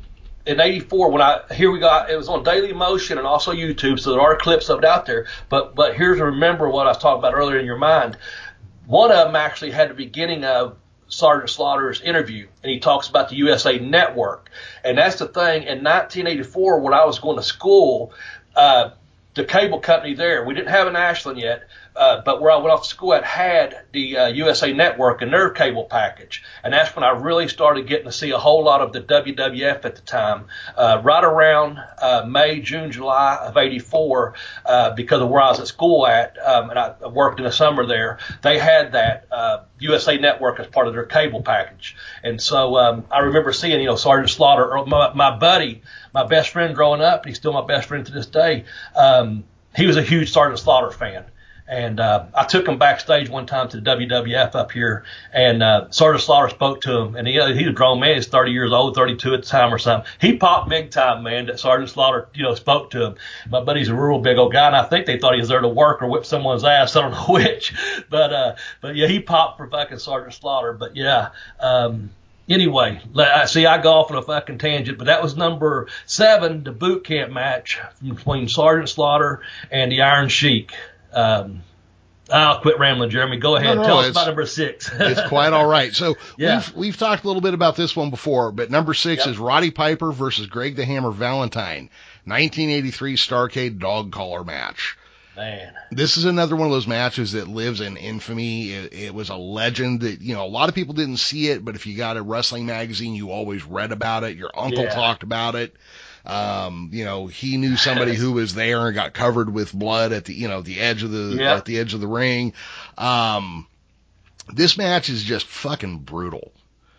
in 0.46 0.60
'84 0.60 1.12
when 1.12 1.22
I 1.22 1.42
here 1.54 1.72
we 1.72 1.80
got 1.80 2.10
it 2.10 2.18
was 2.18 2.30
on 2.30 2.44
Daily 2.44 2.74
Motion 2.74 3.20
and 3.20 3.28
also 3.28 3.54
YouTube, 3.54 4.00
so 4.00 4.12
there 4.12 4.22
are 4.22 4.36
clips 4.36 4.70
of 4.70 4.80
it 4.80 4.86
out 4.86 5.06
there. 5.06 5.28
But 5.50 5.76
but 5.76 5.96
here's 5.96 6.20
remember 6.20 6.70
what 6.70 6.88
I 6.88 6.90
was 6.90 6.98
talking 6.98 7.20
about 7.20 7.36
earlier 7.36 7.60
in 7.60 7.66
your 7.66 7.78
mind. 7.78 8.18
One 8.88 9.12
of 9.12 9.28
them 9.28 9.36
actually 9.36 9.72
had 9.72 9.90
the 9.90 9.96
beginning 9.96 10.44
of 10.44 10.78
Sergeant 11.08 11.50
Slaughter's 11.50 12.02
interview, 12.02 12.48
and 12.64 12.72
he 12.72 12.80
talks 12.80 13.08
about 13.08 13.30
the 13.30 13.36
USA 13.36 13.78
Network, 13.78 14.50
and 14.84 14.98
that's 14.98 15.18
the 15.18 15.28
thing. 15.28 15.64
In 15.64 15.84
1984, 15.84 16.80
when 16.80 16.94
I 16.94 17.06
was 17.06 17.20
going 17.20 17.38
to 17.38 17.44
school, 17.44 18.14
uh, 18.56 18.92
the 19.36 19.44
cable 19.44 19.80
company 19.80 20.16
there, 20.16 20.46
we 20.46 20.54
didn't 20.54 20.70
have 20.70 20.88
an 20.88 20.96
Ashland 20.96 21.40
yet, 21.40 21.68
uh, 21.96 22.22
but 22.26 22.42
where 22.42 22.52
I 22.52 22.58
went 22.58 22.72
off 22.72 22.84
to 22.84 22.90
school, 22.90 23.14
it 23.14 23.24
had 23.24 23.86
the 23.94 24.18
uh, 24.18 24.28
USA 24.28 24.74
Network 24.74 25.22
and 25.22 25.32
their 25.32 25.50
cable 25.50 25.86
package, 25.86 26.44
and 26.64 26.74
that's 26.74 26.96
when 26.96 27.04
I 27.04 27.12
really 27.12 27.48
started 27.48 27.88
getting 27.88 28.06
to 28.06 28.12
see 28.12 28.32
a 28.32 28.38
whole 28.38 28.64
lot 28.64 28.82
of 28.82 28.92
the 28.92 29.02
WWF 29.02 29.86
at 29.86 29.96
the 29.96 30.02
time. 30.02 30.46
Uh, 30.76 31.02
right 31.04 31.24
around 31.24 31.80
uh, 32.02 32.26
May, 32.28 32.60
June, 32.60 32.92
July 32.92 33.38
of 33.42 33.56
'84, 33.56 34.34
uh, 34.66 34.92
because 34.92 35.22
of 35.22 35.30
where 35.30 35.42
I 35.42 35.50
was 35.50 35.60
at 35.60 35.68
school 35.68 36.06
at, 36.06 36.38
um, 36.44 36.70
and 36.70 36.78
I 36.78 37.08
worked 37.08 37.40
in 37.40 37.46
the 37.46 37.52
summer 37.52 37.86
there, 37.86 38.20
they 38.42 38.60
had 38.60 38.92
that 38.92 39.28
uh, 39.32 39.60
USA 39.80 40.18
Network 40.18 40.60
as 40.60 40.68
part 40.68 40.88
of 40.88 40.94
their 40.94 41.06
cable 41.06 41.44
package, 41.44 41.96
and 42.24 42.42
so 42.42 42.78
um, 42.78 43.06
I 43.10 43.20
remember 43.20 43.54
seeing, 43.54 43.80
you 43.80 43.88
know, 43.88 43.96
Sergeant 43.96 44.32
Slaughter, 44.32 44.76
or 44.76 44.86
my, 44.86 45.14
my 45.14 45.38
buddy, 45.38 45.82
my 46.14 46.26
best 46.26 46.50
friend 46.50 46.76
growing 46.76 47.02
up, 47.02 47.26
he's 47.26 47.38
still 47.38 47.54
my 47.54 47.66
best 47.66 47.88
friend 47.88 48.06
to 48.06 48.12
this 48.12 48.26
day. 48.26 48.66
Um, 48.96 49.46
he 49.76 49.86
was 49.86 49.98
a 49.98 50.02
huge 50.02 50.32
Sergeant 50.32 50.60
Slaughter 50.60 50.92
fan. 50.92 51.26
And 51.68 52.00
uh, 52.00 52.26
I 52.36 52.44
took 52.44 52.68
him 52.68 52.78
backstage 52.78 53.28
one 53.28 53.48
time 53.48 53.70
to 53.70 53.82
the 53.82 53.90
WWF 53.90 54.54
up 54.54 54.72
here, 54.72 55.04
and 55.34 55.64
uh, 55.64 55.90
Sergeant 55.90 56.24
Slaughter 56.24 56.50
spoke 56.50 56.82
to 56.82 56.96
him, 57.00 57.16
and 57.16 57.28
he 57.28 57.34
he 57.34 57.40
was 57.40 57.68
a 57.68 57.72
grown 57.72 58.00
man, 58.00 58.16
he's 58.16 58.28
30 58.28 58.52
years 58.52 58.72
old, 58.72 58.96
32 58.96 59.34
at 59.34 59.42
the 59.42 59.48
time 59.48 59.74
or 59.74 59.80
something. 59.80 60.08
He 60.22 60.38
popped 60.38 60.70
big 60.70 60.92
time, 60.92 61.24
man. 61.24 61.48
That 61.48 61.60
Sergeant 61.60 61.90
Slaughter, 61.90 62.30
you 62.36 62.44
know, 62.44 62.54
spoke 62.54 62.92
to 62.92 63.06
him. 63.06 63.16
My 63.50 63.64
buddy's 63.64 63.90
a 63.90 63.96
real 63.96 64.20
big 64.20 64.38
old 64.38 64.54
guy, 64.54 64.68
and 64.68 64.76
I 64.76 64.84
think 64.84 65.08
they 65.08 65.18
thought 65.18 65.34
he 65.34 65.40
was 65.40 65.50
there 65.50 65.62
to 65.62 65.68
work 65.68 66.04
or 66.04 66.08
whip 66.08 66.26
someone's 66.26 66.64
ass. 66.64 66.96
I 66.96 67.02
don't 67.02 67.12
know 67.12 67.34
which, 67.34 67.74
but 68.12 68.32
uh, 68.32 68.56
but 68.82 68.96
yeah, 68.96 69.08
he 69.08 69.20
popped 69.20 69.58
for 69.58 69.68
fucking 69.68 69.98
Sergeant 69.98 70.36
Slaughter. 70.36 70.74
But 70.74 70.96
yeah, 70.96 71.30
um, 71.60 72.12
Anyway, 72.48 73.02
see 73.48 73.66
I 73.66 73.82
go 73.82 73.94
off 73.94 74.12
on 74.12 74.18
a 74.18 74.22
fucking 74.22 74.60
tangent, 74.60 75.00
but 75.00 75.06
that 75.06 75.24
was 75.24 75.36
number 75.36 75.88
seven, 76.06 76.64
the 76.64 76.72
boot 76.72 77.04
camp 77.04 77.32
match 77.32 77.80
between 78.04 78.48
Sergeant 78.48 78.90
Slaughter 78.90 79.42
and 79.72 79.92
the 79.92 80.04
Iron 80.04 80.30
Sheik. 80.30 80.72
Um, 81.16 81.62
I'll 82.32 82.60
quit 82.60 82.80
rambling, 82.80 83.12
Jeremy. 83.12 83.38
Go 83.38 83.56
ahead. 83.56 83.76
No, 83.76 83.82
no, 83.84 83.88
Tell 83.88 83.98
us 84.00 84.10
about 84.10 84.26
number 84.28 84.46
six. 84.48 84.90
it's 84.92 85.28
quite 85.30 85.54
all 85.54 85.68
right. 85.68 85.94
So 85.94 86.16
Yeah. 86.38 86.56
we've 86.58 86.76
we've 86.76 86.98
talked 86.98 87.24
a 87.24 87.28
little 87.28 87.42
bit 87.42 87.54
about 87.54 87.76
this 87.76 87.96
one 87.96 88.10
before, 88.10 88.52
but 88.52 88.72
number 88.72 88.94
six 88.96 89.26
Yep. 89.26 89.34
is 89.34 89.38
Roddy 89.40 89.70
Piper 89.72 90.12
versus 90.12 90.48
Greg 90.48 90.76
the 90.76 90.86
Hammer 90.86 91.12
Valentine, 91.12 91.90
1983 92.26 93.16
Starcade 93.16 93.80
Dog 93.80 94.12
Collar 94.12 94.44
match. 94.44 94.98
Man. 95.38 95.74
This 95.92 96.16
is 96.18 96.24
another 96.26 96.56
one 96.56 96.66
of 96.68 96.72
those 96.72 96.88
matches 96.88 97.34
that 97.34 97.48
lives 97.50 97.82
in 97.82 97.98
infamy. 97.98 98.72
It, 98.72 98.94
it 98.94 99.14
was 99.14 99.30
a 99.30 99.36
legend 99.36 100.00
that 100.02 100.22
you 100.22 100.34
know 100.34 100.46
a 100.46 100.48
lot 100.48 100.70
of 100.70 100.76
people 100.76 100.94
didn't 100.96 101.18
see 101.18 101.50
it, 101.50 101.64
but 101.64 101.76
if 101.76 101.86
you 101.86 101.96
got 101.98 102.18
a 102.18 102.22
wrestling 102.24 102.66
magazine, 102.66 103.14
you 103.16 103.30
always 103.32 103.64
read 103.66 103.92
about 103.92 104.24
it. 104.24 104.36
Your 104.38 104.50
uncle 104.58 104.84
Yeah. 104.86 104.96
talked 104.96 105.24
about 105.24 105.56
it. 105.56 105.76
Um, 106.28 106.90
you 106.92 107.06
know, 107.06 107.28
he 107.28 107.58
knew 107.58 107.78
somebody 107.78 108.16
who 108.16 108.32
was 108.34 108.54
there 108.56 108.88
and 108.88 108.96
got 108.96 109.14
covered 109.14 109.54
with 109.54 109.74
blood 109.74 110.12
at 110.12 110.26
the 110.26 110.34
you 110.34 110.48
know 110.48 110.62
the 110.62 110.80
edge 110.80 111.04
of 111.04 111.12
the 111.12 111.38
Yeah. 111.40 111.56
at 111.56 111.66
the 111.66 111.80
edge 111.80 111.94
of 111.94 112.02
the 112.02 112.08
ring. 112.08 112.54
Um, 112.98 113.68
this 114.54 114.78
match 114.78 115.10
is 115.10 115.24
just 115.24 115.46
fucking 115.48 116.00
brutal. 116.00 116.52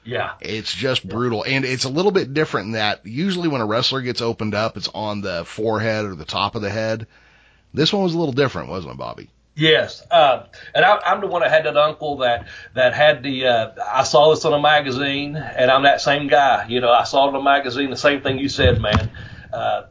Yeah. 0.04 0.34
It's 0.40 0.72
just 0.72 1.06
brutal. 1.06 1.44
And 1.44 1.64
it's 1.64 1.84
a 1.84 1.88
little 1.88 2.12
bit 2.12 2.32
different 2.32 2.66
in 2.66 2.72
that 2.72 3.04
usually 3.04 3.48
when 3.48 3.60
a 3.60 3.66
wrestler 3.66 4.02
gets 4.02 4.20
opened 4.20 4.54
up, 4.54 4.76
it's 4.76 4.88
on 4.94 5.20
the 5.20 5.44
forehead 5.44 6.04
or 6.04 6.14
the 6.14 6.24
top 6.24 6.54
of 6.54 6.62
the 6.62 6.70
head. 6.70 7.06
This 7.74 7.92
one 7.92 8.04
was 8.04 8.14
a 8.14 8.18
little 8.18 8.32
different, 8.32 8.68
wasn't 8.68 8.94
it, 8.94 8.98
Bobby? 8.98 9.28
Yes, 9.58 10.06
uh, 10.10 10.44
and 10.74 10.84
I, 10.84 10.98
I'm 11.06 11.22
the 11.22 11.28
one 11.28 11.40
that 11.40 11.50
had 11.50 11.64
that 11.64 11.78
uncle 11.78 12.18
that 12.18 12.46
that 12.74 12.92
had 12.92 13.22
the. 13.22 13.46
Uh, 13.46 13.70
I 13.90 14.02
saw 14.02 14.28
this 14.34 14.44
on 14.44 14.52
a 14.52 14.60
magazine, 14.60 15.34
and 15.34 15.70
I'm 15.70 15.84
that 15.84 16.02
same 16.02 16.28
guy. 16.28 16.66
You 16.68 16.82
know, 16.82 16.92
I 16.92 17.04
saw 17.04 17.24
it 17.24 17.28
on 17.30 17.36
a 17.36 17.42
magazine. 17.42 17.88
The 17.88 17.96
same 17.96 18.20
thing 18.20 18.38
you 18.38 18.50
said, 18.50 18.82
man. 18.82 19.10
Uh, 19.50 19.84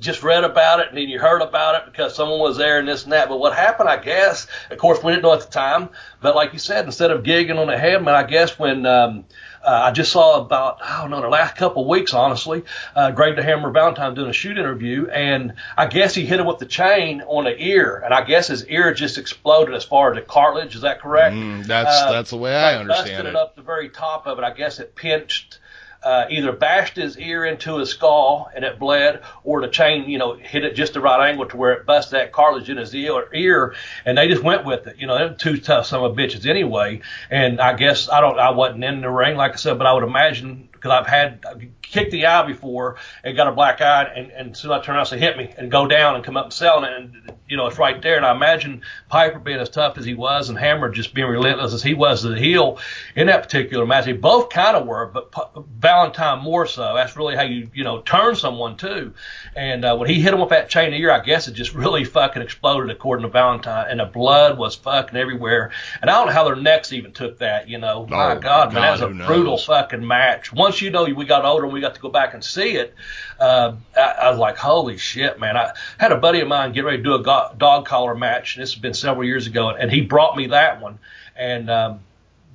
just 0.00 0.24
read 0.24 0.42
about 0.42 0.80
it 0.80 0.88
and 0.88 0.98
then 0.98 1.08
you 1.08 1.18
heard 1.20 1.42
about 1.42 1.76
it 1.76 1.82
because 1.90 2.14
someone 2.14 2.40
was 2.40 2.56
there 2.56 2.80
and 2.80 2.88
this 2.88 3.04
and 3.04 3.12
that. 3.12 3.28
But 3.28 3.38
what 3.38 3.54
happened, 3.54 3.88
I 3.88 4.02
guess, 4.02 4.48
of 4.70 4.76
course, 4.78 5.02
we 5.02 5.12
didn't 5.12 5.22
know 5.22 5.32
at 5.32 5.42
the 5.42 5.46
time. 5.46 5.90
But 6.20 6.34
like 6.34 6.52
you 6.52 6.58
said, 6.58 6.84
instead 6.84 7.12
of 7.12 7.22
gigging 7.22 7.56
on 7.56 7.68
the 7.68 7.78
head, 7.78 8.02
man, 8.02 8.14
I 8.14 8.24
guess 8.24 8.58
when 8.58 8.84
um, 8.84 9.24
uh, 9.64 9.82
I 9.84 9.90
just 9.92 10.12
saw 10.12 10.40
about, 10.40 10.78
I 10.82 11.00
don't 11.00 11.10
know, 11.10 11.20
the 11.20 11.28
last 11.28 11.56
couple 11.56 11.82
of 11.82 11.88
weeks, 11.88 12.14
honestly, 12.14 12.64
uh, 12.96 13.10
Greg 13.12 13.36
the 13.36 13.42
Hammer 13.42 13.70
Valentine 13.70 14.14
doing 14.14 14.30
a 14.30 14.32
shoot 14.32 14.58
interview, 14.58 15.06
and 15.08 15.54
I 15.76 15.86
guess 15.86 16.14
he 16.14 16.26
hit 16.26 16.40
him 16.40 16.46
with 16.46 16.58
the 16.58 16.66
chain 16.66 17.22
on 17.22 17.44
the 17.44 17.56
ear, 17.62 18.02
and 18.04 18.12
I 18.12 18.24
guess 18.24 18.48
his 18.48 18.66
ear 18.66 18.92
just 18.92 19.18
exploded 19.18 19.74
as 19.74 19.84
far 19.84 20.10
as 20.10 20.16
the 20.16 20.22
cartilage. 20.22 20.74
Is 20.74 20.82
that 20.82 21.00
correct? 21.00 21.34
Mm, 21.34 21.66
that's 21.66 22.02
Uh, 22.02 22.12
that's 22.12 22.30
the 22.30 22.36
way 22.36 22.54
I 22.54 22.76
understand 22.76 23.08
busted 23.08 23.26
it. 23.26 23.28
it 23.30 23.36
up 23.36 23.56
the 23.56 23.62
very 23.62 23.88
top 23.88 24.26
of 24.26 24.38
it. 24.38 24.44
I 24.44 24.50
guess 24.50 24.78
it 24.80 24.94
pinched, 24.96 25.58
uh, 26.04 26.26
either 26.30 26.52
bashed 26.52 26.96
his 26.96 27.18
ear 27.18 27.44
into 27.44 27.78
his 27.78 27.90
skull 27.90 28.50
and 28.54 28.64
it 28.64 28.78
bled, 28.78 29.22
or 29.44 29.60
the 29.60 29.68
chain, 29.68 30.08
you 30.08 30.18
know, 30.18 30.34
hit 30.34 30.64
it 30.64 30.74
just 30.74 30.94
the 30.94 31.00
right 31.00 31.28
angle 31.30 31.46
to 31.46 31.56
where 31.56 31.72
it 31.72 31.86
bust 31.86 32.10
that 32.10 32.32
cartilage 32.32 32.70
in 32.70 32.76
his 32.76 32.94
ear, 32.94 33.74
and 34.04 34.18
they 34.18 34.28
just 34.28 34.42
went 34.42 34.64
with 34.64 34.86
it. 34.86 34.96
You 34.98 35.06
know, 35.06 35.16
they're 35.16 35.34
two 35.34 35.58
tough 35.58 35.86
some 35.86 36.02
of 36.02 36.16
bitches 36.16 36.46
anyway. 36.46 37.00
And 37.30 37.60
I 37.60 37.74
guess 37.74 38.08
I 38.08 38.20
don't, 38.20 38.38
I 38.38 38.50
wasn't 38.50 38.84
in 38.84 39.00
the 39.00 39.10
ring, 39.10 39.36
like 39.36 39.52
I 39.52 39.56
said, 39.56 39.78
but 39.78 39.86
I 39.86 39.92
would 39.92 40.04
imagine 40.04 40.68
because 40.72 40.90
I've 40.90 41.06
had 41.06 41.44
kicked 41.92 42.10
the 42.10 42.26
eye 42.26 42.44
before 42.46 42.96
and 43.22 43.36
got 43.36 43.46
a 43.46 43.52
black 43.52 43.80
eye, 43.80 44.04
and, 44.04 44.30
and 44.30 44.56
soon 44.56 44.72
I 44.72 44.80
turn 44.80 44.94
around 44.96 45.02
and 45.02 45.08
say 45.08 45.18
hit 45.18 45.36
me 45.36 45.52
and 45.56 45.70
go 45.70 45.86
down 45.86 46.16
and 46.16 46.24
come 46.24 46.36
up 46.36 46.46
and 46.46 46.52
selling 46.52 46.84
it, 46.84 46.96
and 46.96 47.32
you 47.48 47.56
know 47.56 47.66
it's 47.66 47.78
right 47.78 48.00
there. 48.00 48.16
And 48.16 48.26
I 48.26 48.32
imagine 48.34 48.82
Piper 49.08 49.38
being 49.38 49.58
as 49.58 49.68
tough 49.68 49.98
as 49.98 50.04
he 50.04 50.14
was 50.14 50.48
and 50.48 50.58
Hammer 50.58 50.88
just 50.88 51.14
being 51.14 51.28
relentless 51.28 51.74
as 51.74 51.82
he 51.82 51.94
was 51.94 52.22
to 52.22 52.30
the 52.30 52.38
heel 52.38 52.78
in 53.14 53.26
that 53.26 53.42
particular 53.42 53.86
match. 53.86 54.06
They 54.06 54.12
both 54.12 54.48
kind 54.50 54.76
of 54.76 54.86
were, 54.86 55.06
but 55.06 55.30
P- 55.32 55.60
Valentine 55.78 56.40
more 56.42 56.66
so. 56.66 56.94
That's 56.94 57.16
really 57.16 57.36
how 57.36 57.42
you 57.42 57.68
you 57.74 57.84
know 57.84 58.00
turn 58.00 58.34
someone 58.34 58.76
too. 58.76 59.12
And 59.54 59.84
uh, 59.84 59.96
when 59.96 60.08
he 60.08 60.20
hit 60.20 60.32
him 60.32 60.40
with 60.40 60.48
that 60.48 60.70
chain 60.70 60.94
of 60.94 60.98
ear, 60.98 61.10
I 61.10 61.20
guess 61.20 61.46
it 61.46 61.52
just 61.52 61.74
really 61.74 62.04
fucking 62.04 62.40
exploded 62.40 62.90
according 62.90 63.26
to 63.26 63.30
Valentine, 63.30 63.86
and 63.90 64.00
the 64.00 64.06
blood 64.06 64.56
was 64.58 64.74
fucking 64.76 65.18
everywhere. 65.18 65.70
And 66.00 66.10
I 66.10 66.14
don't 66.14 66.28
know 66.28 66.32
how 66.32 66.44
their 66.44 66.56
necks 66.56 66.92
even 66.92 67.12
took 67.12 67.38
that. 67.38 67.68
You 67.68 67.78
know, 67.78 68.06
my 68.08 68.32
Oh, 68.32 68.38
God, 68.38 68.72
man, 68.72 68.82
that 68.82 68.92
was 68.92 69.00
a 69.02 69.08
who 69.08 69.26
brutal 69.26 69.58
fucking 69.58 70.06
match. 70.06 70.52
Once 70.54 70.80
you 70.80 70.90
know 70.90 71.04
we 71.04 71.26
got 71.26 71.44
older 71.44 71.64
and 71.64 71.72
we 71.72 71.80
got 71.82 71.94
to 71.94 72.00
go 72.00 72.08
back 72.08 72.34
and 72.34 72.42
see 72.42 72.76
it, 72.76 72.94
uh, 73.38 73.74
I, 73.96 74.00
I 74.00 74.30
was 74.30 74.38
like, 74.38 74.56
holy 74.56 74.96
shit, 74.96 75.38
man. 75.38 75.56
I 75.56 75.72
had 75.98 76.12
a 76.12 76.16
buddy 76.16 76.40
of 76.40 76.48
mine 76.48 76.72
get 76.72 76.84
ready 76.84 76.98
to 76.98 77.02
do 77.02 77.14
a 77.14 77.22
go- 77.22 77.52
dog 77.56 77.86
collar 77.86 78.14
match. 78.14 78.56
And 78.56 78.62
this 78.62 78.72
has 78.72 78.80
been 78.80 78.94
several 78.94 79.24
years 79.24 79.46
ago, 79.46 79.70
and 79.70 79.90
he 79.90 80.00
brought 80.00 80.36
me 80.36 80.48
that 80.48 80.80
one, 80.80 80.98
and 81.36 81.68
um, 81.68 82.00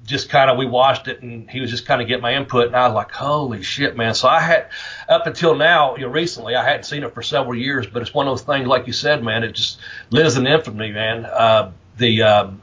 just 0.06 0.30
kind 0.30 0.50
of 0.50 0.58
we 0.58 0.66
watched 0.66 1.08
it, 1.08 1.22
and 1.22 1.50
he 1.50 1.60
was 1.60 1.70
just 1.70 1.86
kind 1.86 2.02
of 2.02 2.08
getting 2.08 2.24
my 2.24 2.34
input, 2.34 2.68
and 2.68 2.76
I 2.76 2.88
was 2.88 2.96
like, 2.96 3.12
holy 3.12 3.62
shit, 3.62 3.96
man. 3.96 4.16
So 4.16 4.28
I 4.28 4.40
had 4.40 4.70
up 5.10 5.28
until 5.28 5.56
now, 5.56 5.96
you 5.96 6.04
know, 6.04 6.10
recently 6.10 6.56
I 6.56 6.64
hadn't 6.64 6.84
seen 6.84 7.04
it 7.04 7.14
for 7.14 7.22
several 7.22 7.56
years, 7.56 7.86
but 7.86 8.02
it's 8.02 8.14
one 8.14 8.28
of 8.28 8.32
those 8.32 8.46
things, 8.46 8.68
like 8.68 8.88
you 8.88 8.94
said, 8.94 9.24
man. 9.24 9.44
It 9.44 9.54
just 9.54 9.80
lives 10.10 10.38
in 10.38 10.48
infamy, 10.48 10.92
man. 10.92 11.26
Uh, 11.26 11.72
the 11.98 12.24
um, 12.24 12.62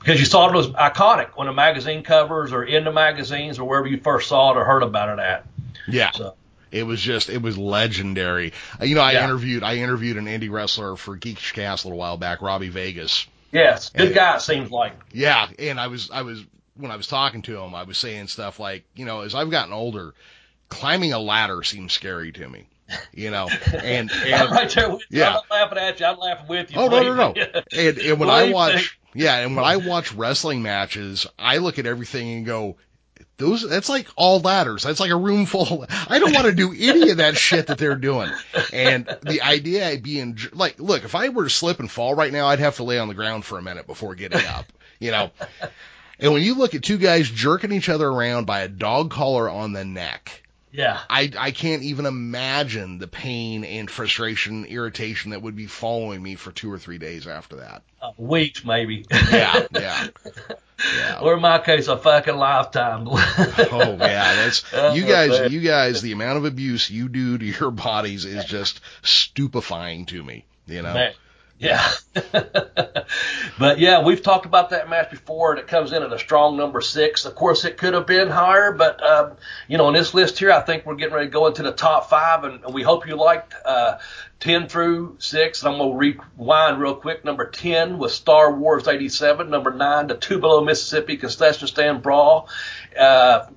because 0.00 0.18
you 0.18 0.24
saw 0.24 0.48
it 0.48 0.54
was 0.54 0.68
iconic 0.68 1.28
on 1.36 1.46
the 1.46 1.52
magazine 1.52 2.02
covers 2.02 2.52
or 2.52 2.64
in 2.64 2.84
the 2.84 2.92
magazines 2.92 3.58
or 3.58 3.68
wherever 3.68 3.86
you 3.86 3.98
first 3.98 4.28
saw 4.28 4.50
it 4.50 4.56
or 4.56 4.64
heard 4.64 4.82
about 4.82 5.18
it 5.18 5.22
at. 5.22 5.44
Yeah. 5.88 6.10
So 6.12 6.34
It 6.72 6.84
was 6.84 7.00
just, 7.00 7.28
it 7.30 7.42
was 7.42 7.58
legendary. 7.58 8.52
Uh, 8.80 8.84
You 8.84 8.94
know, 8.94 9.00
I 9.00 9.12
Yeah. 9.12 9.24
interviewed, 9.24 9.62
I 9.64 9.76
interviewed 9.76 10.16
an 10.16 10.26
indie 10.26 10.50
wrestler 10.50 10.96
for 10.96 11.16
Geeks 11.16 11.50
Cast 11.52 11.84
a 11.84 11.88
little 11.88 11.98
while 11.98 12.16
back, 12.16 12.42
Robbie 12.42 12.68
Vegas. 12.68 13.26
yes, 13.52 13.90
good 13.90 14.10
Yeah. 14.10 14.14
guy 14.14 14.36
it 14.36 14.40
seems 14.42 14.70
like. 14.70 14.92
Yeah, 15.12 15.48
and 15.58 15.80
I 15.80 15.88
was, 15.88 16.10
I 16.12 16.22
was, 16.22 16.44
when 16.76 16.90
I 16.92 16.96
was 16.96 17.08
talking 17.08 17.42
to 17.42 17.58
him, 17.60 17.74
I 17.74 17.82
was 17.82 17.98
saying 17.98 18.28
stuff 18.28 18.60
like, 18.60 18.84
you 18.94 19.04
know, 19.04 19.22
as 19.22 19.34
I've 19.34 19.50
gotten 19.50 19.72
older, 19.72 20.14
climbing 20.68 21.12
a 21.12 21.18
ladder 21.18 21.62
seems 21.64 21.92
scary 21.92 22.30
to 22.32 22.48
me. 22.48 22.66
You 23.12 23.30
know, 23.30 23.48
and 23.84 24.10
and 24.10 24.50
right 24.50 24.68
there 24.70 24.90
with 24.90 25.02
you. 25.10 25.20
yeah. 25.20 25.26
I'm 25.28 25.32
not 25.34 25.50
laughing 25.50 25.78
at 25.78 26.00
you. 26.00 26.06
I'm 26.06 26.18
laughing 26.18 26.48
with 26.48 26.72
you. 26.72 26.80
Oh 26.80 26.88
no 26.88 27.02
no 27.02 27.14
no! 27.14 27.34
And 27.72 27.98
and 27.98 28.18
when 28.18 28.30
I 28.30 28.50
watch 28.50 28.98
yeah, 29.14 29.36
and 29.36 29.54
when 29.54 29.64
I 29.64 29.76
watch 29.76 30.12
wrestling 30.12 30.62
matches, 30.62 31.24
I 31.38 31.58
look 31.58 31.78
at 31.78 31.86
everything 31.86 32.30
and 32.38 32.46
go, 32.46 32.78
those 33.40 33.68
that's 33.68 33.88
like 33.88 34.06
all 34.14 34.38
ladders. 34.38 34.84
That's 34.84 35.00
like 35.00 35.10
a 35.10 35.16
room 35.16 35.46
full. 35.46 35.86
I 35.90 36.20
don't 36.20 36.32
want 36.32 36.46
to 36.46 36.52
do 36.52 36.72
any 36.72 37.10
of 37.10 37.16
that 37.16 37.36
shit 37.36 37.66
that 37.66 37.78
they're 37.78 37.96
doing. 37.96 38.30
And 38.72 39.06
the 39.22 39.42
idea 39.42 39.92
of 39.92 40.02
being 40.02 40.38
like, 40.52 40.78
look, 40.78 41.02
if 41.02 41.16
I 41.16 41.30
were 41.30 41.44
to 41.44 41.50
slip 41.50 41.80
and 41.80 41.90
fall 41.90 42.14
right 42.14 42.32
now, 42.32 42.46
I'd 42.46 42.60
have 42.60 42.76
to 42.76 42.84
lay 42.84 42.98
on 42.98 43.08
the 43.08 43.14
ground 43.14 43.44
for 43.44 43.58
a 43.58 43.62
minute 43.62 43.86
before 43.88 44.14
getting 44.14 44.46
up. 44.46 44.66
You 45.00 45.10
know. 45.10 45.30
And 46.20 46.32
when 46.32 46.42
you 46.42 46.54
look 46.54 46.74
at 46.74 46.82
two 46.82 46.98
guys 46.98 47.28
jerking 47.30 47.72
each 47.72 47.88
other 47.88 48.06
around 48.06 48.46
by 48.46 48.60
a 48.60 48.68
dog 48.68 49.10
collar 49.10 49.48
on 49.48 49.72
the 49.72 49.84
neck, 49.84 50.42
yeah. 50.72 51.00
I, 51.08 51.30
I 51.36 51.50
can't 51.50 51.82
even 51.82 52.06
imagine 52.06 52.98
the 52.98 53.08
pain 53.08 53.64
and 53.64 53.90
frustration, 53.90 54.64
irritation 54.64 55.32
that 55.32 55.42
would 55.42 55.56
be 55.56 55.66
following 55.66 56.22
me 56.22 56.36
for 56.36 56.52
two 56.52 56.70
or 56.70 56.78
three 56.78 56.98
days 56.98 57.26
after 57.26 57.56
that. 57.56 57.82
Uh, 58.00 58.12
weeks 58.16 58.64
maybe. 58.64 59.04
Yeah, 59.10 59.66
yeah, 59.72 60.06
yeah. 60.96 61.18
or 61.20 61.34
in 61.34 61.40
my 61.40 61.58
case, 61.58 61.88
a 61.88 61.96
fucking 61.96 62.36
lifetime. 62.36 63.08
Oh 63.72 63.96
yeah, 63.98 64.34
that's 64.36 64.64
Oh, 64.72 64.94
you 64.94 65.04
guys. 65.06 65.52
You 65.52 65.60
guys, 65.60 66.02
the 66.02 66.12
amount 66.12 66.38
of 66.38 66.44
abuse 66.44 66.90
you 66.90 67.08
do 67.08 67.38
to 67.38 67.44
your 67.44 67.70
bodies 67.70 68.24
is 68.24 68.44
just 68.44 68.80
stupefying 69.02 70.06
to 70.06 70.22
me. 70.22 70.44
You 70.66 70.82
know. 70.82 70.94
Man. 70.94 71.12
Yeah. 71.60 71.86
but 73.58 73.78
yeah, 73.78 74.02
we've 74.02 74.22
talked 74.22 74.46
about 74.46 74.70
that 74.70 74.88
match 74.88 75.10
before, 75.10 75.50
and 75.50 75.60
it 75.60 75.66
comes 75.66 75.92
in 75.92 76.02
at 76.02 76.10
a 76.10 76.18
strong 76.18 76.56
number 76.56 76.80
six. 76.80 77.26
Of 77.26 77.34
course, 77.34 77.66
it 77.66 77.76
could 77.76 77.92
have 77.92 78.06
been 78.06 78.30
higher, 78.30 78.72
but 78.72 79.02
um, 79.06 79.32
you 79.68 79.76
know, 79.76 79.84
on 79.84 79.92
this 79.92 80.14
list 80.14 80.38
here, 80.38 80.50
I 80.50 80.60
think 80.60 80.86
we're 80.86 80.94
getting 80.94 81.14
ready 81.14 81.26
to 81.26 81.30
go 81.30 81.46
into 81.46 81.62
the 81.62 81.72
top 81.72 82.08
five, 82.08 82.44
and 82.44 82.72
we 82.72 82.82
hope 82.82 83.06
you 83.06 83.14
liked 83.14 83.54
uh, 83.66 83.98
ten 84.40 84.68
through 84.68 85.16
six. 85.18 85.62
And 85.62 85.74
I'm 85.74 85.78
gonna 85.78 85.94
rewind 85.94 86.80
real 86.80 86.94
quick. 86.94 87.26
Number 87.26 87.50
ten 87.50 87.98
was 87.98 88.14
Star 88.14 88.56
Wars 88.56 88.88
'87. 88.88 89.50
Number 89.50 89.70
nine, 89.70 90.06
the 90.06 90.16
Tupelo 90.16 90.64
Mississippi 90.64 91.18
Concession 91.18 91.68
Stand 91.68 92.00
Brawl. 92.00 92.48
Uh, 92.98 93.48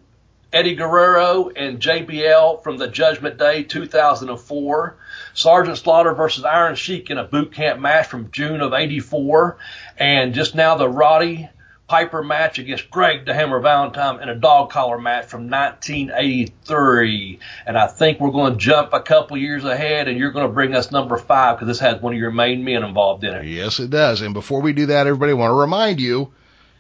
Eddie 0.54 0.76
Guerrero 0.76 1.50
and 1.50 1.80
JBL 1.80 2.62
from 2.64 2.78
the 2.78 2.88
Judgment 2.88 3.40
Day 3.40 3.64
2004. 3.64 4.96
Sergeant 5.34 5.78
Slaughter 5.80 6.14
versus 6.14 6.46
Iron 6.46 6.76
Sheik 6.76 7.10
in 7.10 7.18
a 7.18 7.24
boot 7.24 7.54
camp 7.54 7.80
match 7.80 8.06
from 8.06 8.30
June 8.32 8.62
of 8.62 8.72
84. 8.72 9.58
And 9.98 10.36
just 10.36 10.54
now 10.54 10.76
the 10.76 10.88
Roddy 10.88 11.50
Piper 11.88 12.24
match 12.24 12.60
against 12.60 12.90
Greg 12.90 13.26
the 13.26 13.34
Hammer 13.34 13.60
Valentine 13.60 14.22
in 14.22 14.30
a 14.30 14.36
dog 14.36 14.70
collar 14.70 14.98
match 14.98 15.26
from 15.26 15.50
1983. 15.50 17.40
And 17.66 17.78
I 17.78 17.88
think 17.88 18.20
we're 18.20 18.32
going 18.32 18.54
to 18.54 18.60
jump 18.60 18.94
a 18.94 19.02
couple 19.02 19.36
years 19.38 19.66
ahead 19.66 20.08
and 20.08 20.18
you're 20.18 20.32
going 20.32 20.48
to 20.48 20.54
bring 20.54 20.74
us 20.76 20.92
number 20.92 21.18
five 21.18 21.58
because 21.58 21.68
this 21.68 21.80
has 21.80 22.02
one 22.02 22.14
of 22.14 22.20
your 22.20 22.32
main 22.32 22.64
men 22.64 22.84
involved 22.84 23.24
in 23.26 23.34
it. 23.34 23.46
Yes, 23.46 23.80
it 23.80 23.90
does. 23.90 24.22
And 24.22 24.34
before 24.34 24.62
we 24.62 24.74
do 24.74 24.86
that, 24.86 25.08
everybody, 25.08 25.34
I 25.34 25.36
want 25.36 25.50
to 25.50 25.60
remind 25.60 26.00
you, 26.00 26.32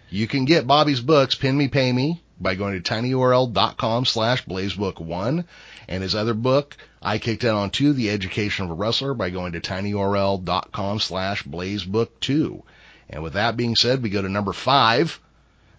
you 0.09 0.27
can 0.27 0.45
get 0.45 0.65
Bobby's 0.67 1.01
books, 1.01 1.35
Pin 1.35 1.57
Me, 1.57 1.67
Pay 1.67 1.91
Me, 1.91 2.22
by 2.43 2.55
going 2.55 2.81
to 2.81 2.93
tinyurl.com 2.93 4.05
slash 4.05 4.45
blazebook1. 4.45 5.45
And 5.87 6.03
his 6.03 6.15
other 6.15 6.33
book, 6.33 6.77
I 7.01 7.17
Kicked 7.17 7.43
Out 7.43 7.55
on 7.55 7.69
Two, 7.71 7.93
The 7.93 8.09
Education 8.09 8.65
of 8.65 8.71
a 8.71 8.75
Wrestler, 8.75 9.13
by 9.13 9.31
going 9.31 9.53
to 9.53 9.61
tinyurl.com 9.61 10.99
slash 10.99 11.43
blazebook2. 11.43 12.61
And 13.09 13.23
with 13.23 13.33
that 13.33 13.57
being 13.57 13.75
said, 13.75 14.03
we 14.03 14.09
go 14.09 14.21
to 14.21 14.29
number 14.29 14.53
five, 14.53 15.19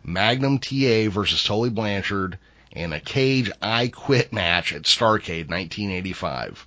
Magnum 0.03 0.59
TA 0.59 1.09
versus 1.09 1.43
Tully 1.45 1.71
Blanchard 1.71 2.39
in 2.73 2.93
a 2.93 3.01
cage 3.01 3.51
I 3.63 3.89
Quit 3.89 4.33
match 4.33 4.73
at 4.73 4.83
Starcade 4.83 5.49
1985. 5.49 6.67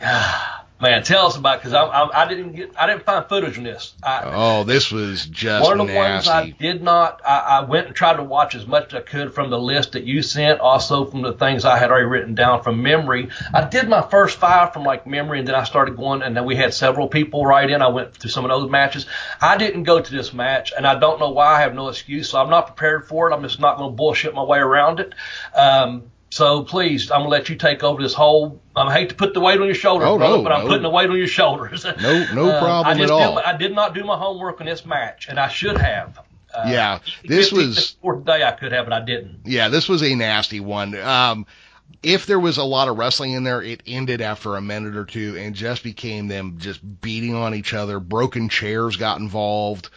Ah. 0.00 0.57
Man, 0.80 1.02
tell 1.02 1.26
us 1.26 1.36
about 1.36 1.58
because 1.58 1.72
I, 1.72 1.82
I, 1.82 2.22
I 2.22 2.28
didn't 2.28 2.52
get 2.52 2.70
I 2.78 2.86
didn't 2.86 3.04
find 3.04 3.28
footage 3.28 3.58
on 3.58 3.64
this. 3.64 3.94
I, 4.00 4.22
Oh, 4.24 4.62
this 4.62 4.92
was 4.92 5.26
just 5.26 5.64
One 5.64 5.80
of 5.80 5.88
the 5.88 5.94
ones 5.94 6.28
I 6.28 6.50
did 6.50 6.84
not, 6.84 7.20
I, 7.26 7.38
I 7.38 7.60
went 7.64 7.88
and 7.88 7.96
tried 7.96 8.16
to 8.18 8.22
watch 8.22 8.54
as 8.54 8.64
much 8.64 8.94
as 8.94 8.94
I 8.94 9.00
could 9.00 9.34
from 9.34 9.50
the 9.50 9.58
list 9.58 9.92
that 9.92 10.04
you 10.04 10.22
sent, 10.22 10.60
also 10.60 11.04
from 11.04 11.22
the 11.22 11.32
things 11.32 11.64
I 11.64 11.78
had 11.78 11.90
already 11.90 12.06
written 12.06 12.36
down 12.36 12.62
from 12.62 12.80
memory. 12.80 13.28
I 13.52 13.68
did 13.68 13.88
my 13.88 14.02
first 14.02 14.38
five 14.38 14.72
from 14.72 14.84
like 14.84 15.04
memory, 15.04 15.40
and 15.40 15.48
then 15.48 15.56
I 15.56 15.64
started 15.64 15.96
going, 15.96 16.22
and 16.22 16.36
then 16.36 16.44
we 16.44 16.54
had 16.54 16.72
several 16.72 17.08
people 17.08 17.44
write 17.44 17.70
in. 17.70 17.82
I 17.82 17.88
went 17.88 18.14
through 18.14 18.30
some 18.30 18.44
of 18.44 18.50
those 18.50 18.70
matches. 18.70 19.06
I 19.40 19.56
didn't 19.56 19.82
go 19.82 20.00
to 20.00 20.10
this 20.12 20.32
match, 20.32 20.72
and 20.76 20.86
I 20.86 20.96
don't 20.96 21.18
know 21.18 21.30
why. 21.30 21.56
I 21.56 21.60
have 21.62 21.74
no 21.74 21.88
excuse, 21.88 22.30
so 22.30 22.40
I'm 22.40 22.50
not 22.50 22.68
prepared 22.68 23.08
for 23.08 23.28
it. 23.28 23.34
I'm 23.34 23.42
just 23.42 23.58
not 23.58 23.78
going 23.78 23.90
to 23.90 23.96
bullshit 23.96 24.32
my 24.32 24.44
way 24.44 24.58
around 24.58 25.00
it. 25.00 25.12
Um, 25.56 26.12
so 26.30 26.62
please, 26.62 27.10
I'm 27.10 27.20
gonna 27.20 27.28
let 27.30 27.48
you 27.48 27.56
take 27.56 27.82
over 27.82 28.02
this 28.02 28.14
whole. 28.14 28.60
I 28.76 28.92
hate 28.92 29.08
to 29.08 29.14
put 29.14 29.34
the 29.34 29.40
weight 29.40 29.58
on 29.60 29.66
your 29.66 29.74
shoulders, 29.74 30.06
Oh, 30.08 30.18
brother, 30.18 30.36
no, 30.38 30.42
but 30.42 30.52
I'm 30.52 30.62
no. 30.62 30.68
putting 30.68 30.82
the 30.82 30.90
weight 30.90 31.10
on 31.10 31.16
your 31.16 31.26
shoulders. 31.26 31.84
No, 32.00 32.26
no 32.34 32.50
Um, 32.54 32.62
problem 32.62 32.86
I 32.86 32.92
just 32.94 33.12
at 33.12 33.16
did 33.18 33.24
all. 33.24 33.34
my- 33.34 33.44
I 33.44 33.56
did 33.56 33.74
not 33.74 33.94
do 33.94 34.04
my 34.04 34.16
homework 34.16 34.60
on 34.60 34.66
this 34.66 34.84
match, 34.86 35.26
and 35.28 35.38
I 35.40 35.48
should 35.48 35.78
have. 35.78 36.18
Uh, 36.54 36.64
Yeah, 36.68 36.98
this 37.24 37.50
15th 37.50 37.56
was- 37.56 37.96
fourth 38.02 38.24
day 38.24 38.42
I 38.44 38.52
could 38.52 38.72
have, 38.72 38.86
but 38.86 38.92
I 38.92 39.00
didn't. 39.00 39.40
Yeah, 39.44 39.68
this 39.68 39.88
was 39.88 40.02
a 40.02 40.14
nasty 40.14 40.60
one. 40.60 40.94
Um, 41.00 41.46
if 42.02 42.26
there 42.26 42.38
was 42.38 42.58
a 42.58 42.64
lot 42.64 42.88
of 42.88 42.96
wrestling 42.96 43.32
in 43.32 43.44
there, 43.44 43.60
it 43.60 43.82
ended 43.86 44.20
after 44.20 44.54
a 44.54 44.60
minute 44.60 44.96
or 44.96 45.04
two 45.04 45.36
and 45.36 45.54
just 45.54 45.82
became 45.82 46.28
them 46.28 46.56
just 46.58 46.80
beating 47.00 47.34
on 47.34 47.54
each 47.54 47.74
other. 47.74 47.98
Broken 47.98 48.48
chairs 48.48 48.96
got 48.96 49.20
involved. 49.20 49.90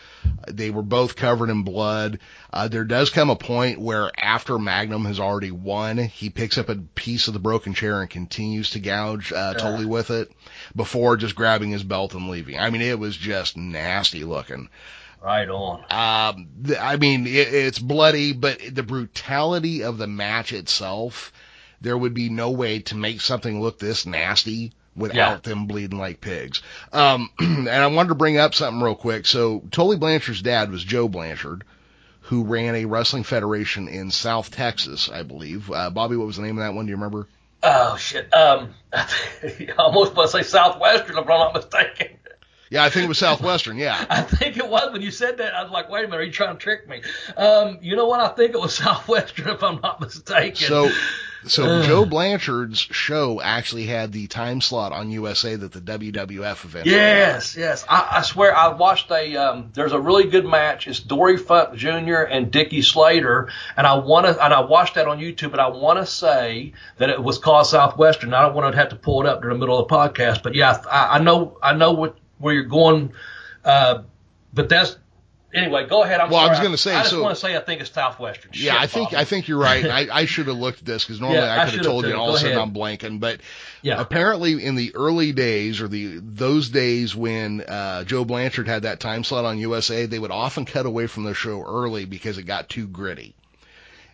They 0.47 0.71
were 0.71 0.81
both 0.81 1.15
covered 1.15 1.49
in 1.49 1.63
blood. 1.63 2.19
Uh, 2.51 2.67
there 2.67 2.85
does 2.85 3.11
come 3.11 3.29
a 3.29 3.35
point 3.35 3.79
where 3.79 4.11
after 4.17 4.57
Magnum 4.57 5.05
has 5.05 5.19
already 5.19 5.51
won, 5.51 5.97
he 5.97 6.29
picks 6.29 6.57
up 6.57 6.69
a 6.69 6.75
piece 6.75 7.27
of 7.27 7.33
the 7.33 7.39
broken 7.39 7.73
chair 7.73 8.01
and 8.01 8.09
continues 8.09 8.71
to 8.71 8.79
gouge 8.79 9.31
uh, 9.31 9.53
Tully 9.53 9.85
with 9.85 10.09
it 10.09 10.31
before 10.75 11.17
just 11.17 11.35
grabbing 11.35 11.71
his 11.71 11.83
belt 11.83 12.15
and 12.15 12.29
leaving. 12.29 12.57
I 12.57 12.69
mean, 12.71 12.81
it 12.81 12.99
was 12.99 13.15
just 13.15 13.57
nasty 13.57 14.23
looking. 14.23 14.69
Right 15.23 15.47
on. 15.47 15.81
Um, 15.81 16.47
I 16.79 16.95
mean, 16.95 17.27
it, 17.27 17.53
it's 17.53 17.77
bloody, 17.77 18.33
but 18.33 18.59
the 18.71 18.81
brutality 18.81 19.83
of 19.83 19.99
the 19.99 20.07
match 20.07 20.51
itself, 20.51 21.31
there 21.81 21.97
would 21.97 22.13
be 22.13 22.29
no 22.29 22.51
way 22.51 22.79
to 22.79 22.95
make 22.95 23.21
something 23.21 23.61
look 23.61 23.79
this 23.79 24.05
nasty 24.05 24.71
without 24.95 25.15
Yeah. 25.15 25.37
them 25.41 25.65
bleeding 25.67 25.97
like 25.99 26.21
pigs. 26.21 26.61
Um, 26.93 27.29
and 27.39 27.69
I 27.69 27.87
wanted 27.87 28.09
to 28.09 28.15
bring 28.15 28.37
up 28.37 28.53
something 28.53 28.81
real 28.81 28.95
quick. 28.95 29.25
So 29.25 29.63
Tully 29.71 29.97
Blanchard's 29.97 30.41
dad 30.41 30.71
was 30.71 30.83
Joe 30.83 31.07
Blanchard, 31.07 31.63
who 32.21 32.43
ran 32.43 32.75
a 32.75 32.85
wrestling 32.85 33.23
federation 33.23 33.87
in 33.87 34.11
South 34.11 34.51
Texas, 34.51 35.09
I 35.09 35.23
believe. 35.23 35.71
Uh, 35.71 35.89
Bobby, 35.89 36.15
what 36.17 36.27
was 36.27 36.35
the 36.37 36.43
name 36.43 36.57
of 36.57 36.63
that 36.63 36.73
one? 36.73 36.85
Do 36.85 36.89
you 36.91 36.95
remember? 36.95 37.27
Oh 37.63 37.95
shit. 37.97 38.33
Um, 38.35 38.73
I 38.93 39.07
almost 39.77 40.15
want 40.15 40.31
to 40.31 40.37
say 40.37 40.43
Southwestern 40.43 41.17
if 41.17 41.23
I'm 41.23 41.27
not 41.39 41.53
mistaken. 41.53 42.17
Yeah, 42.69 42.85
I 42.85 42.89
think 42.89 43.03
it 43.05 43.09
was 43.09 43.17
Southwestern. 43.17 43.77
Yeah. 43.77 44.05
I 44.09 44.21
think 44.21 44.55
it 44.57 44.67
was 44.67 44.93
when 44.93 45.01
you 45.01 45.11
said 45.11 45.37
that. 45.39 45.53
I 45.53 45.61
was 45.63 45.71
like, 45.73 45.89
wait 45.89 46.05
a 46.05 46.07
minute, 46.07 46.21
are 46.21 46.23
you 46.23 46.31
trying 46.31 46.57
to 46.57 46.63
trick 46.63 46.87
me? 46.87 47.01
Um, 47.35 47.79
you 47.81 47.95
know 47.97 48.07
what? 48.07 48.21
I 48.21 48.29
think 48.29 48.53
it 48.53 48.61
was 48.61 48.73
Southwestern 48.77 49.49
if 49.49 49.61
I'm 49.61 49.81
not 49.81 49.99
mistaken. 49.99 50.67
So, 50.67 50.89
so 51.47 51.81
Joe 51.81 52.05
Blanchard's 52.05 52.79
show 52.79 53.41
actually 53.41 53.85
had 53.85 54.11
the 54.11 54.27
time 54.27 54.61
slot 54.61 54.91
on 54.91 55.09
USA 55.11 55.55
that 55.55 55.71
the 55.71 55.81
WWF 55.81 56.65
event. 56.65 56.85
Yes, 56.85 57.55
yes. 57.57 57.83
I, 57.89 58.07
I 58.17 58.21
swear 58.21 58.55
I 58.55 58.69
watched 58.69 59.09
a. 59.11 59.35
Um, 59.37 59.71
there's 59.73 59.91
a 59.91 59.99
really 59.99 60.25
good 60.25 60.45
match. 60.45 60.87
It's 60.87 60.99
Dory 60.99 61.37
Funk 61.37 61.75
Jr. 61.75 62.21
and 62.21 62.51
Dickie 62.51 62.83
Slater, 62.83 63.49
and 63.75 63.87
I 63.87 63.95
want 63.95 64.27
to. 64.27 64.43
And 64.43 64.53
I 64.53 64.61
watched 64.61 64.95
that 64.95 65.07
on 65.07 65.19
YouTube, 65.19 65.51
and 65.51 65.61
I 65.61 65.69
want 65.69 65.99
to 65.99 66.05
say 66.05 66.73
that 66.97 67.09
it 67.09 67.21
was 67.21 67.37
called 67.37 67.65
Southwestern. 67.65 68.33
I 68.33 68.43
don't 68.43 68.55
want 68.55 68.71
to 68.71 68.77
have 68.77 68.89
to 68.89 68.95
pull 68.95 69.21
it 69.21 69.27
up 69.27 69.41
during 69.41 69.57
the 69.57 69.65
middle 69.65 69.79
of 69.79 69.87
the 69.87 69.95
podcast, 69.95 70.43
but 70.43 70.53
yeah, 70.53 70.81
I, 70.89 71.17
I 71.17 71.19
know. 71.19 71.57
I 71.61 71.75
know 71.75 71.93
what 71.93 72.17
where 72.37 72.53
you're 72.53 72.63
going. 72.63 73.13
Uh, 73.63 74.03
but 74.53 74.69
that's 74.69 74.97
anyway. 75.53 75.87
Go 75.87 76.03
ahead. 76.03 76.19
I'm 76.19 76.29
Well, 76.29 76.39
I 76.39 76.47
was 76.49 76.59
gonna 76.59 76.77
say, 76.77 76.93
I 76.95 76.99
just 77.01 77.11
so- 77.11 77.21
want 77.23 77.35
to 77.35 77.39
say 77.41 77.55
I 77.55 77.59
think 77.59 77.81
it's 77.81 77.91
Southwestern. 77.91 78.51
Yeah, 78.53 78.73
Shit, 78.73 78.81
I 78.81 78.87
think 78.87 79.05
Bobby. 79.11 79.17
I 79.21 79.25
think 79.25 79.47
you're 79.47 79.59
right. 79.59 79.85
I, 79.89 80.07
I 80.21 80.25
should 80.25 80.47
have 80.47 80.57
looked 80.57 80.79
at 80.79 80.85
this 80.85 81.03
because 81.03 81.19
normally 81.21 81.39
Yeah, 81.39 81.53
I 81.53 81.61
I 81.63 81.65
could 81.65 81.75
have 81.75 81.85
told 81.85 82.05
you, 82.05 82.15
all 82.15 82.29
of 82.29 82.35
a 82.35 82.39
sudden. 82.39 82.57
I'm 82.57 82.73
blanking. 82.73 83.19
But 83.19 83.41
Yeah. 83.81 83.99
apparently, 84.01 84.63
in 84.63 84.75
the 84.75 84.93
early 84.95 85.31
days 85.33 85.81
or 85.81 85.87
the 85.87 86.19
those 86.21 86.69
days 86.69 87.15
when 87.15 87.61
uh, 87.61 88.03
Joe 88.03 88.25
Blanchard 88.25 88.67
had 88.67 88.83
that 88.83 88.99
time 88.99 89.23
slot 89.23 89.45
on 89.45 89.57
USA, 89.59 90.05
they 90.05 90.19
would 90.19 90.31
often 90.31 90.65
cut 90.65 90.85
away 90.85 91.07
from 91.07 91.23
the 91.23 91.33
show 91.33 91.61
early 91.63 92.05
because 92.05 92.37
it 92.37 92.43
got 92.43 92.69
too 92.69 92.87
gritty. 92.87 93.35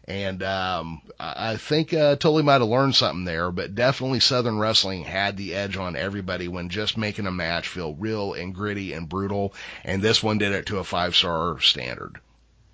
And 0.08 0.41
um, 0.41 1.01
I 1.20 1.58
think 1.58 1.93
uh, 1.93 2.16
Tully 2.16 2.41
might 2.41 2.62
have 2.62 2.70
learned 2.70 2.95
something 2.95 3.26
there, 3.26 3.51
but 3.51 3.76
definitely 3.76 4.22
Southern 4.22 4.58
Wrestling 4.58 5.03
had 5.03 5.36
the 5.36 5.53
edge 5.53 5.76
on 5.76 5.97
everybody 5.97 6.47
when 6.47 6.70
just 6.70 6.97
making 6.97 7.28
a 7.28 7.32
match 7.32 7.68
feel 7.68 7.93
real 7.93 8.34
and 8.34 8.55
gritty 8.55 8.93
and 8.93 9.10
brutal. 9.10 9.53
And 9.84 10.01
this 10.01 10.24
one 10.24 10.38
did 10.38 10.53
it 10.53 10.68
to 10.68 10.80
a 10.80 10.86
five 10.86 11.14
star 11.14 11.60
standard. 11.60 12.22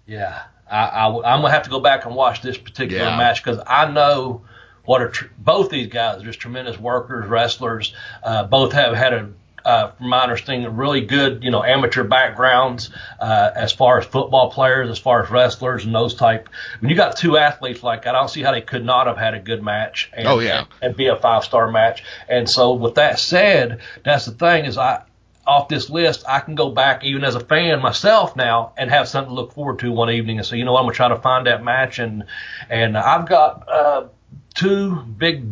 Yeah, 0.06 0.44
I, 0.70 0.86
I, 0.86 1.34
am 1.34 1.42
gonna 1.42 1.50
have 1.50 1.64
to 1.64 1.72
go 1.72 1.80
back 1.80 2.06
and 2.06 2.14
watch 2.14 2.44
this 2.44 2.58
particular 2.58 3.04
Yeah. 3.04 3.18
match 3.18 3.44
because 3.44 3.64
I 3.66 3.92
know 3.92 4.44
what 4.86 5.02
are 5.02 5.10
tr- 5.10 5.26
both 5.38 5.72
these 5.72 5.88
guys 5.88 6.22
are 6.22 6.26
just 6.26 6.40
tremendous 6.40 6.80
workers, 6.80 7.28
wrestlers. 7.28 7.96
Uh, 8.22 8.44
both 8.44 8.74
have 8.74 8.94
had 8.96 9.14
a, 9.14 9.30
uh, 9.66 9.92
from 9.92 10.10
my 10.10 10.22
understanding, 10.24 10.76
really 10.76 11.02
good, 11.02 11.44
you 11.44 11.52
know, 11.52 11.64
amateur 11.64 12.04
backgrounds 12.04 12.90
uh, 13.20 13.52
as 13.56 13.72
far 13.72 14.00
as 14.00 14.06
football 14.06 14.52
players, 14.52 14.90
as 14.90 15.00
far 15.00 15.24
as 15.24 15.30
wrestlers 15.30 15.86
and 15.86 15.94
those 15.94 16.16
type. 16.16 16.50
When 16.80 16.90
you 16.90 16.96
got 16.96 17.18
two 17.18 17.38
athletes 17.38 17.84
like 17.84 18.04
that, 18.04 18.16
I 18.16 18.20
don't 18.20 18.30
see 18.30 18.42
how 18.42 18.52
they 18.52 18.62
could 18.62 18.84
not 18.86 19.08
have 19.08 19.18
had 19.18 19.34
a 19.34 19.40
good 19.40 19.64
match. 19.64 20.10
And, 20.14 20.28
Oh, 20.28 20.40
yeah. 20.40 20.60
and, 20.60 20.68
and 20.82 20.96
be 20.96 21.08
a 21.08 21.16
five 21.16 21.44
star 21.44 21.72
match. 21.72 22.04
And 22.28 22.50
so, 22.50 22.74
with 22.74 22.96
that 22.96 23.20
said, 23.20 23.80
that's 24.04 24.26
the 24.26 24.32
thing 24.32 24.66
is 24.66 24.78
I 24.78 25.04
off 25.46 25.68
this 25.68 25.90
list, 25.90 26.24
I 26.26 26.40
can 26.40 26.56
go 26.56 26.72
back 26.72 27.04
even 27.04 27.26
as 27.26 27.36
a 27.36 27.40
fan 27.42 27.82
myself 27.82 28.34
now 28.36 28.72
and 28.78 28.90
have 28.90 29.10
something 29.10 29.30
to 29.30 29.36
look 29.36 29.52
forward 29.54 29.80
to 29.80 29.92
one 29.92 30.10
evening 30.10 30.38
and 30.38 30.48
say, 30.48 30.58
you 30.58 30.64
know 30.64 30.72
what, 30.72 30.80
I'm 30.80 30.86
gonna 30.86 30.96
try 30.96 31.10
to 31.10 31.18
find 31.18 31.48
that 31.48 31.64
match 31.64 32.00
and 32.00 32.24
and 32.70 32.98
I've 32.98 33.28
got 33.28 33.68
uh, 33.68 34.08
two 34.56 34.96
big 34.96 35.44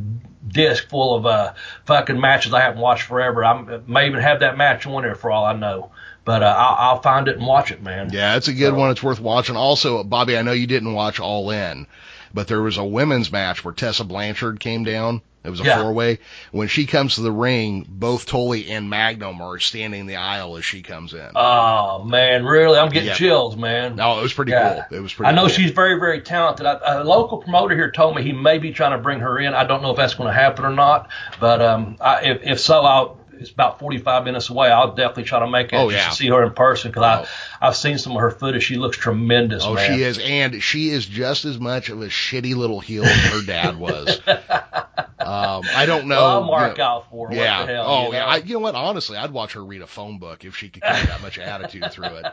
disc 0.47 0.89
full 0.89 1.15
of 1.15 1.25
uh, 1.25 1.53
fucking 1.85 2.19
matches 2.19 2.53
I 2.53 2.61
haven't 2.61 2.81
watched 2.81 3.03
forever. 3.03 3.43
I 3.45 3.79
may 3.87 4.07
even 4.07 4.19
have 4.21 4.39
that 4.41 4.57
match 4.57 4.85
on 4.87 5.03
there 5.03 5.15
for 5.15 5.31
all 5.31 5.45
I 5.45 5.53
know, 5.53 5.91
but 6.25 6.41
uh, 6.43 6.55
I'll, 6.57 6.75
I'll 6.95 7.01
find 7.01 7.27
it 7.27 7.37
and 7.37 7.45
watch 7.45 7.71
it, 7.71 7.81
man. 7.83 8.09
Yeah, 8.11 8.35
it's 8.37 8.47
a 8.47 8.53
good 8.53 8.71
So- 8.73 8.75
one. 8.75 8.91
It's 8.91 9.03
worth 9.03 9.19
watching. 9.19 9.55
Also, 9.55 10.03
Bobby, 10.03 10.37
I 10.37 10.41
know 10.41 10.51
you 10.51 10.67
didn't 10.67 10.93
watch 10.93 11.19
All 11.19 11.49
In, 11.51 11.85
but 12.33 12.47
there 12.47 12.61
was 12.61 12.77
a 12.77 12.83
women's 12.85 13.31
match 13.31 13.63
where 13.63 13.73
Tessa 13.73 14.03
Blanchard 14.03 14.59
came 14.59 14.83
down. 14.83 15.21
It 15.43 15.49
was 15.49 15.59
a 15.59 15.63
Yeah. 15.63 15.81
four 15.81 15.91
way. 15.93 16.19
When 16.51 16.67
she 16.67 16.85
comes 16.85 17.15
to 17.15 17.21
the 17.21 17.31
ring, 17.31 17.83
both 17.89 18.27
Tully 18.27 18.69
and 18.69 18.91
Magnum 18.91 19.41
are 19.41 19.57
standing 19.57 20.01
in 20.01 20.05
the 20.05 20.17
aisle 20.17 20.55
as 20.57 20.63
she 20.63 20.83
comes 20.83 21.15
in. 21.15 21.31
Oh 21.35 22.03
man, 22.03 22.45
really? 22.45 22.77
I'm 22.77 22.89
getting 22.89 23.09
Yeah. 23.09 23.15
chills, 23.15 23.55
man. 23.57 23.95
no, 23.95 24.19
it 24.19 24.21
was 24.21 24.33
pretty 24.33 24.51
Yeah. 24.51 24.83
cool. 24.89 24.99
It 24.99 25.01
was 25.01 25.11
pretty 25.13 25.29
I 25.31 25.33
know 25.33 25.41
cool. 25.47 25.49
she's 25.49 25.71
very, 25.71 25.99
very 25.99 26.21
talented. 26.21 26.67
I, 26.67 26.77
a 26.85 27.03
local 27.03 27.39
promoter 27.39 27.73
here 27.73 27.89
told 27.89 28.15
me 28.15 28.21
he 28.21 28.33
may 28.33 28.59
be 28.59 28.71
trying 28.71 28.91
to 28.91 28.99
bring 28.99 29.19
her 29.21 29.39
in. 29.39 29.55
I 29.55 29.63
don't 29.63 29.81
know 29.81 29.89
if 29.89 29.97
that's 29.97 30.13
going 30.13 30.27
to 30.27 30.33
happen 30.39 30.63
or 30.63 30.73
not, 30.73 31.09
but 31.39 31.59
um, 31.59 31.95
I, 31.99 32.21
if, 32.21 32.41
if 32.43 32.59
so, 32.59 32.81
I'll. 32.81 33.17
It's 33.41 33.49
about 33.51 33.79
45 33.79 34.23
minutes 34.23 34.49
away. 34.49 34.69
I'll 34.69 34.93
definitely 34.93 35.23
try 35.23 35.39
to 35.39 35.49
make 35.49 35.73
it 35.73 35.75
Oh, 35.75 35.89
just 35.91 36.03
yeah. 36.03 36.09
to 36.09 36.15
see 36.15 36.27
her 36.29 36.43
in 36.43 36.53
person 36.53 36.91
because 36.91 37.03
Oh. 37.25 37.29
I 37.59 37.67
I've 37.67 37.75
seen 37.75 37.97
some 37.97 38.13
of 38.13 38.21
her 38.21 38.31
footage. 38.31 38.63
She 38.63 38.75
looks 38.77 38.97
tremendous, 38.97 39.63
Oh, 39.65 39.73
man. 39.73 39.91
she 39.97 40.03
is, 40.03 40.19
and 40.19 40.61
she 40.63 40.89
is 40.89 41.05
just 41.05 41.45
as 41.45 41.59
much 41.59 41.89
of 41.89 42.01
a 42.01 42.05
shitty 42.07 42.55
little 42.55 42.79
heel 42.79 43.03
as 43.03 43.19
her 43.33 43.41
dad 43.45 43.77
was. 43.77 44.19
um, 44.27 45.63
I 45.75 45.85
don't 45.85 46.07
know. 46.07 46.15
Well, 46.15 46.25
I'll 46.27 46.43
mark 46.43 46.71
you 46.73 46.77
know- 46.77 46.83
out 46.89 47.09
for 47.09 47.27
her. 47.29 47.35
Yeah. 47.35 47.65
Hell, 47.65 47.85
oh, 47.87 48.07
you 48.07 48.13
yeah. 48.13 48.19
know? 48.19 48.25
I, 48.25 48.37
you 48.37 48.53
know 48.53 48.59
what? 48.59 48.75
Honestly, 48.75 49.17
I'd 49.17 49.31
watch 49.31 49.53
her 49.53 49.63
read 49.63 49.81
a 49.81 49.87
phone 49.87 50.17
book 50.19 50.45
if 50.45 50.55
she 50.55 50.69
could 50.69 50.83
carry 50.83 51.05
that 51.05 51.21
much 51.21 51.37
attitude 51.37 51.91
through 51.91 52.05
it. 52.05 52.25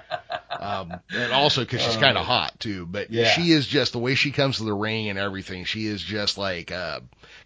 Um, 0.51 0.95
and 1.11 1.33
also 1.33 1.63
because 1.63 1.83
she's 1.83 1.97
kind 1.97 2.17
of 2.19 2.25
hot 2.27 2.59
too. 2.61 2.87
But. 2.87 3.11
Yeah. 3.11 3.31
she 3.31 3.53
is 3.53 3.67
just 3.67 3.93
the 3.93 3.99
way 3.99 4.15
she 4.15 4.33
comes 4.33 4.59
to 4.59 4.65
the 4.65 4.73
ring 4.75 5.09
and 5.09 5.19
everything. 5.19 5.65
She 5.65 5.87
is 5.87 6.03
just 6.03 6.37
like 6.39 6.71
uh, 6.73 7.01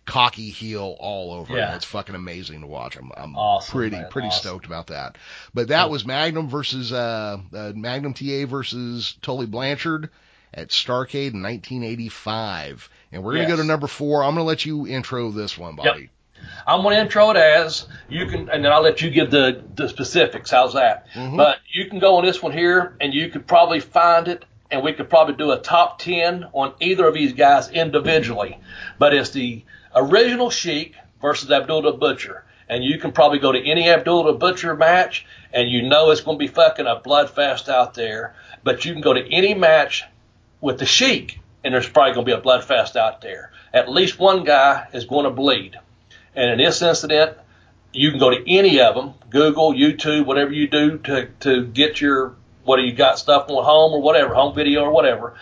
cocky 0.05 0.51
heel 0.51 0.97
all 0.99 1.33
over. 1.33 1.57
Yeah. 1.57 1.77
It's 1.77 1.85
fucking 1.85 2.15
amazing 2.15 2.61
to 2.63 2.67
watch. 2.67 2.97
I'm, 2.97 3.11
I'm 3.17 3.37
Awesome, 3.37 3.73
pretty 3.73 3.97
man. 3.97 4.09
pretty 4.11 4.29
Awesome. 4.29 4.41
stoked 4.41 4.67
about 4.67 4.89
that. 4.89 5.17
But 5.55 5.69
that 5.69 5.91
was 5.91 6.05
Magnum 6.05 6.49
versus 6.49 6.93
uh, 6.93 7.39
uh, 7.55 7.73
Magnum 7.75 8.15
TA 8.15 8.47
versus 8.47 9.17
Tully 9.23 9.47
Blanchard 9.47 10.11
at 10.55 10.69
Starcade 10.69 11.33
in 11.35 11.43
1985. 11.43 12.89
And 13.13 13.23
we're 13.23 13.35
gonna 13.35 13.49
go 13.49 13.57
to 13.57 13.65
number 13.65 13.87
four. 13.87 14.25
I'm 14.25 14.35
gonna 14.35 14.45
let 14.45 14.65
you 14.67 14.87
intro 14.87 15.31
this 15.31 15.57
one, 15.59 15.77
Bobby. 15.77 16.11
I'm 16.67 16.83
going 16.83 16.97
to 16.97 17.03
intro 17.03 17.31
it 17.31 17.37
as 17.37 17.87
you 18.09 18.27
can, 18.27 18.49
and 18.49 18.65
then 18.65 18.73
I'll 18.73 18.83
let 18.83 19.01
you 19.01 19.11
give 19.11 19.31
the, 19.31 19.63
the 19.77 19.89
specifics. 19.89 20.51
How's 20.51 20.75
that? 20.75 21.07
Mhm. 21.15 21.37
But 21.37 21.59
you 21.73 21.89
can 21.89 22.01
go 22.01 22.17
on 22.17 22.25
this 22.25 22.43
one 22.43 22.51
here, 22.51 22.97
and 23.01 23.15
you 23.15 23.29
could 23.29 23.47
probably 23.47 23.79
find 23.79 24.27
it, 24.27 24.45
and 24.69 24.83
we 24.83 24.93
could 24.93 25.09
probably 25.09 25.37
do 25.37 25.53
a 25.53 25.59
top 25.61 26.01
10 26.01 26.47
on 26.53 26.73
either 26.81 27.07
of 27.07 27.15
these 27.15 27.33
guys 27.35 27.71
individually. 27.71 28.59
But 28.99 29.15
it's 29.15 29.31
the 29.31 29.63
original 29.95 30.51
Sheik 30.51 30.95
versus 31.21 31.51
Abdullah 31.51 31.97
Butcher. 31.97 32.45
And 32.69 32.85
you 32.85 32.99
can 32.99 33.13
probably 33.13 33.39
go 33.39 33.53
to 33.53 33.65
any 33.65 33.89
Abdullah 33.89 34.35
Butcher 34.35 34.75
match, 34.75 35.27
and 35.53 35.69
you 35.69 35.83
know 35.83 36.11
it's 36.11 36.23
going 36.23 36.39
to 36.39 36.45
be 36.45 36.53
fucking 36.53 36.87
a 36.87 36.97
bloodfest 36.97 37.69
out 37.69 37.95
there. 37.95 38.35
But 38.65 38.85
you 38.85 38.93
can 38.93 39.03
go 39.03 39.13
to 39.13 39.33
any 39.33 39.55
match 39.55 40.05
with 40.61 40.79
the 40.79 40.87
Sheik, 40.87 41.41
and 41.65 41.75
there's 41.75 41.89
probably 41.89 42.15
going 42.15 42.27
to 42.27 42.35
be 42.35 42.39
a 42.39 42.41
bloodfest 42.41 42.97
out 42.97 43.21
there. 43.21 43.53
At 43.75 43.91
least 43.91 44.19
one 44.19 44.45
guy 44.45 44.87
is 44.93 45.05
going 45.05 45.25
to 45.25 45.31
bleed. 45.31 45.77
And 46.35 46.51
in 46.51 46.59
this 46.59 46.81
incident, 46.81 47.37
you 47.93 48.11
can 48.11 48.19
go 48.19 48.31
to 48.31 48.51
any 48.51 48.81
of 48.81 48.95
them, 48.95 49.15
Google, 49.29 49.73
YouTube, 49.73 50.25
whatever 50.25 50.53
you 50.53 50.69
do 50.69 50.99
to, 50.99 51.27
to 51.41 51.67
get 51.67 52.01
your, 52.01 52.35
what 52.65 52.77
do 52.77 52.83
you 52.83 52.95
got 52.95 53.19
stuff 53.19 53.47
on 53.49 53.65
home 53.65 53.93
or 53.93 54.01
whatever, 54.01 54.35
home 54.35 54.55
video 54.55 54.83
or 54.83 54.93
whatever. 54.93 55.35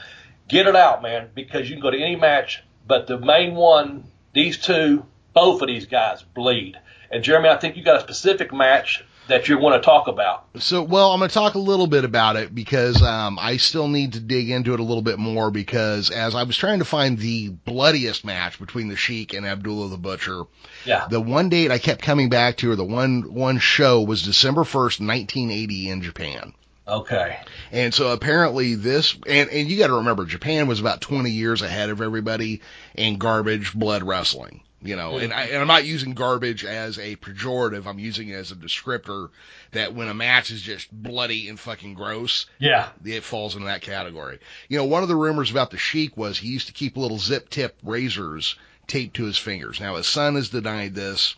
Get 0.48 0.66
it 0.66 0.74
out, 0.74 1.00
man, 1.00 1.28
because 1.34 1.68
you 1.68 1.76
can 1.76 1.82
go 1.82 1.90
to 1.90 2.00
any 2.00 2.16
match, 2.16 2.64
but 2.86 3.06
the 3.06 3.18
main 3.18 3.54
one, 3.54 4.04
these 4.32 4.58
two, 4.58 5.04
both 5.34 5.62
of 5.62 5.68
these 5.68 5.86
guys 5.86 6.22
bleed. 6.22 6.76
And 7.10 7.24
Jeremy, 7.24 7.48
I 7.48 7.56
think 7.56 7.76
you 7.76 7.82
got 7.84 7.96
a 7.96 8.00
specific 8.00 8.52
match 8.52 9.04
that 9.28 9.48
you 9.48 9.58
want 9.58 9.80
to 9.80 9.84
talk 9.84 10.08
about. 10.08 10.46
So, 10.58 10.82
well, 10.82 11.12
I'm 11.12 11.20
going 11.20 11.28
to 11.28 11.34
talk 11.34 11.54
a 11.54 11.58
little 11.60 11.86
bit 11.86 12.04
about 12.04 12.34
it 12.34 12.52
because 12.52 13.00
um, 13.00 13.38
I 13.40 13.58
still 13.58 13.86
need 13.86 14.14
to 14.14 14.20
dig 14.20 14.50
into 14.50 14.74
it 14.74 14.80
a 14.80 14.82
little 14.82 15.02
bit 15.02 15.20
more 15.20 15.52
because 15.52 16.10
as 16.10 16.34
I 16.34 16.42
was 16.42 16.56
trying 16.56 16.80
to 16.80 16.84
find 16.84 17.16
the 17.16 17.48
bloodiest 17.50 18.24
match 18.24 18.58
between 18.58 18.88
the 18.88 18.96
Sheik 18.96 19.32
and 19.32 19.46
Abdullah 19.46 19.88
the 19.88 19.98
Butcher, 19.98 20.42
Yeah. 20.84 21.06
the 21.08 21.20
one 21.20 21.48
date 21.48 21.70
I 21.70 21.78
kept 21.78 22.02
coming 22.02 22.28
back 22.28 22.56
to, 22.58 22.72
or 22.72 22.76
the 22.76 22.84
one 22.84 23.32
one 23.32 23.58
show 23.58 24.02
was 24.02 24.22
December 24.22 24.62
1st, 24.62 25.06
1980 25.06 25.90
in 25.90 26.02
Japan. 26.02 26.52
Okay. 26.90 27.38
And 27.72 27.94
so 27.94 28.12
apparently 28.12 28.74
this, 28.74 29.16
and, 29.26 29.48
and 29.50 29.68
you 29.70 29.78
got 29.78 29.88
to 29.88 29.94
remember, 29.94 30.24
Japan 30.24 30.66
was 30.66 30.80
about 30.80 31.00
20 31.00 31.30
years 31.30 31.62
ahead 31.62 31.88
of 31.90 32.00
everybody 32.02 32.60
in 32.94 33.18
garbage 33.18 33.72
blood 33.74 34.02
wrestling. 34.02 34.62
You 34.82 34.96
know, 34.96 35.18
and, 35.18 35.30
I, 35.30 35.42
and 35.42 35.58
I'm 35.58 35.66
not 35.66 35.84
using 35.84 36.14
garbage 36.14 36.64
as 36.64 36.98
a 36.98 37.14
pejorative. 37.16 37.84
I'm 37.86 37.98
using 37.98 38.30
it 38.30 38.36
as 38.36 38.50
a 38.50 38.54
descriptor 38.54 39.28
that 39.72 39.94
when 39.94 40.08
a 40.08 40.14
match 40.14 40.50
is 40.50 40.62
just 40.62 40.90
bloody 40.90 41.50
and 41.50 41.60
fucking 41.60 41.92
gross, 41.92 42.46
Yeah. 42.58 42.88
it 43.04 43.22
falls 43.22 43.54
into 43.54 43.66
that 43.66 43.82
category. 43.82 44.38
You 44.70 44.78
know, 44.78 44.86
one 44.86 45.02
of 45.02 45.10
the 45.10 45.16
rumors 45.16 45.50
about 45.50 45.70
the 45.70 45.76
Sheik 45.76 46.16
was 46.16 46.38
he 46.38 46.48
used 46.48 46.68
to 46.68 46.72
keep 46.72 46.96
little 46.96 47.18
zip 47.18 47.50
tip 47.50 47.76
razors 47.84 48.56
taped 48.86 49.16
to 49.16 49.24
his 49.26 49.36
fingers. 49.36 49.80
Now 49.80 49.96
his 49.96 50.06
son 50.06 50.34
has 50.36 50.48
denied 50.48 50.94
this, 50.94 51.36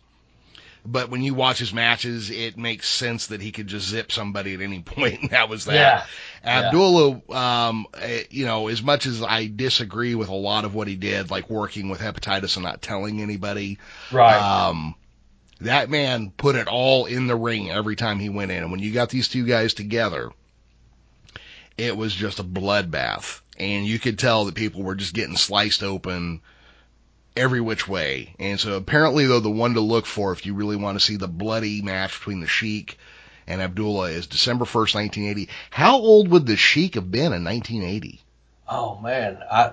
but 0.84 1.10
when 1.10 1.22
you 1.22 1.34
watch 1.34 1.58
his 1.58 1.72
matches, 1.72 2.30
it 2.30 2.58
makes 2.58 2.88
sense 2.88 3.28
that 3.28 3.40
he 3.40 3.52
could 3.52 3.68
just 3.68 3.88
zip 3.88 4.10
somebody 4.10 4.54
at 4.54 4.60
any 4.60 4.80
point, 4.82 5.20
and 5.22 5.30
that 5.30 5.48
was 5.48 5.66
that. 5.66 5.74
Yeah. 5.74 6.04
Abdullah, 6.44 7.20
um, 7.30 7.86
eh, 8.00 8.24
you 8.30 8.46
know, 8.46 8.68
as 8.68 8.82
much 8.82 9.06
as 9.06 9.22
I 9.22 9.46
disagree 9.46 10.14
with 10.14 10.28
a 10.28 10.34
lot 10.34 10.64
of 10.64 10.74
what 10.74 10.88
he 10.88 10.96
did, 10.96 11.30
like 11.30 11.48
working 11.48 11.88
with 11.88 12.00
hepatitis 12.00 12.56
and 12.56 12.64
not 12.64 12.82
telling 12.82 13.20
anybody, 13.20 13.78
Right. 14.10 14.36
um, 14.36 14.94
that 15.60 15.88
man 15.88 16.32
put 16.36 16.56
it 16.56 16.66
all 16.66 17.06
in 17.06 17.28
the 17.28 17.36
ring 17.36 17.70
every 17.70 17.94
time 17.94 18.18
he 18.18 18.28
went 18.28 18.50
in. 18.50 18.64
And 18.64 18.72
when 18.72 18.80
you 18.80 18.92
got 18.92 19.10
these 19.10 19.28
two 19.28 19.46
guys 19.46 19.74
together, 19.74 20.30
it 21.78 21.96
was 21.96 22.12
just 22.14 22.40
a 22.40 22.44
bloodbath. 22.44 23.40
And 23.58 23.86
you 23.86 23.98
could 24.00 24.18
tell 24.18 24.46
that 24.46 24.56
people 24.56 24.82
were 24.82 24.96
just 24.96 25.14
getting 25.14 25.36
sliced 25.36 25.82
open 25.84 26.40
every 27.36 27.60
which 27.60 27.88
way. 27.88 28.34
And 28.38 28.58
so 28.58 28.76
apparently 28.76 29.26
though, 29.26 29.40
the 29.40 29.50
one 29.50 29.74
to 29.74 29.80
look 29.80 30.06
for 30.06 30.32
if 30.32 30.46
you 30.46 30.54
really 30.54 30.76
want 30.76 30.98
to 30.98 31.04
see 31.04 31.16
the 31.16 31.28
bloody 31.28 31.82
match 31.82 32.18
between 32.18 32.40
the 32.40 32.46
Sheik 32.46 32.98
and 33.46 33.60
Abdullah 33.60 34.10
is 34.10 34.26
December 34.26 34.64
1st, 34.64 34.94
1980. 34.94 35.48
How 35.70 35.96
old 35.96 36.28
would 36.28 36.46
the 36.46 36.56
Sheik 36.56 36.94
have 36.94 37.10
been 37.10 37.32
in 37.32 37.44
1980? 37.44 38.20
oh 38.72 38.98
man, 39.00 39.38
I 39.50 39.72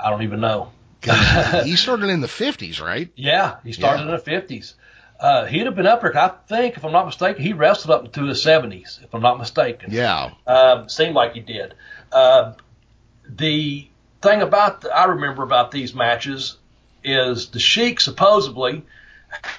I 0.00 0.10
don't 0.10 0.22
even 0.22 0.40
know. 0.40 0.70
he 1.64 1.76
started 1.76 2.08
in 2.08 2.20
the 2.20 2.26
50s, 2.26 2.80
right? 2.80 3.10
Yeah, 3.14 3.56
he 3.62 3.72
started 3.72 4.04
in 4.04 4.10
the 4.10 4.18
fifties. 4.18 4.74
Uh, 5.20 5.44
he'd 5.44 5.66
have 5.66 5.76
been 5.76 5.86
up 5.86 6.00
there. 6.00 6.16
I 6.16 6.28
think, 6.48 6.76
if 6.76 6.84
I'm 6.84 6.92
not 6.92 7.06
mistaken, 7.06 7.42
he 7.42 7.52
wrestled 7.52 7.92
up 7.92 8.04
into 8.04 8.26
the 8.26 8.34
seventies. 8.34 9.00
If 9.02 9.14
I'm 9.14 9.22
not 9.22 9.38
mistaken. 9.38 9.90
Yeah. 9.92 10.32
Um, 10.46 10.88
seemed 10.88 11.14
like 11.14 11.34
he 11.34 11.40
did. 11.40 11.74
Uh, 12.10 12.54
the 13.28 13.86
thing 14.22 14.42
about 14.42 14.80
the, 14.80 14.90
I 14.90 15.04
remember 15.04 15.42
about 15.42 15.70
these 15.70 15.94
matches 15.94 16.56
is 17.04 17.48
the 17.48 17.58
Sheik 17.58 18.00
supposedly 18.00 18.84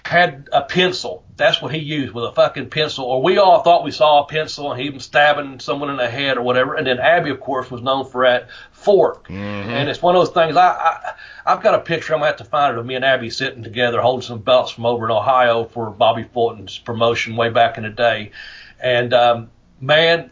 had 0.03 0.47
a 0.51 0.61
pencil. 0.61 1.23
That's 1.35 1.61
what 1.61 1.73
he 1.73 1.79
used 1.79 2.13
with 2.13 2.25
a 2.25 2.31
fucking 2.31 2.69
pencil. 2.69 3.05
Or 3.05 3.21
we 3.21 3.37
all 3.37 3.61
thought 3.61 3.83
we 3.83 3.91
saw 3.91 4.23
a 4.23 4.27
pencil 4.27 4.71
and 4.71 4.81
he 4.81 4.89
was 4.89 5.03
stabbing 5.03 5.59
someone 5.59 5.89
in 5.89 5.97
the 5.97 6.09
head 6.09 6.37
or 6.37 6.43
whatever. 6.43 6.75
And 6.75 6.87
then 6.87 6.99
Abby, 6.99 7.29
of 7.29 7.39
course, 7.41 7.69
was 7.69 7.81
known 7.81 8.05
for 8.05 8.25
that 8.25 8.47
fork. 8.71 9.27
And 9.69 9.89
it's 9.89 10.01
one 10.01 10.15
of 10.15 10.21
those 10.21 10.33
things. 10.33 10.55
I, 10.55 10.67
I 10.67 11.13
I've 11.45 11.61
got 11.61 11.75
a 11.75 11.79
picture. 11.79 12.13
I'm 12.13 12.19
gonna 12.19 12.27
have 12.27 12.37
to 12.37 12.45
find 12.45 12.73
it 12.73 12.79
of 12.79 12.85
me 12.85 12.95
and 12.95 13.03
Abby 13.03 13.29
sitting 13.29 13.63
together 13.63 13.99
holding 13.99 14.25
some 14.25 14.39
belts 14.39 14.71
from 14.71 14.85
over 14.85 15.05
in 15.05 15.11
Ohio 15.11 15.65
for 15.65 15.89
Bobby 15.89 16.23
Fulton's 16.23 16.77
promotion 16.77 17.35
way 17.35 17.49
back 17.49 17.77
in 17.77 17.83
the 17.83 17.89
day. 17.89 18.31
And 18.79 19.13
um, 19.13 19.49
man, 19.81 20.31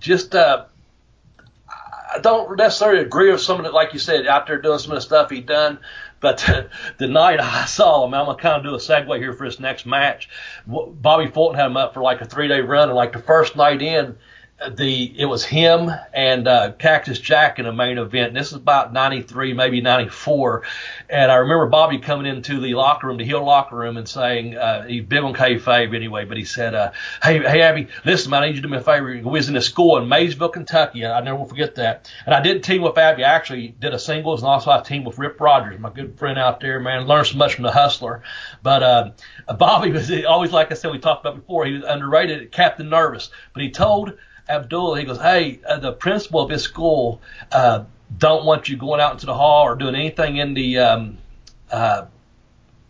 just 0.00 0.34
uh, 0.34 0.66
I 2.14 2.18
don't 2.20 2.56
necessarily 2.56 3.00
agree 3.00 3.32
with 3.32 3.40
some 3.40 3.58
of 3.58 3.66
it, 3.66 3.72
like 3.72 3.92
you 3.92 3.98
said, 3.98 4.26
out 4.26 4.46
there 4.46 4.60
doing 4.60 4.78
some 4.78 4.92
of 4.92 4.96
the 4.96 5.00
stuff 5.00 5.30
he 5.30 5.40
done. 5.40 5.78
But 6.24 6.48
uh, 6.48 6.62
the 6.96 7.06
night 7.06 7.38
I 7.38 7.66
saw 7.66 8.06
him, 8.06 8.14
I'm 8.14 8.24
gonna 8.24 8.38
kind 8.38 8.56
of 8.56 8.62
do 8.62 8.74
a 8.74 8.78
segue 8.78 9.18
here 9.18 9.34
for 9.34 9.46
this 9.46 9.60
next 9.60 9.84
match. 9.84 10.30
Bobby 10.66 11.26
Fulton 11.26 11.58
had 11.58 11.66
him 11.66 11.76
up 11.76 11.92
for 11.92 12.02
like 12.02 12.22
a 12.22 12.24
three 12.24 12.48
day 12.48 12.62
run, 12.62 12.88
and 12.88 12.96
like 12.96 13.12
the 13.12 13.18
first 13.18 13.56
night 13.56 13.82
in, 13.82 14.16
the 14.76 15.12
it 15.18 15.26
was 15.26 15.44
him 15.44 15.90
and 16.12 16.46
uh, 16.46 16.72
Cactus 16.72 17.18
Jack 17.18 17.58
in 17.58 17.66
a 17.66 17.72
main 17.72 17.98
event. 17.98 18.28
And 18.28 18.36
this 18.36 18.48
is 18.48 18.54
about 18.54 18.92
'93, 18.92 19.52
maybe 19.52 19.80
'94, 19.80 20.62
and 21.10 21.30
I 21.30 21.36
remember 21.36 21.66
Bobby 21.66 21.98
coming 21.98 22.26
into 22.26 22.60
the 22.60 22.74
locker 22.74 23.08
room, 23.08 23.16
the 23.16 23.24
heel 23.24 23.44
locker 23.44 23.76
room, 23.76 23.96
and 23.96 24.08
saying 24.08 24.56
uh, 24.56 24.86
he's 24.86 25.04
big 25.04 25.22
on 25.22 25.34
kayfabe 25.34 25.94
anyway, 25.94 26.24
but 26.24 26.36
he 26.36 26.44
said, 26.44 26.74
uh, 26.74 26.92
"Hey, 27.22 27.40
hey, 27.40 27.62
Abby, 27.62 27.88
listen, 28.04 28.30
man, 28.30 28.42
I 28.42 28.46
need 28.46 28.56
you 28.56 28.62
to 28.62 28.68
do 28.68 28.72
me 28.72 28.78
a 28.78 28.80
favor. 28.80 29.06
We 29.06 29.22
was 29.22 29.48
in 29.48 29.56
a 29.56 29.62
school 29.62 29.98
in 29.98 30.08
Maysville, 30.08 30.48
Kentucky. 30.48 31.04
I 31.04 31.20
never 31.20 31.38
will 31.38 31.46
forget 31.46 31.74
that. 31.76 32.10
And 32.24 32.34
I 32.34 32.40
did 32.40 32.62
team 32.62 32.82
with 32.82 32.96
Abby. 32.96 33.24
I 33.24 33.34
actually 33.34 33.68
did 33.80 33.92
a 33.92 33.98
singles, 33.98 34.42
and 34.42 34.48
also 34.48 34.70
I 34.70 34.80
teamed 34.80 35.06
with 35.06 35.18
Rip 35.18 35.40
Rogers, 35.40 35.78
my 35.80 35.90
good 35.90 36.18
friend 36.18 36.38
out 36.38 36.60
there, 36.60 36.78
man. 36.80 37.06
Learned 37.06 37.26
so 37.26 37.38
much 37.38 37.54
from 37.54 37.64
the 37.64 37.72
hustler. 37.72 38.22
But 38.62 38.82
uh, 38.82 39.10
Bobby 39.58 39.90
was 39.92 40.10
always, 40.24 40.52
like 40.52 40.70
I 40.70 40.74
said, 40.74 40.92
we 40.92 40.98
talked 40.98 41.26
about 41.26 41.36
before, 41.36 41.66
he 41.66 41.72
was 41.72 41.82
underrated, 41.82 42.52
Captain 42.52 42.88
Nervous, 42.88 43.30
but 43.52 43.62
he 43.62 43.70
told 43.70 44.16
Abdullah, 44.48 44.98
he 44.98 45.04
goes, 45.04 45.18
hey, 45.18 45.60
uh, 45.66 45.78
the 45.78 45.92
principal 45.92 46.40
of 46.40 46.50
this 46.50 46.62
school 46.62 47.20
uh, 47.52 47.84
don't 48.18 48.44
want 48.44 48.68
you 48.68 48.76
going 48.76 49.00
out 49.00 49.12
into 49.12 49.26
the 49.26 49.34
hall 49.34 49.64
or 49.64 49.74
doing 49.74 49.94
anything 49.94 50.36
in 50.36 50.54
the 50.54 50.78
um, 50.78 51.18
uh, 51.70 52.06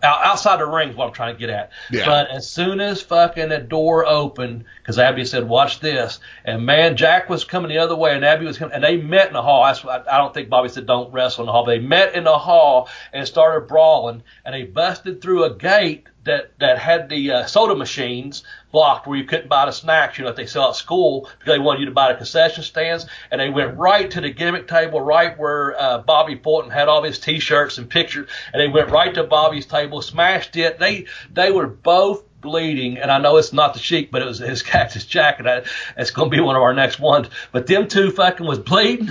outside 0.05 0.61
the 0.61 0.67
ring 0.67 0.91
is 0.91 0.97
what 0.97 1.07
I'm 1.07 1.13
trying 1.13 1.35
to 1.35 1.41
get 1.41 1.51
at. 1.51 1.71
Yeah. 1.91 2.07
But 2.07 2.31
as 2.31 2.49
soon 2.49 2.81
as 2.81 3.03
fucking 3.03 3.49
the 3.49 3.59
door 3.59 4.07
opened, 4.07 4.65
because 4.79 4.99
Abby 4.99 5.25
said, 5.25 5.49
"Watch 5.49 5.81
this," 5.81 6.21
and 6.45 6.65
man, 6.67 6.97
Jack 6.97 7.29
was 7.29 7.45
coming 7.45 7.71
the 7.71 7.79
other 7.79 7.97
way, 7.97 8.15
and 8.15 8.25
Abby 8.25 8.45
was 8.45 8.59
coming, 8.59 8.75
and 8.75 8.85
they 8.85 8.97
met 8.97 9.29
in 9.29 9.33
the 9.33 9.43
hall. 9.43 9.65
That's 9.65 9.83
what, 9.83 10.11
I 10.11 10.19
don't 10.19 10.35
think 10.35 10.49
Bobby 10.49 10.69
said, 10.69 10.87
"Don't 10.87 11.13
wrestle 11.13 11.43
in 11.43 11.47
the 11.47 11.53
hall." 11.53 11.65
They 11.65 11.79
met 11.79 12.15
in 12.15 12.25
the 12.25 12.39
hall 12.39 12.89
and 13.13 13.27
started 13.27 13.67
brawling, 13.67 14.23
and 14.45 14.55
they 14.55 14.65
busted 14.65 15.21
through 15.21 15.45
a 15.45 15.55
gate 15.55 16.07
that 16.25 16.59
that 16.59 16.79
had 16.79 17.09
the 17.09 17.31
uh, 17.31 17.47
soda 17.47 17.75
machines 17.75 18.43
blocked 18.73 19.07
where 19.07 19.17
you 19.17 19.25
couldn't 19.25 19.49
buy 19.49 19.67
the 19.67 19.73
snacks, 19.73 20.19
you 20.19 20.25
know, 20.25 20.31
that 20.31 20.37
they 20.37 20.47
sell 20.47 20.71
at 20.71 20.77
school 20.77 21.29
because 21.39 21.55
they 21.55 21.59
wanted 21.59 21.81
you 21.81 21.87
to 21.87 21.93
buy 21.93 22.11
the 22.13 22.17
concession 22.17 22.65
stands. 22.65 23.07
And 23.31 23.41
they 23.41 23.51
went 23.51 23.77
right 23.77 24.11
to 24.11 24.21
the 24.21 24.31
gimmick 24.31 24.67
table, 24.67 25.01
right 25.01 25.39
where 25.39 25.81
uh, 25.81 25.99
Bobby 25.99 26.37
Fulton 26.37 26.71
had 26.71 26.89
all 26.89 27.03
his 27.03 27.19
T-shirts 27.19 27.79
and 27.79 27.89
pictures, 27.89 28.29
and 28.53 28.61
they 28.61 28.69
went 28.69 28.91
right 28.91 29.15
to 29.15 29.25
Bobby's 29.25 29.67
table, 29.67 30.03
smashed 30.03 30.57
it. 30.57 30.79
They 30.79 31.07
they 31.33 31.53
were 31.53 31.69
both 31.69 32.25
bleeding, 32.45 32.99
and 32.99 33.11
I 33.11 33.19
know 33.19 33.37
it's 33.39 33.53
not 33.53 33.75
the 33.75 33.81
Sheik, 33.81 34.13
but 34.13 34.23
it 34.23 34.27
was 34.27 34.39
his 34.39 34.63
Cactus 34.75 35.05
jacket. 35.05 35.47
I, 35.47 35.65
it's 35.97 36.13
going 36.13 36.31
to 36.31 36.37
be 36.37 36.41
one 36.41 36.55
of 36.55 36.63
our 36.63 36.73
next 36.73 37.01
ones. 37.01 37.29
But 37.51 37.67
them 37.67 37.89
two 37.89 38.13
fucking 38.13 38.47
was 38.47 38.61
bleeding 38.61 39.09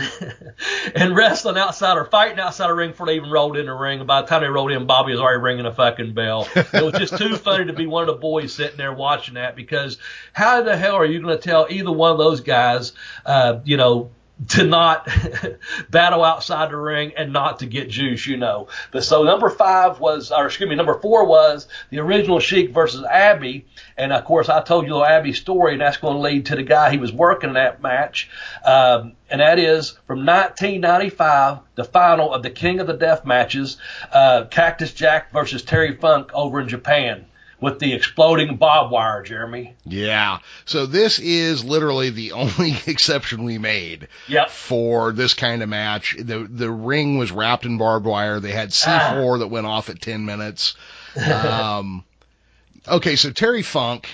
and 0.95 1.13
wrestling 1.13 1.57
outside 1.57 1.97
or 1.97 2.05
fighting 2.05 2.39
outside 2.39 2.67
the 2.67 2.73
ring 2.73 2.91
before 2.91 3.07
they 3.07 3.15
even 3.15 3.29
rolled 3.29 3.57
in 3.57 3.65
the 3.65 3.73
ring. 3.73 3.99
And 3.99 4.07
by 4.07 4.21
the 4.21 4.27
time 4.27 4.41
they 4.41 4.47
rolled 4.47 4.71
in, 4.71 4.85
Bobby 4.85 5.11
was 5.11 5.19
already 5.19 5.41
ringing 5.41 5.65
a 5.65 5.73
fucking 5.73 6.13
bell. 6.13 6.47
It 6.55 6.83
was 6.83 6.93
just 6.93 7.17
too 7.17 7.35
funny 7.35 7.65
to 7.65 7.73
be 7.73 7.87
one 7.87 8.03
of 8.03 8.07
the 8.07 8.21
boys 8.21 8.53
sitting 8.53 8.77
there 8.77 8.93
watching 8.93 9.33
that 9.33 9.57
because 9.57 9.97
how 10.31 10.61
the 10.61 10.77
hell 10.77 10.95
are 10.95 11.05
you 11.05 11.21
going 11.21 11.35
to 11.35 11.43
tell 11.43 11.67
either 11.69 11.91
one 11.91 12.11
of 12.11 12.17
those 12.17 12.39
guys, 12.39 12.93
uh, 13.25 13.59
you 13.65 13.75
know, 13.75 14.11
to 14.49 14.63
not 14.63 15.07
battle 15.89 16.23
outside 16.23 16.71
the 16.71 16.75
ring 16.75 17.13
and 17.15 17.31
not 17.31 17.59
to 17.59 17.65
get 17.65 17.89
juice, 17.89 18.25
you 18.25 18.37
know. 18.37 18.67
But 18.91 19.03
so 19.03 19.23
number 19.23 19.49
five 19.49 19.99
was, 19.99 20.31
or 20.31 20.47
excuse 20.47 20.69
me, 20.69 20.75
number 20.75 20.99
four 20.99 21.25
was 21.25 21.67
the 21.91 21.99
original 21.99 22.39
Sheik 22.39 22.71
versus 22.71 23.05
Abby. 23.05 23.65
And 23.95 24.11
of 24.11 24.25
course, 24.25 24.49
I 24.49 24.61
told 24.61 24.87
you 24.87 25.03
Abby's 25.03 25.39
story, 25.39 25.73
and 25.73 25.81
that's 25.81 25.97
going 25.97 26.15
to 26.15 26.19
lead 26.19 26.47
to 26.47 26.55
the 26.55 26.63
guy 26.63 26.91
he 26.91 26.97
was 26.97 27.13
working 27.13 27.53
that 27.53 27.81
match. 27.81 28.29
Um, 28.65 29.13
and 29.29 29.39
that 29.39 29.59
is 29.59 29.91
from 30.07 30.25
1995, 30.25 31.59
the 31.75 31.83
final 31.83 32.33
of 32.33 32.43
the 32.43 32.49
King 32.49 32.79
of 32.79 32.87
the 32.87 32.93
Death 32.93 33.25
matches, 33.25 33.77
uh, 34.11 34.45
Cactus 34.49 34.93
Jack 34.93 35.31
versus 35.31 35.63
Terry 35.63 35.95
Funk 35.95 36.31
over 36.33 36.59
in 36.59 36.67
Japan 36.67 37.25
with 37.63 37.79
the 37.79 37.93
exploding 37.93 38.57
barbed 38.57 38.91
wire, 38.91 39.23
Jeremy. 39.23 39.73
Yeah. 39.85 40.39
So 40.65 40.85
this 40.85 41.17
is 41.17 41.63
literally 41.63 42.09
the 42.11 42.31
only 42.43 42.75
exception 42.85 43.43
we 43.43 43.57
made 43.57 44.09
Yep. 44.27 44.49
for 44.51 45.11
this 45.13 45.33
kind 45.33 45.63
of 45.63 45.69
match. 45.69 46.15
The 46.19 46.47
the 46.49 46.69
ring 46.69 47.17
was 47.17 47.31
wrapped 47.31 47.65
in 47.65 47.77
barbed 47.77 48.05
wire. 48.05 48.39
They 48.39 48.51
had 48.51 48.69
Ah. 48.85 49.13
C4 49.15 49.39
that 49.39 49.47
went 49.47 49.65
off 49.65 49.89
at 49.89 50.01
10 50.01 50.25
minutes. 50.25 50.75
Um, 51.15 52.03
okay, 52.87 53.15
so 53.15 53.31
Terry 53.31 53.61
Funk 53.63 54.09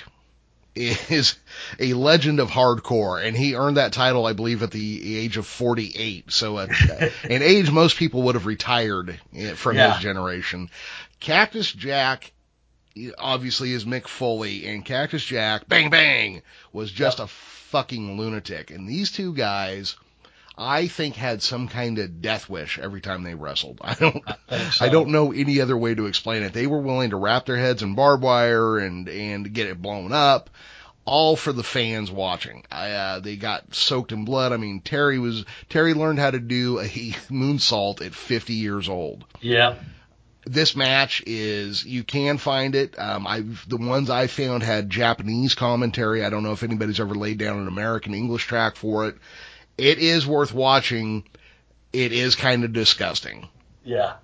is 0.76 1.36
a 1.80 1.94
legend 1.94 2.40
of 2.40 2.50
hardcore, 2.50 3.26
and 3.26 3.36
he 3.36 3.56
earned 3.56 3.78
that 3.78 3.92
title, 3.92 4.26
I 4.26 4.34
believe, 4.34 4.64
at 4.64 4.72
the 4.72 5.18
age 5.18 5.36
of 5.38 5.46
48. 5.48 6.32
So 6.32 6.60
at 6.60 6.70
an 7.24 7.42
age 7.42 7.72
most 7.72 7.98
people 7.98 8.22
would 8.24 8.36
have 8.36 8.46
retired 8.46 9.20
eh, 9.36 9.56
from 9.56 9.76
Yeah. 9.76 9.94
his 9.94 10.04
generation. 10.04 10.70
Cactus 11.20 11.74
Jack 11.74 12.32
obviously 13.18 13.74
is 13.74 13.86
Mick 13.86 14.08
Foley, 14.08 14.68
and 14.68 14.86
Cactus 14.86 15.24
Jack, 15.24 15.68
bang 15.68 15.90
bang, 15.90 16.42
was 16.74 16.92
just 16.92 17.20
a 17.20 17.28
fucking 17.28 18.18
lunatic. 18.18 18.72
And 18.72 18.88
these 18.88 19.12
two 19.12 19.34
guys, 19.34 19.96
I 20.58 20.88
think, 20.88 21.16
had 21.16 21.42
some 21.42 21.68
kind 21.68 22.00
of 22.00 22.22
death 22.22 22.50
wish 22.50 22.80
every 22.80 23.02
time 23.02 23.24
they 23.24 23.36
wrestled. 23.36 23.80
I 23.84 23.94
don't, 23.94 24.24
think 24.50 24.74
so. 24.74 24.86
I 24.86 24.90
don't 24.90 25.10
know 25.10 25.32
any 25.32 25.62
other 25.62 25.78
way 25.78 25.96
to 25.96 26.08
explain 26.08 26.44
it. 26.44 26.54
They 26.54 26.68
were 26.68 26.82
willing 26.82 27.12
to 27.12 27.18
wrap 27.18 27.46
their 27.46 27.58
heads 27.58 27.84
in 27.84 27.96
barbed 27.96 28.24
wire 28.24 28.78
and 28.78 29.08
and 29.08 29.54
get 29.54 29.68
it 29.68 29.82
blown 29.82 30.12
up. 30.12 30.50
All 31.06 31.36
for 31.36 31.52
the 31.52 31.64
fans 31.64 32.12
watching. 32.12 32.66
I, 32.72 32.92
uh, 32.92 33.20
they 33.20 33.36
got 33.36 33.74
soaked 33.74 34.12
in 34.12 34.26
blood. 34.26 34.54
I 34.54 34.58
mean, 34.58 34.82
Terry 34.82 35.18
was 35.18 35.44
Terry 35.68 35.96
learned 35.96 36.20
how 36.20 36.30
to 36.30 36.40
do 36.40 36.80
a 36.80 36.84
moonsault 37.32 38.06
at 38.06 38.14
50 38.14 38.54
years 38.54 38.90
old. 38.90 39.26
Yeah. 39.42 39.76
This 40.50 40.76
match 40.76 41.22
is 41.28 41.86
you 41.86 42.04
can 42.04 42.40
find 42.40 42.74
it. 42.74 42.98
Um, 42.98 43.28
I 43.28 43.44
the 43.68 43.78
ones 43.78 44.10
I 44.10 44.28
found 44.28 44.64
had 44.64 44.90
Japanese 44.90 45.54
commentary. 45.54 46.26
I 46.26 46.30
don't 46.30 46.44
know 46.44 46.54
if 46.54 46.64
anybody's 46.64 47.00
ever 47.00 47.14
laid 47.14 47.38
down 47.38 47.60
an 47.60 47.68
American 47.68 48.16
English 48.16 48.46
track 48.46 48.76
for 48.76 49.08
it. 49.08 49.16
It 49.78 50.00
is 50.00 50.26
worth 50.26 50.54
watching. 50.54 51.24
It 51.94 52.14
is 52.14 52.36
kind 52.36 52.64
of 52.64 52.74
disgusting. 52.74 53.48
Yeah. 53.84 54.16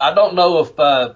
I 0.00 0.14
don't 0.14 0.34
know 0.34 0.60
if 0.60 0.78
uh, 0.78 1.14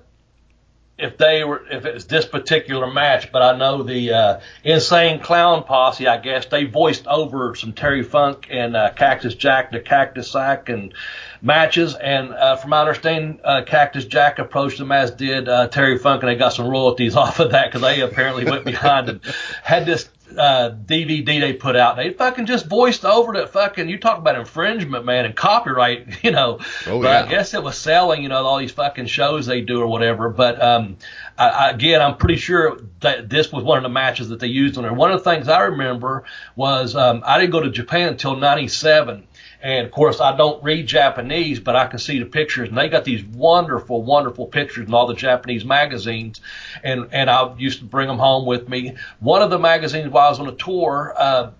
if 0.98 1.18
they 1.18 1.44
were 1.44 1.62
if 1.70 1.84
it 1.84 1.94
was 1.94 2.06
this 2.06 2.24
particular 2.24 2.90
match, 2.90 3.30
but 3.30 3.42
I 3.42 3.56
know 3.56 3.82
the 3.82 4.12
uh, 4.12 4.40
Insane 4.64 5.20
Clown 5.20 5.64
Posse. 5.64 6.06
I 6.06 6.18
guess 6.18 6.46
they 6.46 6.64
voiced 6.64 7.06
over 7.06 7.54
some 7.54 7.74
Terry 7.74 8.02
Funk 8.02 8.46
and 8.50 8.74
uh, 8.74 8.92
Cactus 8.92 9.34
Jack, 9.34 9.72
the 9.72 9.80
Cactus 9.80 10.30
Sack, 10.30 10.70
and 10.70 10.94
matches. 11.42 11.94
And 11.94 12.32
uh, 12.32 12.56
from 12.56 12.70
my 12.70 12.80
understanding, 12.80 13.40
uh, 13.44 13.62
Cactus 13.66 14.06
Jack 14.06 14.38
approached 14.38 14.78
them 14.78 14.90
as 14.90 15.10
did 15.10 15.48
uh, 15.48 15.68
Terry 15.68 15.98
Funk, 15.98 16.22
and 16.22 16.30
they 16.30 16.36
got 16.36 16.54
some 16.54 16.68
royalties 16.68 17.14
off 17.16 17.40
of 17.40 17.50
that 17.50 17.66
because 17.66 17.82
they 17.82 18.00
apparently 18.00 18.44
went 18.44 18.64
behind 18.64 19.10
and 19.10 19.20
had 19.62 19.84
this 19.84 20.08
uh, 20.36 20.70
DVD 20.84 21.24
they 21.40 21.52
put 21.52 21.76
out. 21.76 21.96
They 21.96 22.12
fucking 22.12 22.46
just 22.46 22.66
voiced 22.66 23.04
over 23.04 23.32
the 23.32 23.46
fucking. 23.46 23.88
You 23.88 23.98
talk 23.98 24.18
about 24.18 24.36
infringement, 24.36 25.04
man, 25.04 25.24
and 25.24 25.34
copyright. 25.36 26.06
You 26.24 26.32
know, 26.32 26.58
Oh, 26.86 27.00
but 27.02 27.08
yeah. 27.08 27.24
I 27.24 27.28
guess 27.28 27.54
it 27.54 27.62
was 27.62 27.76
selling. 27.78 28.22
You 28.22 28.28
know, 28.28 28.44
all 28.44 28.58
these 28.58 28.72
fucking 28.72 29.06
shows 29.06 29.46
they 29.46 29.60
do 29.60 29.80
or 29.80 29.86
whatever. 29.86 30.28
But 30.30 30.60
um, 30.60 30.96
I, 31.38 31.48
I, 31.48 31.70
again, 31.70 32.02
I'm 32.02 32.16
pretty 32.16 32.36
sure 32.36 32.78
that 33.00 33.28
this 33.28 33.52
was 33.52 33.62
one 33.62 33.76
of 33.76 33.82
the 33.82 33.88
matches 33.88 34.30
that 34.30 34.40
they 34.40 34.48
used 34.48 34.76
on 34.76 34.82
there. 34.82 34.92
One 34.92 35.12
of 35.12 35.22
the 35.22 35.30
things 35.30 35.48
I 35.48 35.60
remember 35.62 36.24
was 36.56 36.96
um, 36.96 37.22
I 37.24 37.38
didn't 37.38 37.52
go 37.52 37.60
to 37.60 37.70
Japan 37.70 38.08
until 38.08 38.36
'97. 38.36 39.26
And 39.62 39.86
of 39.86 39.92
course, 39.92 40.20
I 40.20 40.36
don't 40.36 40.62
read 40.62 40.86
Japanese, 40.86 41.60
but 41.60 41.76
I 41.76 41.86
can 41.86 41.98
see 41.98 42.18
the 42.18 42.26
pictures, 42.26 42.68
and 42.68 42.76
they 42.76 42.88
got 42.88 43.04
these 43.04 43.24
wonderful, 43.24 44.02
wonderful 44.02 44.46
pictures 44.46 44.86
in 44.86 44.94
all 44.94 45.06
the 45.06 45.14
Japanese 45.14 45.64
magazines. 45.64 46.40
And 46.82 47.08
and 47.12 47.30
I 47.30 47.54
used 47.56 47.80
to 47.80 47.84
bring 47.84 48.08
them 48.08 48.18
home 48.18 48.46
with 48.46 48.68
me. 48.68 48.96
One 49.20 49.42
of 49.42 49.50
the 49.50 49.58
magazines 49.58 50.10
while 50.10 50.26
I 50.26 50.30
was 50.30 50.40
on 50.40 50.48
a 50.48 50.52
tour, 50.52 51.14
uh, 51.16 51.50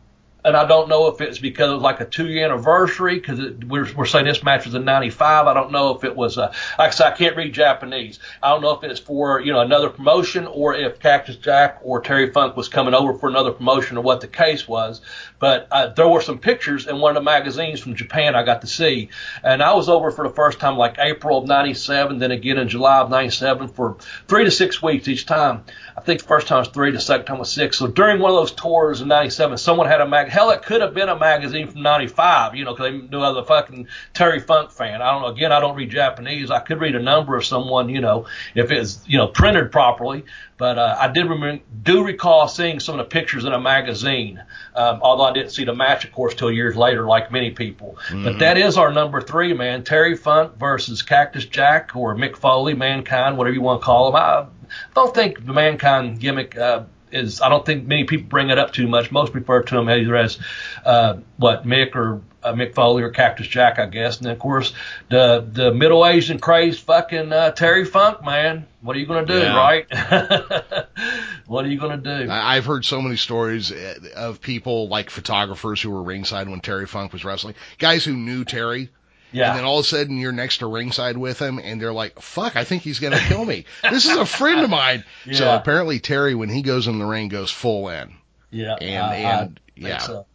and 0.47 0.57
I 0.57 0.65
don't 0.65 0.89
know 0.89 1.09
if 1.09 1.21
it's 1.21 1.41
because 1.41 1.71
it 1.71 1.75
was 1.75 1.83
like 1.83 2.01
a 2.01 2.05
two 2.05 2.29
year 2.29 2.45
anniversary 2.45 3.17
because 3.17 3.41
we're, 3.67 3.93
we're 3.95 4.07
saying 4.07 4.27
this 4.27 4.45
match 4.45 4.65
was 4.65 4.77
in 4.77 4.85
95. 4.85 5.49
I 5.49 5.53
don't 5.53 5.73
know 5.73 5.97
if 5.97 6.05
it 6.05 6.15
was, 6.15 6.39
uh, 6.39 6.55
like 6.79 6.89
I 6.89 6.91
said, 6.91 7.13
I 7.13 7.17
can't 7.17 7.37
read 7.37 7.53
Japanese. 7.53 8.21
I 8.41 8.51
don't 8.51 8.63
know 8.63 8.71
if 8.71 8.85
it's 8.85 9.01
for, 9.01 9.41
you 9.41 9.53
know, 9.53 9.59
another 9.59 9.91
promotion 9.91 10.47
or 10.47 10.77
if 10.77 11.01
Cactus 11.01 11.35
Jack 11.35 11.81
or 11.83 12.01
Terry 12.01 12.31
Funk 12.31 12.57
was 12.57 12.69
coming 12.69 12.95
over 12.95 13.15
for 13.15 13.29
another 13.29 13.51
promotion 13.51 13.97
or 13.97 14.03
what 14.03 14.21
the 14.21 14.29
case 14.29 14.69
was. 14.69 15.01
But 15.41 15.67
uh, 15.73 15.89
there 15.89 16.09
were 16.09 16.21
some 16.21 16.39
pictures 16.39 16.87
in 16.87 17.01
one 17.01 17.17
of 17.17 17.21
the 17.21 17.29
magazines 17.29 17.81
from 17.81 17.97
Japan 17.97 18.37
I 18.37 18.45
got 18.45 18.61
to 18.61 18.69
see. 18.69 19.09
And 19.43 19.61
I 19.61 19.75
was 19.75 19.89
over 19.89 20.13
for 20.13 20.29
the 20.29 20.33
first 20.33 20.61
time 20.61 20.77
like 20.77 20.95
April 20.99 21.39
of 21.39 21.49
97, 21.49 22.19
then 22.19 22.31
again 22.31 22.59
in 22.59 22.69
July 22.69 23.01
of 23.01 23.11
97 23.11 23.67
for 23.67 23.97
three 24.29 24.45
to 24.45 24.53
six 24.53 24.81
weeks 24.81 25.09
each 25.09 25.27
time. 25.27 25.65
I 25.97 26.03
think 26.03 26.21
the 26.21 26.27
first 26.27 26.47
time 26.47 26.59
was 26.59 26.69
three, 26.69 26.91
the 26.91 27.01
second 27.01 27.25
time 27.25 27.39
was 27.39 27.51
six. 27.51 27.79
So 27.79 27.87
during 27.87 28.21
one 28.21 28.31
of 28.31 28.37
those 28.37 28.53
tours 28.53 29.01
in 29.01 29.09
'97, 29.09 29.57
someone 29.57 29.87
had 29.87 30.03
a 30.03 30.07
mag. 30.07 30.29
Hell, 30.29 30.51
it 30.51 30.63
could 30.63 30.83
have 30.83 30.93
been 30.93 31.09
a 31.09 31.19
magazine 31.19 31.69
from 31.69 31.83
'95, 31.83 32.55
you 32.55 32.65
know, 32.65 32.75
because 32.75 32.93
they 32.93 32.99
knew 32.99 33.21
I 33.21 33.31
was 33.31 33.39
a 33.39 33.45
fucking 33.45 33.89
Terry 34.13 34.41
Funk 34.41 34.71
fan. 34.71 35.01
I 35.01 35.11
don't 35.13 35.23
know. 35.23 35.29
Again, 35.29 35.53
I 35.53 35.61
don't 35.61 35.75
read 35.75 35.91
Japanese. 35.91 36.51
I 36.51 36.61
could 36.61 36.81
read 36.81 36.97
a 36.97 37.03
number 37.03 37.35
of 37.37 37.47
someone, 37.47 37.89
you 37.89 38.01
know, 38.01 38.27
if 38.55 38.71
it's 38.71 39.01
you 39.07 39.17
know 39.17 39.29
printed 39.29 39.73
properly. 39.73 40.25
But 40.59 40.79
uh, 40.79 40.97
I 40.99 41.09
did 41.09 41.29
remember, 41.29 41.63
do 41.83 42.03
recall 42.03 42.49
seeing 42.49 42.81
some 42.81 42.99
of 42.99 43.05
the 43.05 43.11
pictures 43.11 43.45
in 43.45 43.53
a 43.53 43.61
magazine. 43.61 44.43
Um, 44.75 45.01
although 45.03 45.25
I 45.25 45.33
didn't 45.33 45.51
see 45.51 45.65
the 45.65 45.75
match, 45.75 46.07
of 46.07 46.13
course, 46.13 46.35
till 46.35 46.51
years 46.51 46.77
later, 46.77 47.07
like 47.07 47.31
many 47.31 47.51
people. 47.51 47.99
But 48.11 48.39
that 48.39 48.57
is 48.57 48.79
our 48.79 48.91
number 48.91 49.21
three, 49.21 49.53
man. 49.53 49.85
Terry 49.85 50.17
Funk 50.17 50.57
versus 50.57 51.03
Cactus 51.03 51.45
Jack 51.45 51.95
or 51.95 52.15
Mick 52.15 52.37
Foley, 52.37 52.73
Mankind, 52.73 53.37
whatever 53.37 53.55
you 53.55 53.61
want 53.61 53.83
to 53.83 53.85
call 53.85 54.09
him. 54.09 54.17
I 54.17 54.47
don't 54.95 55.15
think 55.15 55.45
the 55.45 55.53
Mankind 55.53 56.19
gimmick 56.21 56.57
uh, 56.57 56.85
is. 57.13 57.41
I 57.41 57.49
don't 57.49 57.65
think 57.65 57.87
many 57.87 58.05
people 58.05 58.29
bring 58.29 58.51
it 58.51 58.59
up 58.59 58.73
too 58.73 58.89
much. 58.89 59.11
Most 59.13 59.35
refer 59.35 59.63
to 59.63 59.79
him 59.79 59.89
either 59.89 60.17
as 60.17 60.39
uh, 60.85 61.19
what 61.37 61.65
Mick 61.67 61.95
or 61.95 62.23
uh, 62.43 62.53
Mick 62.53 62.75
Foley 62.75 63.03
or 63.03 63.11
Cactus 63.11 63.47
Jack, 63.47 63.79
I 63.79 63.87
guess. 63.87 64.19
And 64.19 64.27
then, 64.27 64.33
of 64.33 64.39
course, 64.39 64.73
the 65.09 65.47
the 65.51 65.73
middle 65.73 66.07
aged 66.07 66.31
and 66.31 66.41
crazed 66.41 66.81
fucking 66.81 67.33
uh, 67.33 67.51
Terry 67.53 67.85
Funk, 67.85 68.25
man. 68.25 68.67
What 68.83 68.97
are 68.97 69.01
you 69.01 69.07
gonna 69.07 69.27
do, 69.27 69.39
Yeah. 69.39 69.57
right? 69.57 69.87
what 71.47 71.65
are 71.65 71.69
you 71.69 71.79
gonna 71.79 71.97
do? 71.97 72.29
I've 72.31 72.65
heard 72.67 72.85
so 72.85 73.01
many 73.03 73.17
stories 73.17 73.73
uh, 73.73 73.95
of 74.15 74.41
people 74.41 74.89
like 74.89 75.11
photographers 75.11 75.81
who 75.81 75.91
were 75.91 76.03
ringside 76.03 76.49
when 76.49 76.61
Terry 76.61 76.87
Funk 76.87 77.13
was 77.13 77.25
wrestling, 77.25 77.55
guys 77.79 78.05
who 78.05 78.15
knew 78.15 78.45
Terry. 78.45 78.91
Yeah. 79.37 79.51
And 79.51 79.59
then 79.59 79.65
all 79.65 79.79
of 79.79 79.85
a 79.85 79.89
sudden 79.89 80.19
you're 80.19 80.33
next 80.33 80.59
to 80.59 80.67
ringside 80.67 81.17
with 81.17 81.39
him 81.41 81.59
and 81.59 81.81
they're 81.81 81.93
like, 81.93 82.21
fuck, 82.21 82.57
I 82.57 82.65
think 82.65 82.83
he's 82.83 82.99
going 82.99 83.13
to 83.13 83.19
kill 83.19 83.45
me. 83.45 83.65
this 83.83 84.07
is 84.09 84.17
a 84.17 84.27
friend 84.27 84.61
of 84.61 84.71
mine. 84.71 85.05
So 85.33 85.55
apparently 85.55 85.99
Terry, 86.01 86.35
when 86.35 86.49
he 86.49 86.63
goes 86.63 86.87
in 86.87 86.99
the 86.99 87.05
ring, 87.07 87.29
goes 87.29 87.51
full 87.51 87.89
in. 87.89 88.15
yeah. 88.51 88.75
and- 88.81 89.05
I- 89.05 89.15
I 89.17 89.43
and, 89.43 89.61
think 89.75 89.89
yeah. 89.89 89.99
so. 89.99 90.27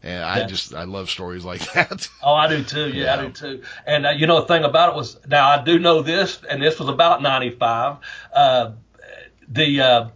And 0.00 0.22
I 0.22 0.46
just, 0.46 0.72
I 0.74 0.84
love 0.84 1.10
stories 1.10 1.44
like 1.44 1.72
that. 1.74 2.08
Oh, 2.22 2.32
I 2.32 2.48
do 2.48 2.62
too. 2.62 2.88
Yeah, 2.90 3.16
I 3.16 3.26
do 3.26 3.30
too. 3.32 3.62
And 3.84 4.06
uh, 4.06 4.10
you 4.10 4.28
know, 4.28 4.40
the 4.40 4.46
thing 4.46 4.62
about 4.62 4.90
it 4.90 4.96
was, 4.96 5.18
now 5.26 5.48
I 5.50 5.62
do 5.64 5.80
know 5.80 6.02
this, 6.02 6.40
and 6.48 6.62
this 6.62 6.78
was 6.78 6.88
about 6.88 7.20
'95. 7.20 7.96
Uh, 8.32 8.70
the 9.48 9.80
uh, 9.80 10.08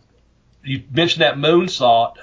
you 0.63 0.85
mentioned 0.93 1.23
that 1.23 1.35
moonsault. 1.35 2.15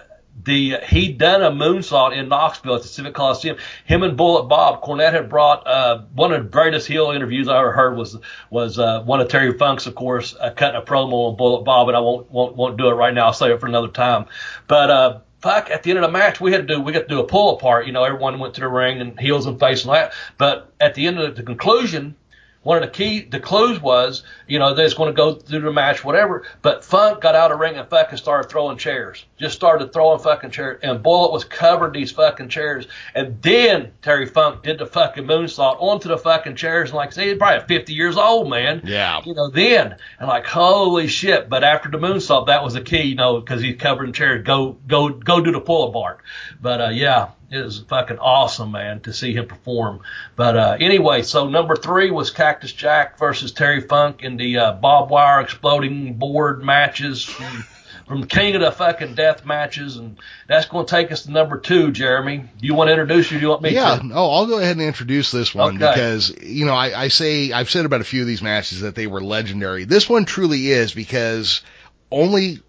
The 0.44 0.78
he 0.88 1.12
done 1.12 1.42
a 1.42 1.52
moonsault 1.52 2.16
in 2.16 2.30
Knoxville 2.30 2.76
at 2.76 2.82
the 2.82 2.88
Civic 2.88 3.14
Coliseum. 3.14 3.58
Him 3.86 4.04
and 4.04 4.16
Bullet 4.16 4.44
Bob 4.44 4.82
Cornette 4.82 5.12
had 5.12 5.28
brought 5.30 5.68
uh, 5.68 6.04
one 6.14 6.32
of 6.32 6.44
the 6.44 6.50
greatest 6.50 6.88
heel 6.88 7.12
interviews 7.12 7.50
I 7.50 7.60
ever 7.60 7.74
heard 7.74 7.98
was 7.98 8.18
was 8.50 8.80
uh, 8.80 9.04
one 9.04 9.20
of 9.20 9.28
Terry 9.28 9.58
Funk's, 9.58 9.86
of 9.86 9.96
course, 9.96 10.36
uh, 10.40 10.52
cutting 10.52 10.80
a 10.80 10.84
promo 10.84 11.30
on 11.30 11.36
Bullet 11.36 11.64
Bob, 11.64 11.90
and 11.90 11.98
I 11.98 12.00
won't 12.00 12.32
won't 12.32 12.56
won't 12.56 12.78
do 12.78 12.88
it 12.88 12.94
right 12.94 13.14
now. 13.14 13.28
I'll 13.28 13.34
save 13.34 13.52
it 13.52 13.60
for 13.60 13.68
another 13.68 13.90
time. 13.90 14.28
But 14.68 14.90
uh, 14.90 15.20
fuck, 15.42 15.70
at 15.70 15.84
the 15.84 15.90
end 15.90 16.00
of 16.00 16.04
the 16.04 16.12
match, 16.12 16.40
we 16.40 16.52
had 16.52 16.68
to 16.68 16.76
do 16.76 16.82
we 16.82 16.94
got 16.94 17.02
to 17.02 17.08
do 17.08 17.20
a 17.20 17.26
pull 17.26 17.58
apart. 17.58 17.86
You 17.86 17.92
know, 17.92 18.04
everyone 18.04 18.40
went 18.40 18.54
to 18.56 18.62
the 18.62 18.68
ring 18.70 19.02
and 19.02 19.20
heels 19.20 19.46
and 19.46 19.60
face 19.60 19.84
and 19.84 19.94
that. 19.94 20.14
But 20.38 20.72
at 20.80 20.96
the 20.96 21.08
end 21.08 21.20
of 21.20 21.36
the 21.36 21.44
conclusion, 21.44 22.16
one 22.62 22.84
of 22.84 22.84
the 22.84 22.90
key 22.90 23.22
the 23.22 23.40
clues 23.40 23.82
was, 23.82 24.24
you 24.46 24.60
know, 24.60 24.74
they're 24.74 24.90
going 24.90 25.10
to 25.10 25.16
go 25.16 25.34
through 25.36 25.62
the 25.62 25.72
match, 25.72 26.04
whatever. 26.04 26.44
But 26.62 26.84
Funk 26.84 27.22
got 27.22 27.34
out 27.34 27.52
of 27.52 27.58
the 27.58 27.62
ring 27.62 27.78
and 27.78 27.90
fucking 27.90 28.18
started 28.18 28.50
throwing 28.50 28.78
chairs. 28.78 29.24
Just 29.38 29.56
started 29.56 29.94
throwing 29.94 30.20
fucking 30.20 30.52
chairs. 30.52 30.80
And 30.84 31.02
Bullet 31.02 31.32
was 31.32 31.46
covered 31.46 31.94
these 31.94 32.12
fucking 32.12 32.50
chairs. 32.50 32.88
And 33.16 33.42
then 33.42 33.94
Terry 34.02 34.26
Funk 34.26 34.64
did 34.64 34.78
the 34.78 34.86
fucking 34.86 35.24
moonsault 35.24 35.78
onto 35.80 36.10
the 36.10 36.18
fucking 36.18 36.58
chairs. 36.58 36.90
And 36.90 36.98
like 36.98 37.10
I 37.10 37.12
say, 37.12 37.30
he's 37.30 37.38
probably 37.38 37.66
50 37.66 37.94
years 37.94 38.18
old, 38.18 38.50
man. 38.50 38.82
Yeah. 38.84 39.22
You 39.26 39.36
know, 39.36 39.50
then 39.50 39.96
and 40.20 40.28
like 40.28 40.46
holy 40.46 41.08
shit. 41.08 41.48
But 41.48 41.64
after 41.64 41.90
the 41.90 41.98
moonsault, 41.98 42.48
that 42.48 42.64
was 42.64 42.74
the 42.74 42.82
key, 42.82 43.04
you 43.04 43.16
know, 43.16 43.40
because 43.40 43.62
he's 43.62 43.78
covered 43.78 44.06
in 44.06 44.14
chairs. 44.14 44.44
Go, 44.46 44.74
go, 44.86 45.10
go 45.10 45.40
do 45.40 45.54
the 45.54 45.62
pull 45.62 45.90
apart. 45.90 46.20
But 46.62 46.82
uh, 46.82 46.90
yeah, 46.90 47.30
it 47.52 47.64
was 47.64 47.80
fucking 47.88 48.20
awesome, 48.20 48.72
man, 48.72 49.00
to 49.02 49.14
see 49.14 49.34
him 49.34 49.48
perform. 49.48 50.02
But 50.36 50.58
uh, 50.58 50.78
anyway, 50.80 51.24
so 51.24 51.50
number 51.50 51.76
three 51.76 52.12
was 52.12 52.30
Cactus 52.32 52.72
Jack 52.74 53.18
versus 53.20 53.52
Terry 53.52 53.82
Funk 53.82 54.24
in 54.24 54.38
the 54.38 54.58
uh, 54.58 54.74
barbed 54.74 55.12
wire 55.12 55.42
exploding 55.42 56.14
board 56.16 56.64
matches. 56.64 57.24
From, 57.24 57.64
from 58.08 58.26
King 58.26 58.56
of 58.56 58.62
the 58.62 58.72
fucking 58.72 59.14
death 59.14 59.46
matches, 59.46 59.98
and 59.98 60.18
that's 60.48 60.66
going 60.66 60.84
to 60.84 60.90
take 60.90 61.12
us 61.12 61.24
to 61.26 61.32
number 61.32 61.60
two, 61.60 61.92
Jeremy. 61.92 62.38
Do 62.40 62.66
you 62.66 62.74
want 62.74 62.88
to 62.88 62.94
introduce 62.94 63.32
or 63.32 63.36
do 63.36 63.42
you 63.42 63.50
want 63.50 63.62
me 63.62 63.70
to 63.70 63.76
Yeah, 63.76 63.98
to? 63.98 64.04
no, 64.04 64.32
I'll 64.32 64.48
go 64.48 64.58
ahead 64.58 64.78
and 64.78 64.82
introduce 64.82 65.30
this 65.30 65.54
one 65.54 65.76
Okay. 65.76 65.92
because, 65.94 66.36
you 66.42 66.66
know, 66.66 66.74
I, 66.74 67.04
I 67.04 67.08
say, 67.10 67.52
I've 67.52 67.70
said 67.70 67.86
about 67.86 68.02
a 68.02 68.04
few 68.06 68.22
of 68.22 68.28
these 68.28 68.42
matches 68.42 68.82
that 68.82 68.96
they 68.96 69.06
were 69.06 69.22
legendary. 69.22 69.84
This 69.84 70.10
one 70.10 70.26
truly 70.26 70.70
is 70.70 70.92
because 70.92 71.62
only, 72.10 72.62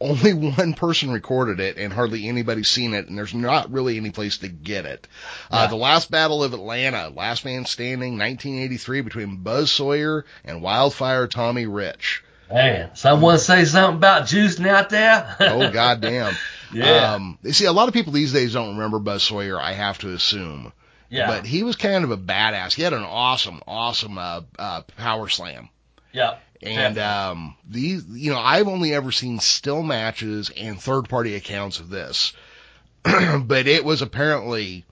only 0.00 0.34
one 0.34 0.74
person 0.74 1.10
recorded 1.10 1.58
it 1.60 1.76
and 1.78 1.92
hardly 1.92 2.28
anybody's 2.28 2.68
seen 2.68 2.92
it 2.94 3.08
and 3.08 3.16
there's 3.16 3.34
not 3.34 3.72
really 3.72 3.96
any 3.96 4.10
place 4.10 4.38
to 4.38 4.48
get 4.48 4.84
it. 4.84 5.08
Uh, 5.50 5.66
the 5.68 5.76
last 5.76 6.10
battle 6.10 6.44
of 6.44 6.52
Atlanta, 6.52 7.08
last 7.08 7.44
man 7.44 7.64
standing, 7.64 8.18
1983 8.18 9.00
between 9.00 9.36
Buzz 9.38 9.70
Sawyer 9.70 10.24
and 10.44 10.60
Wildfire 10.62 11.26
Tommy 11.26 11.66
Rich. 11.66 12.22
Man, 12.52 12.94
someone 12.94 13.38
say 13.38 13.64
something 13.64 13.96
about 13.96 14.24
juicing 14.24 14.68
out 14.68 14.90
there? 14.90 15.34
Oh, 15.40 15.70
goddamn. 15.72 16.34
Yeah. 16.72 17.14
Um, 17.14 17.38
you 17.42 17.52
see, 17.52 17.64
a 17.64 17.72
lot 17.72 17.88
of 17.88 17.94
people 17.94 18.12
these 18.12 18.32
days 18.32 18.52
don't 18.52 18.76
remember 18.76 18.98
Buzz 18.98 19.22
Sawyer, 19.22 19.58
I 19.60 19.72
have 19.72 19.98
to 20.00 20.12
assume. 20.12 20.72
yeah. 21.08 21.26
But 21.26 21.46
he 21.46 21.62
was 21.62 21.74
kind 21.76 22.04
of 22.04 22.10
a 22.10 22.16
badass. 22.16 22.72
He 22.74 22.82
had 22.82 22.92
an 22.92 23.02
awesome, 23.02 23.62
awesome 23.66 24.18
uh, 24.18 24.42
uh, 24.58 24.82
power 24.96 25.28
slam. 25.28 25.70
yeah. 26.12 26.36
And 26.62 26.94
Definitely. 26.96 27.02
um, 27.42 27.56
these, 27.68 28.04
you 28.06 28.32
know, 28.32 28.38
I've 28.38 28.68
only 28.68 28.94
ever 28.94 29.12
seen 29.12 29.38
still 29.40 29.82
matches 29.82 30.50
and 30.56 30.80
third 30.80 31.08
party 31.08 31.34
accounts 31.34 31.80
of 31.80 31.88
this, 31.90 32.32
but 33.02 33.66
it 33.66 33.84
was 33.84 34.02
apparently 34.02 34.84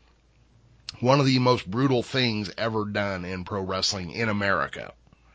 one 1.01 1.21
of 1.21 1.27
the 1.27 1.39
most 1.39 1.69
brutal 1.69 2.03
things 2.03 2.51
ever 2.59 2.85
done 2.85 3.25
in 3.25 3.45
pro 3.45 3.61
wrestling 3.63 4.11
in 4.11 4.29
America. 4.29 4.93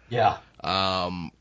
yeah. 0.09 0.37
Um, 0.63 1.31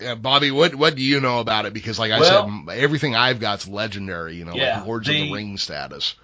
yeah, 0.00 0.14
Bobby, 0.16 0.50
what 0.50 0.74
what 0.74 0.96
do 0.96 1.02
you 1.02 1.20
know 1.20 1.38
about 1.40 1.66
it? 1.66 1.72
Because, 1.72 1.98
like 1.98 2.10
I 2.10 2.18
Well- 2.20 2.64
said, 2.68 2.76
everything 2.78 3.14
I've 3.14 3.38
got's 3.38 3.68
legendary. 3.68 4.34
You 4.36 4.44
know, 4.44 4.54
Yeah, 4.54 4.78
like 4.78 4.86
Lords 4.86 5.08
of 5.08 5.14
the- 5.14 5.22
the 5.28 5.32
Ring 5.32 5.58
status. 5.58 6.14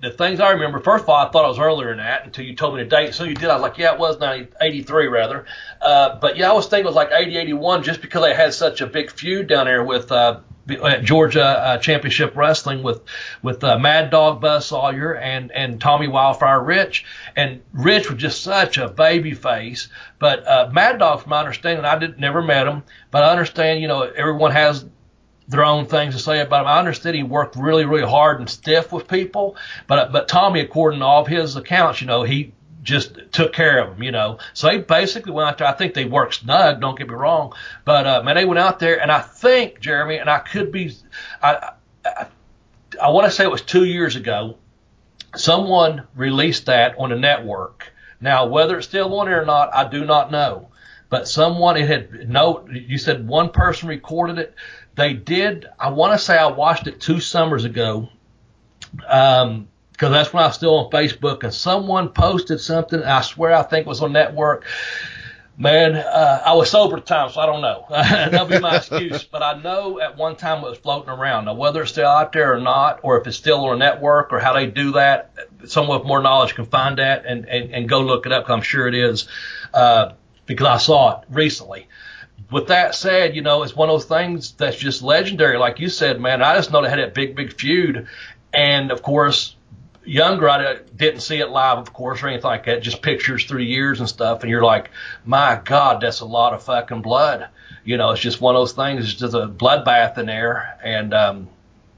The 0.00 0.10
things 0.10 0.38
I 0.40 0.52
remember, 0.52 0.78
first 0.80 1.04
of 1.04 1.08
all, 1.08 1.26
I 1.26 1.30
thought 1.30 1.44
it 1.44 1.48
was 1.48 1.58
earlier 1.58 1.88
than 1.88 1.98
that 1.98 2.24
until 2.24 2.44
you 2.44 2.54
told 2.54 2.76
me 2.76 2.82
the 2.84 2.88
date. 2.88 3.14
So 3.14 3.24
you 3.24 3.34
did. 3.34 3.48
I 3.48 3.54
was 3.54 3.62
like, 3.62 3.78
yeah, 3.78 3.94
it 3.94 3.98
was 3.98 4.18
90, 4.20 4.52
83 4.60 5.08
rather. 5.08 5.44
Uh, 5.80 6.18
but 6.20 6.36
yeah, 6.36 6.50
I 6.50 6.52
was 6.52 6.66
thinking 6.66 6.84
it 6.84 6.88
was 6.88 6.94
like 6.94 7.10
80, 7.12 7.36
81 7.36 7.82
just 7.82 8.00
because 8.00 8.22
they 8.22 8.34
had 8.34 8.54
such 8.54 8.80
a 8.80 8.86
big 8.86 9.10
feud 9.10 9.48
down 9.48 9.66
there 9.66 9.82
with, 9.82 10.12
uh, 10.12 10.40
at 10.70 11.02
Georgia 11.02 11.44
uh, 11.44 11.78
Championship 11.78 12.36
Wrestling 12.36 12.82
with 12.82 13.00
with 13.42 13.64
uh, 13.64 13.78
Mad 13.78 14.10
Dog 14.10 14.40
Buzz 14.40 14.66
Sawyer 14.66 15.14
and 15.14 15.50
and 15.52 15.80
Tommy 15.80 16.08
Wildfire 16.08 16.62
Rich, 16.62 17.06
and 17.36 17.62
Rich 17.72 18.10
was 18.10 18.20
just 18.20 18.42
such 18.42 18.76
a 18.76 18.88
baby 18.88 19.32
face. 19.32 19.88
But 20.18 20.46
uh, 20.46 20.68
Mad 20.70 20.98
Dog, 20.98 21.22
from 21.22 21.30
my 21.30 21.40
understanding, 21.40 21.84
I 21.84 21.98
did 21.98 22.18
never 22.18 22.42
met 22.42 22.66
him, 22.66 22.82
but 23.10 23.22
I 23.22 23.30
understand 23.30 23.80
you 23.80 23.88
know 23.88 24.02
everyone 24.02 24.52
has 24.52 24.84
their 25.48 25.64
own 25.64 25.86
things 25.86 26.14
to 26.14 26.20
say 26.20 26.40
about 26.40 26.62
him. 26.62 26.68
I 26.68 26.78
understood 26.78 27.14
he 27.14 27.22
worked 27.22 27.56
really, 27.56 27.84
really 27.84 28.08
hard 28.08 28.38
and 28.38 28.48
stiff 28.48 28.92
with 28.92 29.08
people, 29.08 29.56
but 29.86 30.12
but 30.12 30.28
Tommy, 30.28 30.60
according 30.60 31.00
to 31.00 31.06
all 31.06 31.22
of 31.22 31.26
his 31.26 31.56
accounts, 31.56 32.00
you 32.00 32.06
know, 32.06 32.22
he 32.22 32.52
just 32.82 33.18
took 33.32 33.52
care 33.52 33.82
of 33.82 33.90
them, 33.90 34.02
you 34.02 34.12
know. 34.12 34.38
So 34.54 34.68
they 34.68 34.78
basically 34.78 35.32
went 35.32 35.48
out 35.48 35.58
there. 35.58 35.66
I 35.66 35.72
think 35.72 35.94
they 35.94 36.04
worked 36.04 36.36
snug. 36.36 36.80
Don't 36.80 36.98
get 36.98 37.08
me 37.08 37.14
wrong, 37.14 37.54
but 37.84 38.06
uh, 38.06 38.22
man, 38.22 38.36
they 38.36 38.44
went 38.44 38.58
out 38.58 38.78
there, 38.78 39.00
and 39.00 39.10
I 39.10 39.20
think 39.20 39.80
Jeremy, 39.80 40.16
and 40.16 40.30
I 40.30 40.38
could 40.38 40.70
be, 40.70 40.94
I, 41.42 41.70
I, 42.04 42.26
I 43.02 43.10
want 43.10 43.26
to 43.26 43.30
say 43.30 43.44
it 43.44 43.50
was 43.50 43.62
two 43.62 43.84
years 43.84 44.16
ago. 44.16 44.56
Someone 45.34 46.06
released 46.14 46.66
that 46.66 46.94
on 46.98 47.10
the 47.10 47.16
network. 47.16 47.92
Now, 48.20 48.46
whether 48.46 48.78
it's 48.78 48.88
still 48.88 49.14
on 49.18 49.26
there 49.26 49.42
or 49.42 49.46
not, 49.46 49.74
I 49.74 49.88
do 49.88 50.04
not 50.04 50.30
know. 50.30 50.68
But 51.10 51.28
someone, 51.28 51.76
it 51.76 51.88
had 51.88 52.28
no. 52.28 52.66
You 52.68 52.98
said 52.98 53.26
one 53.26 53.50
person 53.50 53.88
recorded 53.88 54.38
it. 54.38 54.54
They 54.98 55.14
did. 55.14 55.66
I 55.78 55.90
want 55.90 56.12
to 56.12 56.18
say 56.18 56.36
I 56.36 56.48
watched 56.48 56.88
it 56.88 57.00
two 57.00 57.20
summers 57.20 57.64
ago. 57.64 58.08
Um, 59.06 59.68
because 59.92 60.12
that's 60.12 60.32
when 60.32 60.44
I 60.44 60.46
was 60.46 60.54
still 60.54 60.76
on 60.76 60.90
Facebook, 60.92 61.42
and 61.42 61.52
someone 61.52 62.10
posted 62.10 62.60
something. 62.60 63.02
I 63.02 63.20
swear 63.20 63.52
I 63.52 63.64
think 63.64 63.86
it 63.86 63.88
was 63.88 64.00
on 64.00 64.12
network. 64.12 64.64
Man, 65.56 65.96
uh, 65.96 66.42
I 66.46 66.54
was 66.54 66.70
sober 66.70 66.96
at 66.96 67.04
the 67.04 67.08
time, 67.08 67.30
so 67.30 67.40
I 67.40 67.46
don't 67.46 67.60
know. 67.60 67.84
That'll 67.90 68.46
be 68.46 68.60
my 68.60 68.76
excuse. 68.76 69.24
But 69.24 69.42
I 69.42 69.60
know 69.60 70.00
at 70.00 70.16
one 70.16 70.36
time 70.36 70.64
it 70.64 70.68
was 70.68 70.78
floating 70.78 71.10
around. 71.10 71.46
Now, 71.46 71.54
whether 71.54 71.82
it's 71.82 71.90
still 71.90 72.06
out 72.06 72.32
there 72.32 72.54
or 72.54 72.60
not, 72.60 73.00
or 73.02 73.20
if 73.20 73.26
it's 73.26 73.36
still 73.36 73.64
on 73.64 73.74
a 73.74 73.78
network, 73.78 74.32
or 74.32 74.38
how 74.38 74.52
they 74.52 74.66
do 74.66 74.92
that, 74.92 75.32
someone 75.66 75.98
with 75.98 76.06
more 76.06 76.22
knowledge 76.22 76.54
can 76.54 76.66
find 76.66 76.98
that 76.98 77.26
and, 77.26 77.48
and, 77.48 77.72
and 77.72 77.88
go 77.88 78.00
look 78.00 78.26
it 78.26 78.30
up. 78.30 78.46
Cause 78.46 78.54
I'm 78.54 78.62
sure 78.62 78.86
it 78.86 78.94
is, 78.94 79.26
uh, 79.74 80.12
because 80.46 80.66
I 80.66 80.76
saw 80.76 81.18
it 81.20 81.26
recently. 81.28 81.88
With 82.50 82.68
that 82.68 82.94
said, 82.94 83.36
you 83.36 83.42
know, 83.42 83.62
it's 83.62 83.76
one 83.76 83.90
of 83.90 83.94
those 83.94 84.06
things 84.06 84.52
that's 84.52 84.76
just 84.76 85.02
legendary. 85.02 85.58
Like 85.58 85.80
you 85.80 85.88
said, 85.88 86.20
man, 86.20 86.42
I 86.42 86.56
just 86.56 86.72
know 86.72 86.82
they 86.82 86.88
had 86.88 86.98
that 86.98 87.14
big, 87.14 87.36
big 87.36 87.52
feud. 87.52 88.06
And 88.52 88.90
of 88.90 89.02
course, 89.02 89.54
younger, 90.04 90.48
I 90.48 90.78
didn't 90.96 91.20
see 91.20 91.38
it 91.38 91.50
live, 91.50 91.78
of 91.78 91.92
course, 91.92 92.22
or 92.22 92.28
anything 92.28 92.48
like 92.48 92.64
that, 92.64 92.82
just 92.82 93.02
pictures 93.02 93.44
through 93.44 93.62
years 93.62 94.00
and 94.00 94.08
stuff. 94.08 94.40
And 94.42 94.50
you're 94.50 94.64
like, 94.64 94.90
my 95.26 95.60
God, 95.62 96.00
that's 96.00 96.20
a 96.20 96.24
lot 96.24 96.54
of 96.54 96.62
fucking 96.62 97.02
blood. 97.02 97.48
You 97.84 97.98
know, 97.98 98.10
it's 98.12 98.20
just 98.20 98.40
one 98.40 98.56
of 98.56 98.60
those 98.60 98.72
things. 98.72 99.04
It's 99.04 99.20
just 99.20 99.34
a 99.34 99.46
bloodbath 99.46 100.16
in 100.16 100.26
there. 100.26 100.78
And, 100.82 101.12
um, 101.12 101.48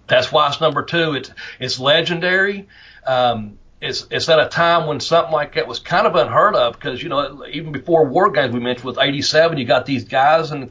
that's 0.09 0.33
why 0.33 0.49
it's 0.49 0.61
number 0.61 0.83
two. 0.83 1.15
It's, 1.15 1.31
it's 1.61 1.79
legendary. 1.79 2.67
Um, 3.07 3.60
it's, 3.81 4.07
it's 4.11 4.29
at 4.29 4.39
a 4.39 4.49
time 4.49 4.87
when 4.87 5.01
something 5.01 5.33
like 5.33 5.55
that 5.55 5.67
was 5.67 5.79
kind 5.79 6.07
of 6.07 6.15
unheard 6.15 6.55
of 6.55 6.75
because, 6.75 7.03
you 7.03 7.09
know, 7.09 7.47
even 7.47 7.73
before 7.73 8.05
War 8.07 8.31
Games 8.31 8.53
we 8.53 8.61
mentioned 8.61 8.87
with 8.87 8.99
87, 8.99 9.59
you 9.59 9.65
got 9.65 9.87
these 9.87 10.05
guys 10.05 10.51
in 10.51 10.71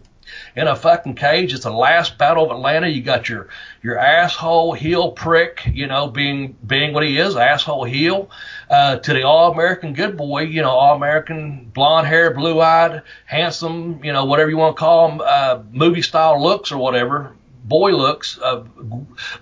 in 0.55 0.67
a 0.67 0.75
fucking 0.75 1.15
cage. 1.15 1.53
It's 1.53 1.63
the 1.63 1.71
last 1.71 2.17
battle 2.17 2.45
of 2.45 2.51
Atlanta. 2.51 2.87
You 2.87 3.01
got 3.01 3.29
your 3.29 3.47
your 3.81 3.97
asshole 3.97 4.73
heel 4.73 5.11
prick, 5.11 5.61
you 5.71 5.87
know, 5.87 6.07
being 6.07 6.55
being 6.65 6.93
what 6.93 7.03
he 7.03 7.17
is, 7.17 7.35
asshole 7.35 7.85
heel, 7.85 8.29
uh, 8.69 8.97
to 8.97 9.13
the 9.13 9.23
all 9.23 9.51
American 9.51 9.93
good 9.93 10.17
boy, 10.17 10.41
you 10.43 10.61
know, 10.61 10.69
all 10.69 10.95
American 10.95 11.71
blonde 11.73 12.07
hair, 12.07 12.33
blue 12.33 12.59
eyed, 12.61 13.03
handsome, 13.25 14.03
you 14.03 14.13
know, 14.13 14.25
whatever 14.25 14.49
you 14.49 14.57
want 14.57 14.75
to 14.75 14.79
call 14.79 15.11
him, 15.11 15.21
uh, 15.23 15.61
movie 15.71 16.01
style 16.01 16.41
looks 16.41 16.71
or 16.71 16.77
whatever. 16.77 17.33
Boy 17.69 17.91
looks, 17.91 18.37
uh, 18.43 18.63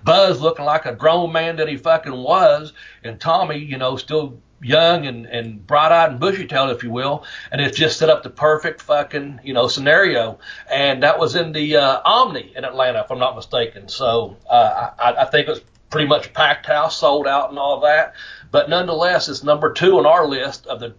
Buzz 0.04 0.40
looking 0.40 0.66
like 0.66 0.86
a 0.86 0.94
grown 0.94 1.32
man 1.32 1.56
that 1.56 1.68
he 1.68 1.76
fucking 1.76 2.12
was, 2.12 2.72
and 3.02 3.18
Tommy, 3.18 3.58
you 3.58 3.78
know, 3.78 3.96
still 3.96 4.38
young 4.60 5.06
and, 5.06 5.26
and 5.26 5.66
bright 5.66 5.92
eyed 5.92 6.10
and 6.10 6.20
bushy 6.20 6.46
tailed, 6.46 6.70
if 6.70 6.82
you 6.82 6.90
will, 6.90 7.24
and 7.50 7.60
it 7.60 7.74
just 7.74 7.98
set 7.98 8.10
up 8.10 8.22
the 8.22 8.30
perfect 8.30 8.82
fucking, 8.82 9.40
you 9.42 9.54
know, 9.54 9.66
scenario. 9.66 10.38
And 10.70 11.02
that 11.02 11.18
was 11.18 11.34
in 11.34 11.52
the 11.52 11.76
uh, 11.76 12.00
Omni 12.04 12.52
in 12.54 12.64
Atlanta, 12.64 13.00
if 13.00 13.10
I'm 13.10 13.18
not 13.18 13.34
mistaken. 13.34 13.88
So 13.88 14.36
uh, 14.48 14.90
I, 14.98 15.22
I 15.22 15.24
think 15.24 15.48
it 15.48 15.50
was 15.50 15.62
pretty 15.90 16.08
much 16.08 16.34
packed 16.34 16.66
house, 16.66 16.98
sold 16.98 17.26
out, 17.26 17.50
and 17.50 17.58
all 17.58 17.80
that. 17.80 18.14
But 18.50 18.68
nonetheless, 18.68 19.28
it's 19.28 19.42
number 19.42 19.72
two 19.72 19.98
on 19.98 20.06
our 20.06 20.26
list 20.26 20.66
of 20.66 20.80
the 20.80 20.94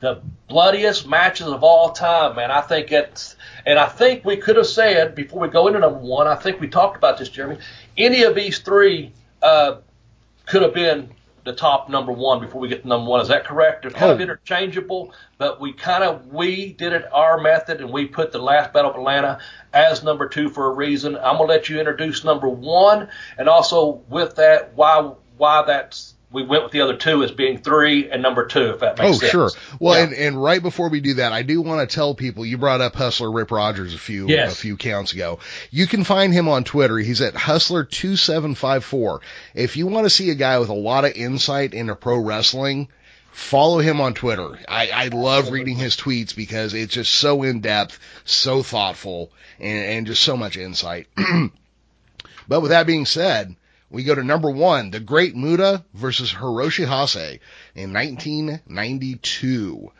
the 0.00 0.20
bloodiest 0.48 1.06
matches 1.06 1.46
of 1.46 1.64
all 1.64 1.92
time, 1.92 2.36
man. 2.36 2.50
I 2.50 2.60
think 2.60 2.92
it's, 2.92 3.36
and 3.66 3.78
I 3.78 3.86
think 3.88 4.24
we 4.24 4.36
could 4.36 4.56
have 4.56 4.66
said 4.66 5.14
before 5.14 5.40
we 5.40 5.48
go 5.48 5.66
into 5.68 5.78
number 5.80 5.98
one, 5.98 6.26
I 6.26 6.34
think 6.36 6.60
we 6.60 6.68
talked 6.68 6.96
about 6.96 7.18
this, 7.18 7.28
Jeremy. 7.28 7.58
Any 7.96 8.22
of 8.24 8.34
these 8.34 8.58
three 8.58 9.12
uh, 9.42 9.76
could 10.46 10.62
have 10.62 10.74
been 10.74 11.10
the 11.44 11.52
top 11.54 11.90
number 11.90 12.10
one 12.10 12.40
before 12.40 12.58
we 12.60 12.68
get 12.68 12.82
to 12.82 12.88
number 12.88 13.10
one. 13.10 13.20
Is 13.20 13.28
that 13.28 13.44
correct? 13.44 13.82
They're 13.82 13.90
kind 13.90 14.10
Oh. 14.10 14.14
of 14.14 14.20
interchangeable, 14.22 15.12
but 15.36 15.60
we 15.60 15.74
kind 15.74 16.02
of 16.02 16.26
we 16.32 16.72
did 16.72 16.94
it 16.94 17.04
our 17.12 17.38
method, 17.38 17.80
and 17.82 17.90
we 17.90 18.06
put 18.06 18.32
the 18.32 18.38
last 18.38 18.72
Battle 18.72 18.90
of 18.92 18.96
Atlanta 18.96 19.38
as 19.74 20.02
number 20.02 20.26
two 20.26 20.48
for 20.48 20.66
a 20.68 20.70
reason. 20.70 21.16
I'm 21.16 21.36
gonna 21.36 21.44
let 21.44 21.68
you 21.68 21.78
introduce 21.78 22.24
number 22.24 22.48
one, 22.48 23.08
and 23.36 23.48
also 23.48 24.02
with 24.08 24.36
that, 24.36 24.72
why 24.74 25.12
why 25.36 25.62
that's 25.66 26.13
we 26.34 26.42
went 26.44 26.64
with 26.64 26.72
the 26.72 26.80
other 26.82 26.96
two 26.96 27.22
as 27.22 27.30
being 27.30 27.58
three 27.58 28.10
and 28.10 28.20
number 28.20 28.44
two, 28.46 28.70
if 28.70 28.80
that 28.80 28.98
makes 28.98 29.08
Oh, 29.16 29.18
sense. 29.20 29.24
Oh, 29.24 29.48
sure. 29.48 29.50
Well, 29.80 29.96
Yeah. 29.96 30.04
and, 30.04 30.12
and 30.14 30.42
right 30.42 30.60
before 30.60 30.88
we 30.90 31.00
do 31.00 31.14
that, 31.14 31.32
I 31.32 31.42
do 31.42 31.62
want 31.62 31.88
to 31.88 31.94
tell 31.94 32.14
people 32.14 32.44
you 32.44 32.58
brought 32.58 32.80
up 32.80 32.94
Hustler 32.94 33.30
Rip 33.30 33.50
Rogers 33.50 33.94
a 33.94 33.98
few 33.98 34.26
Yes. 34.28 34.52
a 34.52 34.56
few 34.56 34.76
counts 34.76 35.12
ago. 35.12 35.38
You 35.70 35.86
can 35.86 36.04
find 36.04 36.32
him 36.34 36.48
on 36.48 36.64
Twitter. 36.64 36.98
He's 36.98 37.20
at 37.22 37.34
Hustler2754. 37.34 39.20
If 39.54 39.76
you 39.76 39.86
want 39.86 40.04
to 40.06 40.10
see 40.10 40.30
a 40.30 40.34
guy 40.34 40.58
with 40.58 40.68
a 40.68 40.74
lot 40.74 41.04
of 41.04 41.12
insight 41.12 41.74
into 41.74 41.94
pro 41.94 42.18
wrestling, 42.18 42.88
follow 43.32 43.78
him 43.78 44.00
on 44.00 44.14
Twitter. 44.14 44.58
I, 44.68 44.88
I 44.88 45.08
love 45.08 45.50
reading 45.50 45.76
his 45.76 45.96
tweets 45.96 46.34
because 46.34 46.74
it's 46.74 46.94
just 46.94 47.12
so 47.12 47.42
in 47.42 47.60
depth, 47.60 47.98
so 48.24 48.62
thoughtful, 48.62 49.32
and, 49.60 49.84
and 49.84 50.06
just 50.06 50.22
so 50.22 50.36
much 50.36 50.56
insight. 50.56 51.06
but 52.48 52.60
with 52.60 52.70
that 52.70 52.86
being 52.86 53.06
said, 53.06 53.54
we 53.94 54.02
go 54.02 54.14
to 54.14 54.24
number 54.24 54.50
one, 54.50 54.90
the 54.90 54.98
Great 54.98 55.36
Muta 55.36 55.84
versus 55.94 56.32
Hiroshi 56.32 56.84
Hase 56.84 57.38
in 57.76 57.92
1992. 57.92 59.92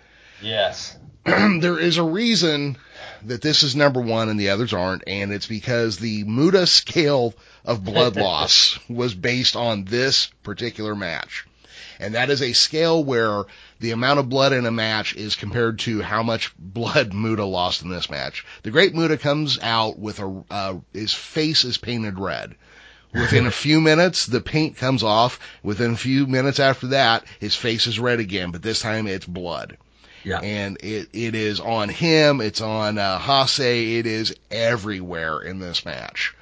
Yes. 0.42 0.96
there 1.24 1.78
is 1.78 1.96
a 1.96 2.02
reason 2.02 2.76
that 3.22 3.40
this 3.40 3.62
is 3.62 3.76
number 3.76 4.00
one 4.00 4.28
and 4.28 4.38
the 4.38 4.50
others 4.50 4.72
aren't, 4.72 5.04
and 5.06 5.32
it's 5.32 5.46
because 5.46 5.96
the 5.96 6.24
Muta 6.24 6.66
scale 6.66 7.34
of 7.64 7.84
blood 7.84 8.16
loss 8.16 8.78
was 8.88 9.14
based 9.14 9.54
on 9.54 9.84
this 9.84 10.26
particular 10.42 10.96
match. 10.96 11.46
And 12.00 12.16
that 12.16 12.30
is 12.30 12.42
a 12.42 12.52
scale 12.52 13.04
where 13.04 13.44
the 13.78 13.92
amount 13.92 14.18
of 14.18 14.28
blood 14.28 14.52
in 14.52 14.66
a 14.66 14.72
match 14.72 15.14
is 15.14 15.36
compared 15.36 15.78
to 15.80 16.02
how 16.02 16.24
much 16.24 16.52
blood 16.58 17.14
Muta 17.14 17.44
lost 17.44 17.82
in 17.82 17.90
this 17.90 18.10
match. 18.10 18.44
The 18.64 18.72
Great 18.72 18.92
Muta 18.92 19.16
comes 19.16 19.56
out 19.62 20.00
with 20.00 20.18
a, 20.18 20.44
uh, 20.50 20.74
his 20.92 21.14
face 21.14 21.64
is 21.64 21.78
painted 21.78 22.18
red. 22.18 22.56
Within 23.14 23.46
a 23.46 23.50
few 23.50 23.80
minutes, 23.80 24.26
the 24.26 24.40
paint 24.40 24.76
comes 24.76 25.02
off. 25.02 25.38
Within 25.62 25.92
a 25.92 25.96
few 25.96 26.26
minutes 26.26 26.58
after 26.58 26.88
that, 26.88 27.24
his 27.40 27.54
face 27.54 27.86
is 27.86 27.98
red 28.00 28.18
again, 28.20 28.50
but 28.50 28.62
this 28.62 28.80
time 28.80 29.06
it's 29.06 29.24
blood 29.26 29.76
Yeah. 30.24 30.40
and 30.40 30.76
it 30.80 31.08
it 31.12 31.34
is 31.34 31.60
on 31.60 31.88
him. 31.88 32.40
It's 32.40 32.60
on 32.60 32.98
uh, 32.98 33.18
Hase. 33.18 33.60
It 33.60 34.06
is 34.06 34.34
everywhere 34.50 35.40
in 35.40 35.60
this 35.60 35.84
match. 35.84 36.34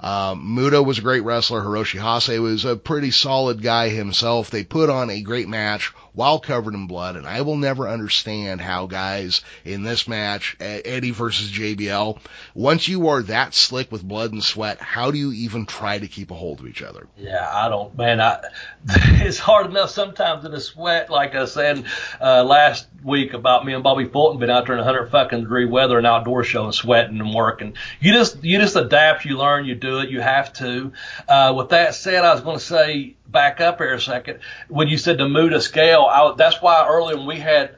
Um, 0.00 0.56
Muta 0.56 0.82
was 0.82 0.98
a 0.98 1.02
great 1.02 1.20
wrestler. 1.22 1.62
Hiroshi 1.62 2.00
Hase 2.00 2.38
was 2.40 2.64
a 2.64 2.74
pretty 2.76 3.10
solid 3.12 3.62
guy 3.62 3.88
himself. 3.88 4.50
They 4.50 4.64
put 4.64 4.90
on 4.90 5.10
a 5.10 5.20
great 5.22 5.48
match 5.48 5.92
while 6.14 6.38
covered 6.38 6.74
in 6.74 6.86
blood, 6.86 7.16
and 7.16 7.26
I 7.26 7.42
will 7.42 7.56
never 7.56 7.88
understand 7.88 8.60
how 8.60 8.86
guys 8.86 9.42
in 9.64 9.82
this 9.82 10.06
match, 10.06 10.56
Eddie 10.60 11.10
versus 11.10 11.50
JBL, 11.50 12.18
once 12.54 12.88
you 12.88 13.08
are 13.08 13.22
that 13.22 13.54
slick 13.54 13.90
with 13.90 14.02
blood 14.02 14.32
and 14.32 14.42
sweat, 14.42 14.80
how 14.80 15.10
do 15.10 15.18
you 15.18 15.32
even 15.32 15.66
try 15.66 15.98
to 15.98 16.08
keep 16.08 16.30
a 16.30 16.34
hold 16.34 16.60
of 16.60 16.66
each 16.66 16.82
other? 16.82 17.06
Yeah, 17.16 17.48
I 17.50 17.68
don't, 17.68 17.96
man. 17.96 18.20
I 18.20 18.40
it's 18.88 19.38
hard 19.38 19.66
enough 19.66 19.90
sometimes 19.90 20.44
in 20.44 20.50
the 20.50 20.60
sweat. 20.60 21.08
Like 21.08 21.34
I 21.34 21.44
said 21.46 21.84
uh, 22.20 22.44
last 22.44 22.86
week 23.04 23.32
about 23.32 23.64
me 23.64 23.74
and 23.74 23.82
Bobby 23.82 24.04
Fulton 24.04 24.38
been 24.38 24.50
out 24.50 24.66
there 24.66 24.74
in 24.74 24.84
100 24.84 25.10
fucking 25.10 25.40
degree 25.40 25.66
weather, 25.66 25.98
and 25.98 26.06
outdoor 26.06 26.44
show, 26.44 26.64
and 26.64 26.74
sweating 26.74 27.20
and 27.20 27.34
working. 27.34 27.74
You 28.00 28.12
just 28.12 28.42
you 28.44 28.58
just 28.58 28.76
adapt. 28.76 29.24
You 29.24 29.38
learn. 29.38 29.64
You 29.64 29.74
do 29.74 30.00
it. 30.00 30.10
You 30.10 30.20
have 30.20 30.52
to. 30.54 30.92
Uh, 31.28 31.54
with 31.56 31.70
that 31.70 31.94
said, 31.94 32.24
I 32.24 32.34
was 32.34 32.42
going 32.42 32.58
to 32.58 32.64
say 32.64 33.16
back 33.32 33.60
up 33.60 33.78
here 33.78 33.94
a 33.94 34.00
second. 34.00 34.40
When 34.68 34.88
you 34.88 34.98
said 34.98 35.18
the 35.18 35.28
Muta 35.28 35.60
scale, 35.60 36.06
I, 36.08 36.34
that's 36.36 36.60
why 36.60 36.86
earlier 36.88 37.16
when 37.16 37.26
we 37.26 37.38
had 37.38 37.76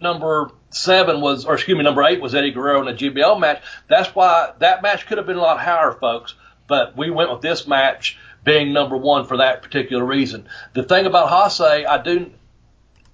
number 0.00 0.50
seven 0.70 1.20
was, 1.20 1.44
or 1.44 1.54
excuse 1.54 1.76
me, 1.76 1.84
number 1.84 2.04
eight 2.04 2.20
was 2.20 2.34
Eddie 2.34 2.52
Guerrero 2.52 2.82
in 2.82 2.88
a 2.88 2.96
JBL 2.96 3.40
match. 3.40 3.62
That's 3.88 4.14
why 4.14 4.52
that 4.60 4.82
match 4.82 5.06
could 5.06 5.18
have 5.18 5.26
been 5.26 5.36
a 5.36 5.40
lot 5.42 5.60
higher, 5.60 5.92
folks. 5.92 6.34
But 6.68 6.96
we 6.96 7.10
went 7.10 7.30
with 7.30 7.40
this 7.40 7.66
match 7.66 8.18
being 8.44 8.72
number 8.72 8.96
one 8.96 9.26
for 9.26 9.38
that 9.38 9.62
particular 9.62 10.04
reason. 10.04 10.48
The 10.72 10.82
thing 10.82 11.06
about 11.06 11.28
Hase, 11.28 11.60
I 11.60 12.00
do 12.02 12.30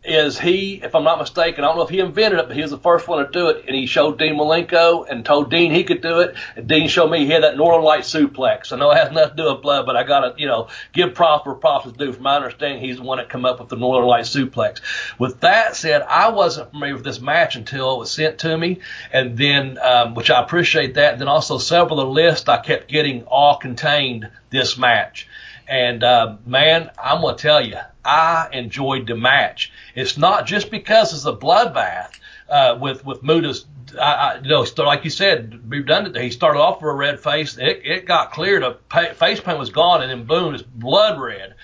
is 0.06 0.38
he, 0.38 0.80
if 0.82 0.94
I'm 0.94 1.04
not 1.04 1.18
mistaken, 1.18 1.64
I 1.64 1.66
don't 1.66 1.76
know 1.76 1.82
if 1.82 1.90
he 1.90 2.00
invented 2.00 2.38
it, 2.38 2.46
but 2.46 2.56
he 2.56 2.62
was 2.62 2.70
the 2.70 2.78
first 2.78 3.08
one 3.08 3.24
to 3.24 3.30
do 3.30 3.48
it, 3.48 3.64
and 3.66 3.74
he 3.74 3.86
showed 3.86 4.18
Dean 4.18 4.36
Malenko 4.36 5.06
and 5.08 5.24
told 5.24 5.50
Dean 5.50 5.72
he 5.72 5.84
could 5.84 6.00
do 6.00 6.20
it, 6.20 6.36
and 6.54 6.68
Dean 6.68 6.88
showed 6.88 7.10
me 7.10 7.26
he 7.26 7.30
had 7.30 7.42
that 7.42 7.56
Northern 7.56 7.84
Light 7.84 8.02
suplex. 8.02 8.72
I 8.72 8.76
know 8.76 8.92
it 8.92 8.98
has 8.98 9.12
nothing 9.12 9.36
to 9.36 9.42
do 9.42 9.52
with 9.52 9.62
blood, 9.62 9.84
but 9.84 9.96
I 9.96 10.04
gotta, 10.04 10.34
you 10.38 10.46
know, 10.46 10.68
give 10.92 11.14
props 11.14 11.44
where 11.44 11.54
props 11.54 11.86
is 11.86 11.92
due. 11.92 12.12
From 12.12 12.22
my 12.22 12.36
understanding, 12.36 12.80
he's 12.80 12.96
the 12.96 13.02
one 13.02 13.18
that 13.18 13.28
come 13.28 13.44
up 13.44 13.58
with 13.58 13.68
the 13.68 13.76
Northern 13.76 14.08
Light 14.08 14.24
suplex. 14.24 14.80
With 15.18 15.40
that 15.40 15.74
said, 15.74 16.02
I 16.02 16.30
wasn't 16.30 16.70
familiar 16.70 16.94
with 16.94 17.04
this 17.04 17.20
match 17.20 17.56
until 17.56 17.96
it 17.96 17.98
was 17.98 18.12
sent 18.12 18.38
to 18.40 18.56
me, 18.56 18.80
and 19.12 19.36
then, 19.36 19.78
um, 19.78 20.14
which 20.14 20.30
I 20.30 20.40
appreciate 20.40 20.94
that, 20.94 21.12
and 21.12 21.20
then 21.20 21.28
also 21.28 21.58
several 21.58 22.00
of 22.00 22.06
the 22.06 22.12
lists 22.12 22.48
I 22.48 22.58
kept 22.58 22.88
getting 22.88 23.24
all 23.24 23.56
contained 23.56 24.30
this 24.50 24.78
match. 24.78 25.26
And 25.68 26.04
uh, 26.04 26.36
man, 26.46 26.90
I'm 27.02 27.22
gonna 27.22 27.36
tell 27.36 27.64
you, 27.64 27.78
I 28.06 28.48
enjoyed 28.52 29.06
the 29.06 29.16
match. 29.16 29.72
It's 29.94 30.16
not 30.16 30.46
just 30.46 30.70
because 30.70 31.12
it's 31.12 31.24
a 31.24 31.32
bloodbath 31.32 32.18
uh, 32.48 32.78
with 32.80 33.04
with 33.04 33.22
Muta's. 33.22 33.66
I, 34.00 34.12
I, 34.12 34.40
you 34.42 34.48
know, 34.48 34.66
like 34.78 35.04
you 35.04 35.10
said, 35.10 35.60
redundant. 35.68 36.16
He 36.16 36.30
started 36.30 36.60
off 36.60 36.80
with 36.80 36.90
a 36.90 36.94
red 36.94 37.20
face. 37.20 37.56
It, 37.56 37.82
it 37.84 38.06
got 38.06 38.32
clear. 38.32 38.60
The 38.60 39.14
face 39.14 39.40
paint 39.40 39.58
was 39.58 39.70
gone, 39.70 40.02
and 40.02 40.10
then 40.10 40.24
boom, 40.24 40.54
it's 40.54 40.62
blood 40.62 41.20
red. 41.20 41.54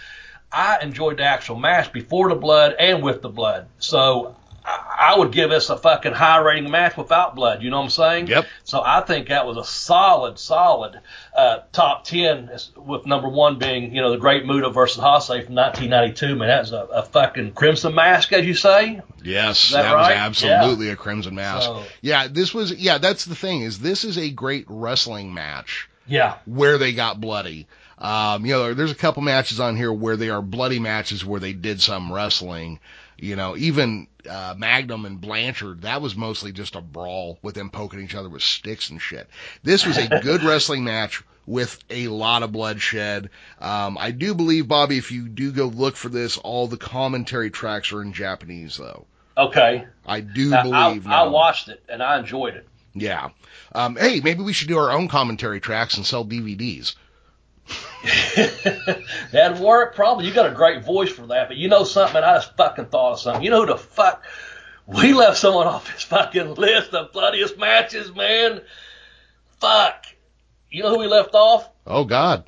I 0.52 0.78
enjoyed 0.82 1.16
the 1.16 1.24
actual 1.24 1.56
match 1.56 1.92
before 1.92 2.28
the 2.28 2.34
blood 2.34 2.74
and 2.78 3.02
with 3.02 3.22
the 3.22 3.28
blood. 3.28 3.68
So 3.78 4.36
I 4.64 5.14
would 5.18 5.32
give 5.32 5.50
us 5.50 5.68
a 5.70 5.76
fucking 5.76 6.12
high 6.12 6.38
rating 6.38 6.70
match 6.70 6.96
without 6.96 7.34
blood. 7.34 7.62
You 7.62 7.70
know 7.70 7.78
what 7.78 7.84
I'm 7.84 7.90
saying? 7.90 8.26
Yep. 8.28 8.46
So 8.64 8.80
I 8.84 9.00
think 9.00 9.28
that 9.28 9.46
was 9.46 9.56
a 9.56 9.64
solid, 9.64 10.38
solid 10.38 11.00
uh, 11.36 11.60
top 11.72 12.04
ten, 12.04 12.50
with 12.76 13.04
number 13.06 13.28
one 13.28 13.58
being 13.58 13.94
you 13.94 14.00
know 14.00 14.10
the 14.12 14.18
Great 14.18 14.46
Muta 14.46 14.70
versus 14.70 15.02
Hase 15.02 15.26
from 15.44 15.54
1992. 15.56 16.36
Man, 16.36 16.48
that 16.48 16.60
was 16.60 16.72
a, 16.72 16.84
a 16.92 17.02
fucking 17.02 17.52
crimson 17.52 17.94
mask, 17.94 18.32
as 18.32 18.46
you 18.46 18.54
say. 18.54 19.00
Yes, 19.24 19.70
that 19.70 19.82
that, 19.82 19.94
was 19.96 20.08
right? 20.08 20.16
absolutely 20.16 20.90
a 20.90 20.96
crimson 20.96 21.34
mask. 21.34 21.66
So- 21.66 21.82
yeah, 22.00 22.28
this 22.28 22.54
was 22.54 22.72
yeah, 22.72 22.98
that's 22.98 23.24
the 23.24 23.34
thing 23.34 23.62
is 23.62 23.78
this 23.80 24.04
is 24.04 24.18
a 24.18 24.30
great 24.30 24.66
wrestling 24.68 25.34
match 25.34 25.88
Yeah. 26.06 26.36
where 26.44 26.78
they 26.78 26.92
got 26.92 27.20
bloody. 27.20 27.66
Um, 27.98 28.44
you 28.44 28.52
know, 28.52 28.74
there's 28.74 28.90
a 28.90 28.96
couple 28.96 29.22
matches 29.22 29.60
on 29.60 29.76
here 29.76 29.92
where 29.92 30.16
they 30.16 30.30
are 30.30 30.42
bloody 30.42 30.80
matches 30.80 31.24
where 31.24 31.38
they 31.38 31.52
did 31.52 31.80
some 31.80 32.12
wrestling. 32.12 32.80
You 33.22 33.36
know, 33.36 33.56
even 33.56 34.08
uh, 34.28 34.56
Magnum 34.58 35.04
and 35.06 35.20
Blanchard, 35.20 35.82
that 35.82 36.02
was 36.02 36.16
mostly 36.16 36.50
just 36.50 36.74
a 36.74 36.80
brawl 36.80 37.38
with 37.40 37.54
them 37.54 37.70
poking 37.70 38.00
each 38.00 38.16
other 38.16 38.28
with 38.28 38.42
sticks 38.42 38.90
and 38.90 39.00
shit. 39.00 39.28
This 39.62 39.86
was 39.86 39.96
a 39.96 40.08
good 40.08 40.42
wrestling 40.44 40.82
match 40.82 41.22
with 41.46 41.78
a 41.88 42.08
lot 42.08 42.42
of 42.42 42.50
bloodshed. 42.50 43.30
Um, 43.60 43.96
I 43.96 44.10
do 44.10 44.34
believe, 44.34 44.66
Bobby, 44.66 44.98
if 44.98 45.12
you 45.12 45.28
do 45.28 45.52
go 45.52 45.66
look 45.66 45.94
for 45.94 46.08
this, 46.08 46.36
all 46.36 46.66
the 46.66 46.76
commentary 46.76 47.50
tracks 47.50 47.92
are 47.92 48.02
in 48.02 48.12
Japanese, 48.12 48.76
though. 48.76 49.06
Okay. 49.38 49.86
I 50.04 50.18
do 50.18 50.50
Now, 50.50 50.58
I, 50.58 50.62
believe. 50.88 51.06
I 51.06 51.10
now. 51.10 51.30
watched 51.30 51.68
it 51.68 51.80
and 51.88 52.02
I 52.02 52.18
enjoyed 52.18 52.54
it. 52.54 52.66
Yeah. 52.92 53.28
Um, 53.72 53.94
hey, 53.94 54.20
maybe 54.20 54.42
we 54.42 54.52
should 54.52 54.66
do 54.66 54.78
our 54.78 54.90
own 54.90 55.06
commentary 55.06 55.60
tracks 55.60 55.96
and 55.96 56.04
sell 56.04 56.24
DVDs. 56.24 56.96
That'd 59.32 59.60
work 59.60 59.94
probably. 59.94 60.26
You 60.26 60.34
got 60.34 60.50
a 60.50 60.54
great 60.54 60.84
voice 60.84 61.10
for 61.10 61.26
that. 61.28 61.48
But 61.48 61.56
you 61.56 61.68
know 61.68 61.84
something? 61.84 62.22
I 62.22 62.36
just 62.36 62.56
fucking 62.56 62.86
thought 62.86 63.12
of 63.12 63.20
something. 63.20 63.42
You 63.42 63.50
know 63.50 63.60
who 63.60 63.66
the 63.72 63.78
fuck? 63.78 64.24
We 64.86 65.12
left 65.12 65.38
someone 65.38 65.66
off 65.68 65.88
his 65.92 66.02
fucking 66.02 66.54
list 66.54 66.92
of 66.92 67.12
bloodiest 67.12 67.56
matches, 67.58 68.14
man. 68.14 68.60
Fuck. 69.60 70.06
You 70.70 70.82
know 70.82 70.90
who 70.90 70.98
we 70.98 71.06
left 71.06 71.34
off? 71.34 71.68
Oh 71.86 72.04
God. 72.04 72.44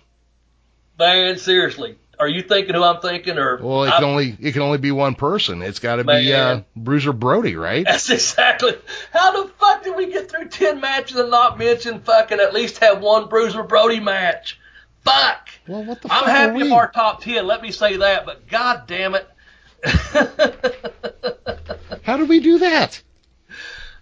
Man, 0.99 1.39
seriously. 1.39 1.97
Are 2.19 2.29
you 2.29 2.43
thinking 2.43 2.75
who 2.75 2.83
I'm 2.83 3.01
thinking, 3.01 3.39
or 3.39 3.59
Well, 3.61 3.85
it 3.85 3.91
I- 3.91 3.97
can 3.97 4.05
only 4.05 4.37
it 4.41 4.53
can 4.53 4.63
only 4.63 4.79
be 4.79 4.93
one 4.93 5.15
person. 5.15 5.63
It's 5.63 5.81
got 5.81 5.97
to 5.97 6.05
be 6.05 6.33
uh, 6.33 6.63
Bruiser 6.77 7.13
Brody, 7.13 7.57
right? 7.57 7.85
That's 7.85 8.09
exactly. 8.11 8.77
How 9.13 9.43
the 9.43 9.49
fuck 9.51 9.83
did 9.83 9.97
we 9.97 10.13
get 10.13 10.31
through 10.31 10.49
ten 10.49 10.81
matches 10.81 11.17
and 11.17 11.31
not 11.31 11.59
mention 11.59 12.01
fucking 12.01 12.39
at 12.39 12.55
least 12.55 12.79
have 12.79 13.01
one 13.01 13.29
Bruiser 13.29 13.63
Brody 13.65 14.01
match? 14.01 14.61
Fuck. 15.05 15.49
Well, 15.69 15.85
what 15.85 16.03
the 16.03 16.13
I'm 16.13 16.25
fuck 16.25 16.29
happy 16.29 16.63
with 16.63 16.73
our 16.73 16.91
top 16.91 17.23
ten. 17.23 17.47
Let 17.47 17.63
me 17.63 17.71
say 17.71 17.97
that, 17.99 18.27
but 18.27 18.49
god 18.49 18.87
damn 18.87 19.15
it. 19.15 19.29
How 22.03 22.17
did 22.17 22.29
we 22.29 22.41
do 22.41 22.59
that? 22.59 23.03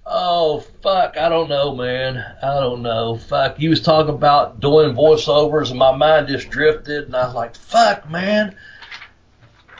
oh 0.07 0.61
fuck, 0.82 1.16
I 1.16 1.28
don't 1.28 1.48
know, 1.48 1.74
man. 1.74 2.16
I 2.42 2.61
don't 2.61 2.82
know. 2.82 3.16
Fuck, 3.16 3.61
you 3.61 3.70
was 3.70 3.80
talking 3.80 4.14
about 4.14 4.61
doing 4.61 4.94
voiceovers, 4.94 5.70
and 5.70 5.78
my 5.78 5.94
mind 5.94 6.28
just 6.28 6.50
drifted, 6.50 7.05
and 7.05 7.16
I 7.16 7.26
was 7.26 7.34
like, 7.34 7.57
fuck, 7.57 8.09
man. 8.11 8.57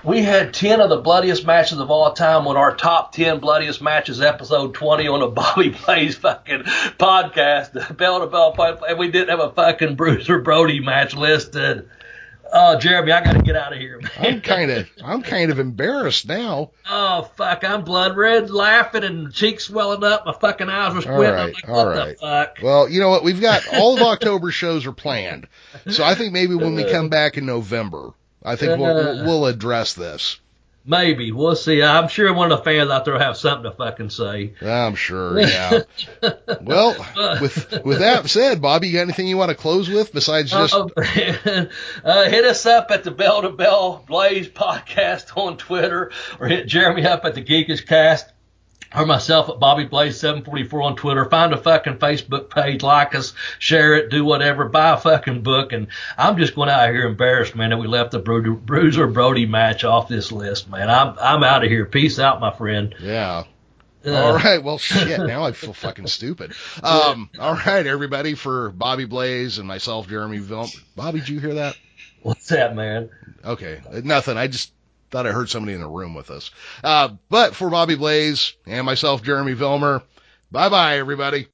We 0.05 0.23
had 0.23 0.53
10 0.53 0.81
of 0.81 0.91
the 0.91 0.97
bloodiest 0.97 1.47
matches 1.47 1.79
of 1.79 1.89
all 1.89 2.13
time 2.13 2.49
on 2.49 2.57
our 2.57 2.75
top 2.75 3.13
10 3.13 3.39
bloodiest 3.39 3.81
matches, 3.81 4.21
episode 4.21 4.75
20 4.75 5.07
on 5.07 5.21
the 5.21 5.27
Bobby 5.29 5.69
Blaze 5.69 6.17
fucking 6.17 6.65
podcast, 6.99 7.73
the 7.73 7.95
bell 7.99 8.19
to 8.19 8.27
bell, 8.27 8.53
fight, 8.53 8.79
and 8.89 8.99
we 8.99 9.13
didn't 9.13 9.29
have 9.29 9.39
a 9.39 9.53
fucking 9.53 9.95
Bruiser 9.95 10.41
Brody 10.41 10.81
match 10.81 11.15
listed. 11.15 11.89
Oh, 12.53 12.79
Jeremy, 12.79 13.13
I 13.13 13.25
gotta 13.25 13.43
get 13.43 13.57
out 13.57 13.73
of 13.73 13.79
here, 13.79 13.99
man. 14.01 14.11
I'm 14.19 14.41
kind 14.43 14.71
of 14.73 14.89
I'm 15.03 15.23
kind 15.23 15.51
of 15.53 15.59
embarrassed 15.59 16.27
now. 16.27 16.73
Oh 16.87 17.31
fuck! 17.37 17.65
I'm 17.65 17.83
blood 17.83 18.15
red, 18.17 18.51
laughing 18.51 19.05
and 19.05 19.33
cheeks 19.33 19.65
swelling 19.65 20.05
up. 20.05 20.27
My 20.27 20.35
fucking 20.35 20.69
eyes 20.69 20.95
were 20.95 21.01
squinting. 21.01 21.29
I'm 21.29 21.53
like, 21.53 21.69
all 21.69 21.87
what 21.87 21.97
right. 21.97 22.09
the 22.09 22.15
fuck? 22.17 22.57
Well, 22.63 22.89
you 22.91 23.01
know 23.01 23.09
what? 23.09 23.25
We've 23.25 23.41
got 23.41 23.63
all 23.73 23.95
of 23.95 24.03
October 24.03 24.51
shows 24.51 24.85
are 24.85 24.93
planned, 24.93 25.47
so 25.89 26.05
I 26.05 26.15
think 26.15 26.33
maybe 26.35 26.55
when 26.55 26.75
we 26.75 26.85
come 26.91 27.09
back 27.09 27.39
in 27.39 27.47
November, 27.47 28.13
I 28.45 28.57
think 28.57 28.79
we'll 28.79 28.95
we'll, 28.95 29.25
we'll 29.25 29.47
address 29.47 29.95
this. 29.95 30.39
Maybe 30.85 31.31
we'll 31.31 31.55
see. 31.55 31.81
I'm 31.81 32.09
sure 32.09 32.35
one 32.35 32.51
of 32.51 32.59
the 32.59 32.65
fans 32.65 32.91
out 32.91 33.05
there 33.05 33.15
will 33.15 33.21
have 33.21 33.37
something 33.37 33.71
to 33.71 33.77
fucking 33.77 34.11
say. 34.11 34.55
I'm 34.61 34.97
sure. 34.97 35.39
Yeah. 35.41 35.83
well, 36.61 36.97
with 37.41 37.85
with 37.85 38.01
that 38.01 38.29
said, 38.29 38.61
Bobby, 38.61 38.89
you 38.89 38.95
got 38.95 39.03
anything 39.03 39.29
you 39.29 39.37
want 39.37 39.51
to 39.51 39.55
close 39.57 39.89
with 39.89 40.13
besides 40.13 40.51
just 40.51 40.75
Uh, 40.75 40.87
uh, 42.05 42.29
hit 42.29 42.45
us 42.45 42.67
up 42.67 42.89
at 42.91 43.05
the 43.05 43.13
Bell 43.13 43.43
to 43.43 43.51
Bell 43.51 44.05
Blaze 44.09 44.49
podcast 44.49 45.37
on 45.37 45.57
Twitter, 45.57 46.11
or 46.41 46.49
hit 46.49 46.67
Jeremy 46.67 47.07
up 47.07 47.25
at 47.25 47.37
the 47.37 47.43
Geekish 47.43 47.87
Cast, 47.87 48.32
or 48.95 49.07
myself 49.07 49.49
at 49.49 49.59
Bobby 49.59 49.85
Blaze 49.85 50.19
744 50.21 50.83
on 50.83 50.97
Twitter. 50.97 51.25
Find 51.25 51.53
a 51.53 51.57
fucking 51.57 51.99
Facebook 51.99 52.51
page, 52.51 52.83
like 52.83 53.15
us, 53.15 53.33
share 53.59 53.95
it, 53.95 54.11
do 54.11 54.25
whatever, 54.25 54.69
buy 54.69 54.91
a 54.91 54.97
fucking 54.97 55.43
book. 55.43 55.73
And 55.73 55.89
I'm 56.19 56.37
just 56.37 56.55
going 56.55 56.69
out 56.69 56.91
here 56.91 57.07
embarrassed, 57.07 57.55
man, 57.55 57.71
that 57.71 57.79
we 57.79 57.87
left 57.87 58.11
the 58.13 58.19
Bru- 58.19 58.57
Bruiser 58.57 59.07
Brody 59.07 59.47
match 59.47 59.85
off 59.85 60.09
this 60.09 60.33
list, 60.33 60.69
man. 60.71 60.91
I'm 60.91 61.17
I'm 61.21 61.43
out 61.45 61.65
of 61.65 61.71
here. 61.71 61.87
Peace 61.87 62.19
out, 62.19 62.41
my 62.41 62.51
friend. 62.53 62.95
yeah. 63.01 63.45
Uh, 64.05 64.15
All 64.17 64.35
right. 64.35 64.61
Well, 64.65 64.79
shit. 64.79 65.21
Now 65.21 65.45
I 65.45 65.53
feel 65.53 65.73
fucking 65.73 66.09
stupid. 66.09 66.55
Um. 66.83 67.31
All 67.39 67.55
right, 67.55 67.87
everybody. 67.87 68.35
For 68.35 68.71
Bobby 68.71 69.05
Blaze 69.05 69.59
and 69.59 69.69
myself, 69.69 70.09
Jeremy 70.09 70.41
Vilm. 70.41 70.75
Bobby, 70.97 71.21
did 71.21 71.29
you 71.29 71.39
hear 71.39 71.55
that? 71.55 71.77
What's 72.23 72.49
that, 72.49 72.75
man? 72.75 73.11
Okay. 73.45 73.81
Nothing. 74.03 74.37
I 74.39 74.49
just 74.49 74.73
thought 75.13 75.27
I 75.27 75.31
heard 75.31 75.51
somebody 75.51 75.75
in 75.75 75.81
the 75.81 75.89
room 75.89 76.15
with 76.15 76.31
us. 76.31 76.51
Uh. 76.83 77.11
But 77.29 77.55
for 77.55 77.71
Bobby 77.71 77.95
Blaze 77.95 78.55
and 78.67 78.85
myself, 78.85 79.23
Jeremy 79.23 79.55
Vilmer. 79.55 80.03
Bye 80.51 80.69
bye, 80.69 80.99
everybody. 80.99 81.47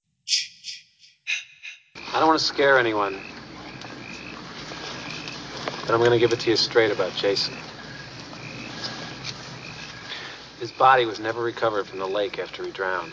I 2.12 2.18
don't 2.18 2.28
want 2.28 2.38
to 2.38 2.44
scare 2.44 2.78
anyone. 2.78 3.20
But 5.82 5.94
I'm 5.94 6.00
going 6.00 6.10
to 6.10 6.18
give 6.18 6.32
it 6.32 6.40
to 6.40 6.50
you 6.50 6.56
straight 6.56 6.90
about 6.90 7.14
Jason. 7.14 7.54
His 10.60 10.72
body 10.72 11.04
was 11.06 11.20
never 11.20 11.42
recovered 11.42 11.86
from 11.86 11.98
the 11.98 12.06
lake 12.06 12.38
after 12.38 12.64
he 12.64 12.70
drowned. 12.70 13.12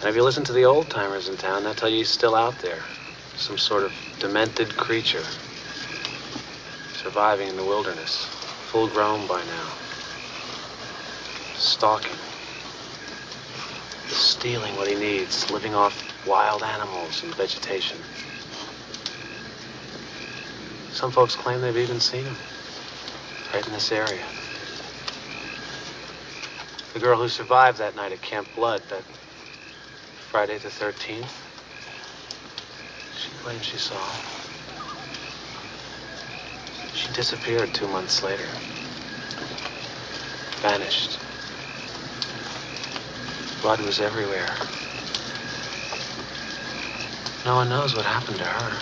And 0.00 0.08
if 0.08 0.14
you 0.14 0.22
listen 0.22 0.44
to 0.44 0.52
the 0.52 0.64
old 0.64 0.88
timers 0.88 1.28
in 1.28 1.36
town, 1.36 1.64
they'll 1.64 1.74
tell 1.74 1.88
you 1.88 1.98
he's 1.98 2.08
still 2.08 2.34
out 2.34 2.58
there. 2.60 2.78
Some 3.36 3.58
sort 3.58 3.82
of 3.82 3.92
demented 4.20 4.76
creature. 4.76 5.24
Surviving 7.06 7.46
in 7.46 7.56
the 7.56 7.64
wilderness. 7.64 8.24
Full 8.72 8.88
grown 8.88 9.28
by 9.28 9.40
now. 9.44 9.68
Stalking 11.54 12.10
stealing 14.08 14.74
what 14.74 14.88
he 14.88 14.96
needs, 14.96 15.48
living 15.52 15.72
off 15.72 16.26
wild 16.26 16.64
animals 16.64 17.22
and 17.22 17.32
vegetation. 17.36 17.96
Some 20.90 21.12
folks 21.12 21.36
claim 21.36 21.60
they've 21.60 21.76
even 21.76 22.00
seen 22.00 22.24
him 22.24 22.36
right 23.54 23.64
in 23.64 23.72
this 23.72 23.92
area. 23.92 24.24
The 26.92 26.98
girl 26.98 27.18
who 27.18 27.28
survived 27.28 27.78
that 27.78 27.94
night 27.94 28.10
at 28.10 28.20
Camp 28.20 28.48
Blood, 28.56 28.82
that 28.90 29.04
Friday 30.32 30.58
the 30.58 30.70
13th, 30.70 31.30
she 33.16 33.30
claims 33.44 33.64
she 33.64 33.78
saw 33.78 33.94
him. 33.94 34.35
She 37.06 37.12
disappeared 37.12 37.72
two 37.72 37.86
months 37.86 38.24
later. 38.24 38.48
Vanished. 40.60 41.18
Blood 43.62 43.80
was 43.82 44.00
everywhere. 44.00 44.56
No 47.44 47.54
one 47.54 47.68
knows 47.68 47.94
what 47.94 48.04
happened 48.04 48.38
to 48.38 48.44
her. 48.44 48.72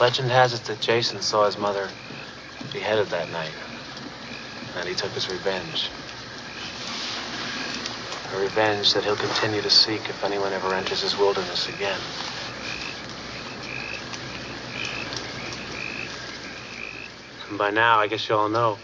Legend 0.00 0.30
has 0.32 0.52
it 0.52 0.64
that 0.64 0.80
Jason 0.80 1.22
saw 1.22 1.46
his 1.46 1.56
mother 1.56 1.88
beheaded 2.72 3.06
that 3.08 3.30
night, 3.30 3.54
and 4.76 4.88
he 4.88 4.96
took 4.96 5.12
his 5.12 5.28
revenge. 5.28 5.90
A 8.32 8.36
revenge 8.36 8.92
that 8.94 9.04
he'll 9.04 9.14
continue 9.14 9.62
to 9.62 9.70
seek 9.70 10.10
if 10.10 10.24
anyone 10.24 10.52
ever 10.52 10.74
enters 10.74 11.02
his 11.02 11.16
wilderness 11.16 11.68
again. 11.68 12.00
And 17.54 17.58
by 17.60 17.70
now, 17.70 18.00
I 18.00 18.08
guess 18.08 18.28
you 18.28 18.34
all 18.34 18.48
know. 18.48 18.78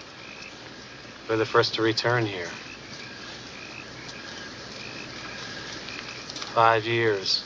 We're 1.29 1.39
the 1.39 1.45
first 1.45 1.75
to 1.75 1.83
return 1.83 2.25
here. 2.25 2.47
Five 6.55 6.85
years. 6.85 7.43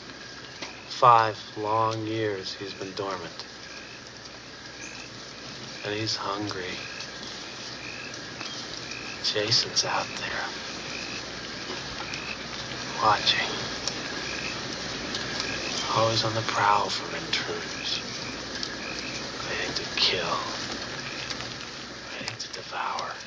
Five 0.91 1.39
long 1.57 2.07
years 2.07 2.53
he's 2.53 2.75
been 2.75 2.93
dormant. 2.93 3.47
And 5.87 5.95
he's 5.95 6.15
hungry. 6.15 6.77
Jason's 9.23 9.87
out 9.87 10.07
there. 10.19 10.45
Watching. 13.03 13.49
Always 15.97 16.23
on 16.23 16.35
the 16.35 16.43
prowl 16.43 16.91
for 16.91 17.17
intruders. 17.17 18.03
Waiting 19.49 19.75
to 19.75 19.85
kill. 19.99 20.54
Devour. 22.55 23.24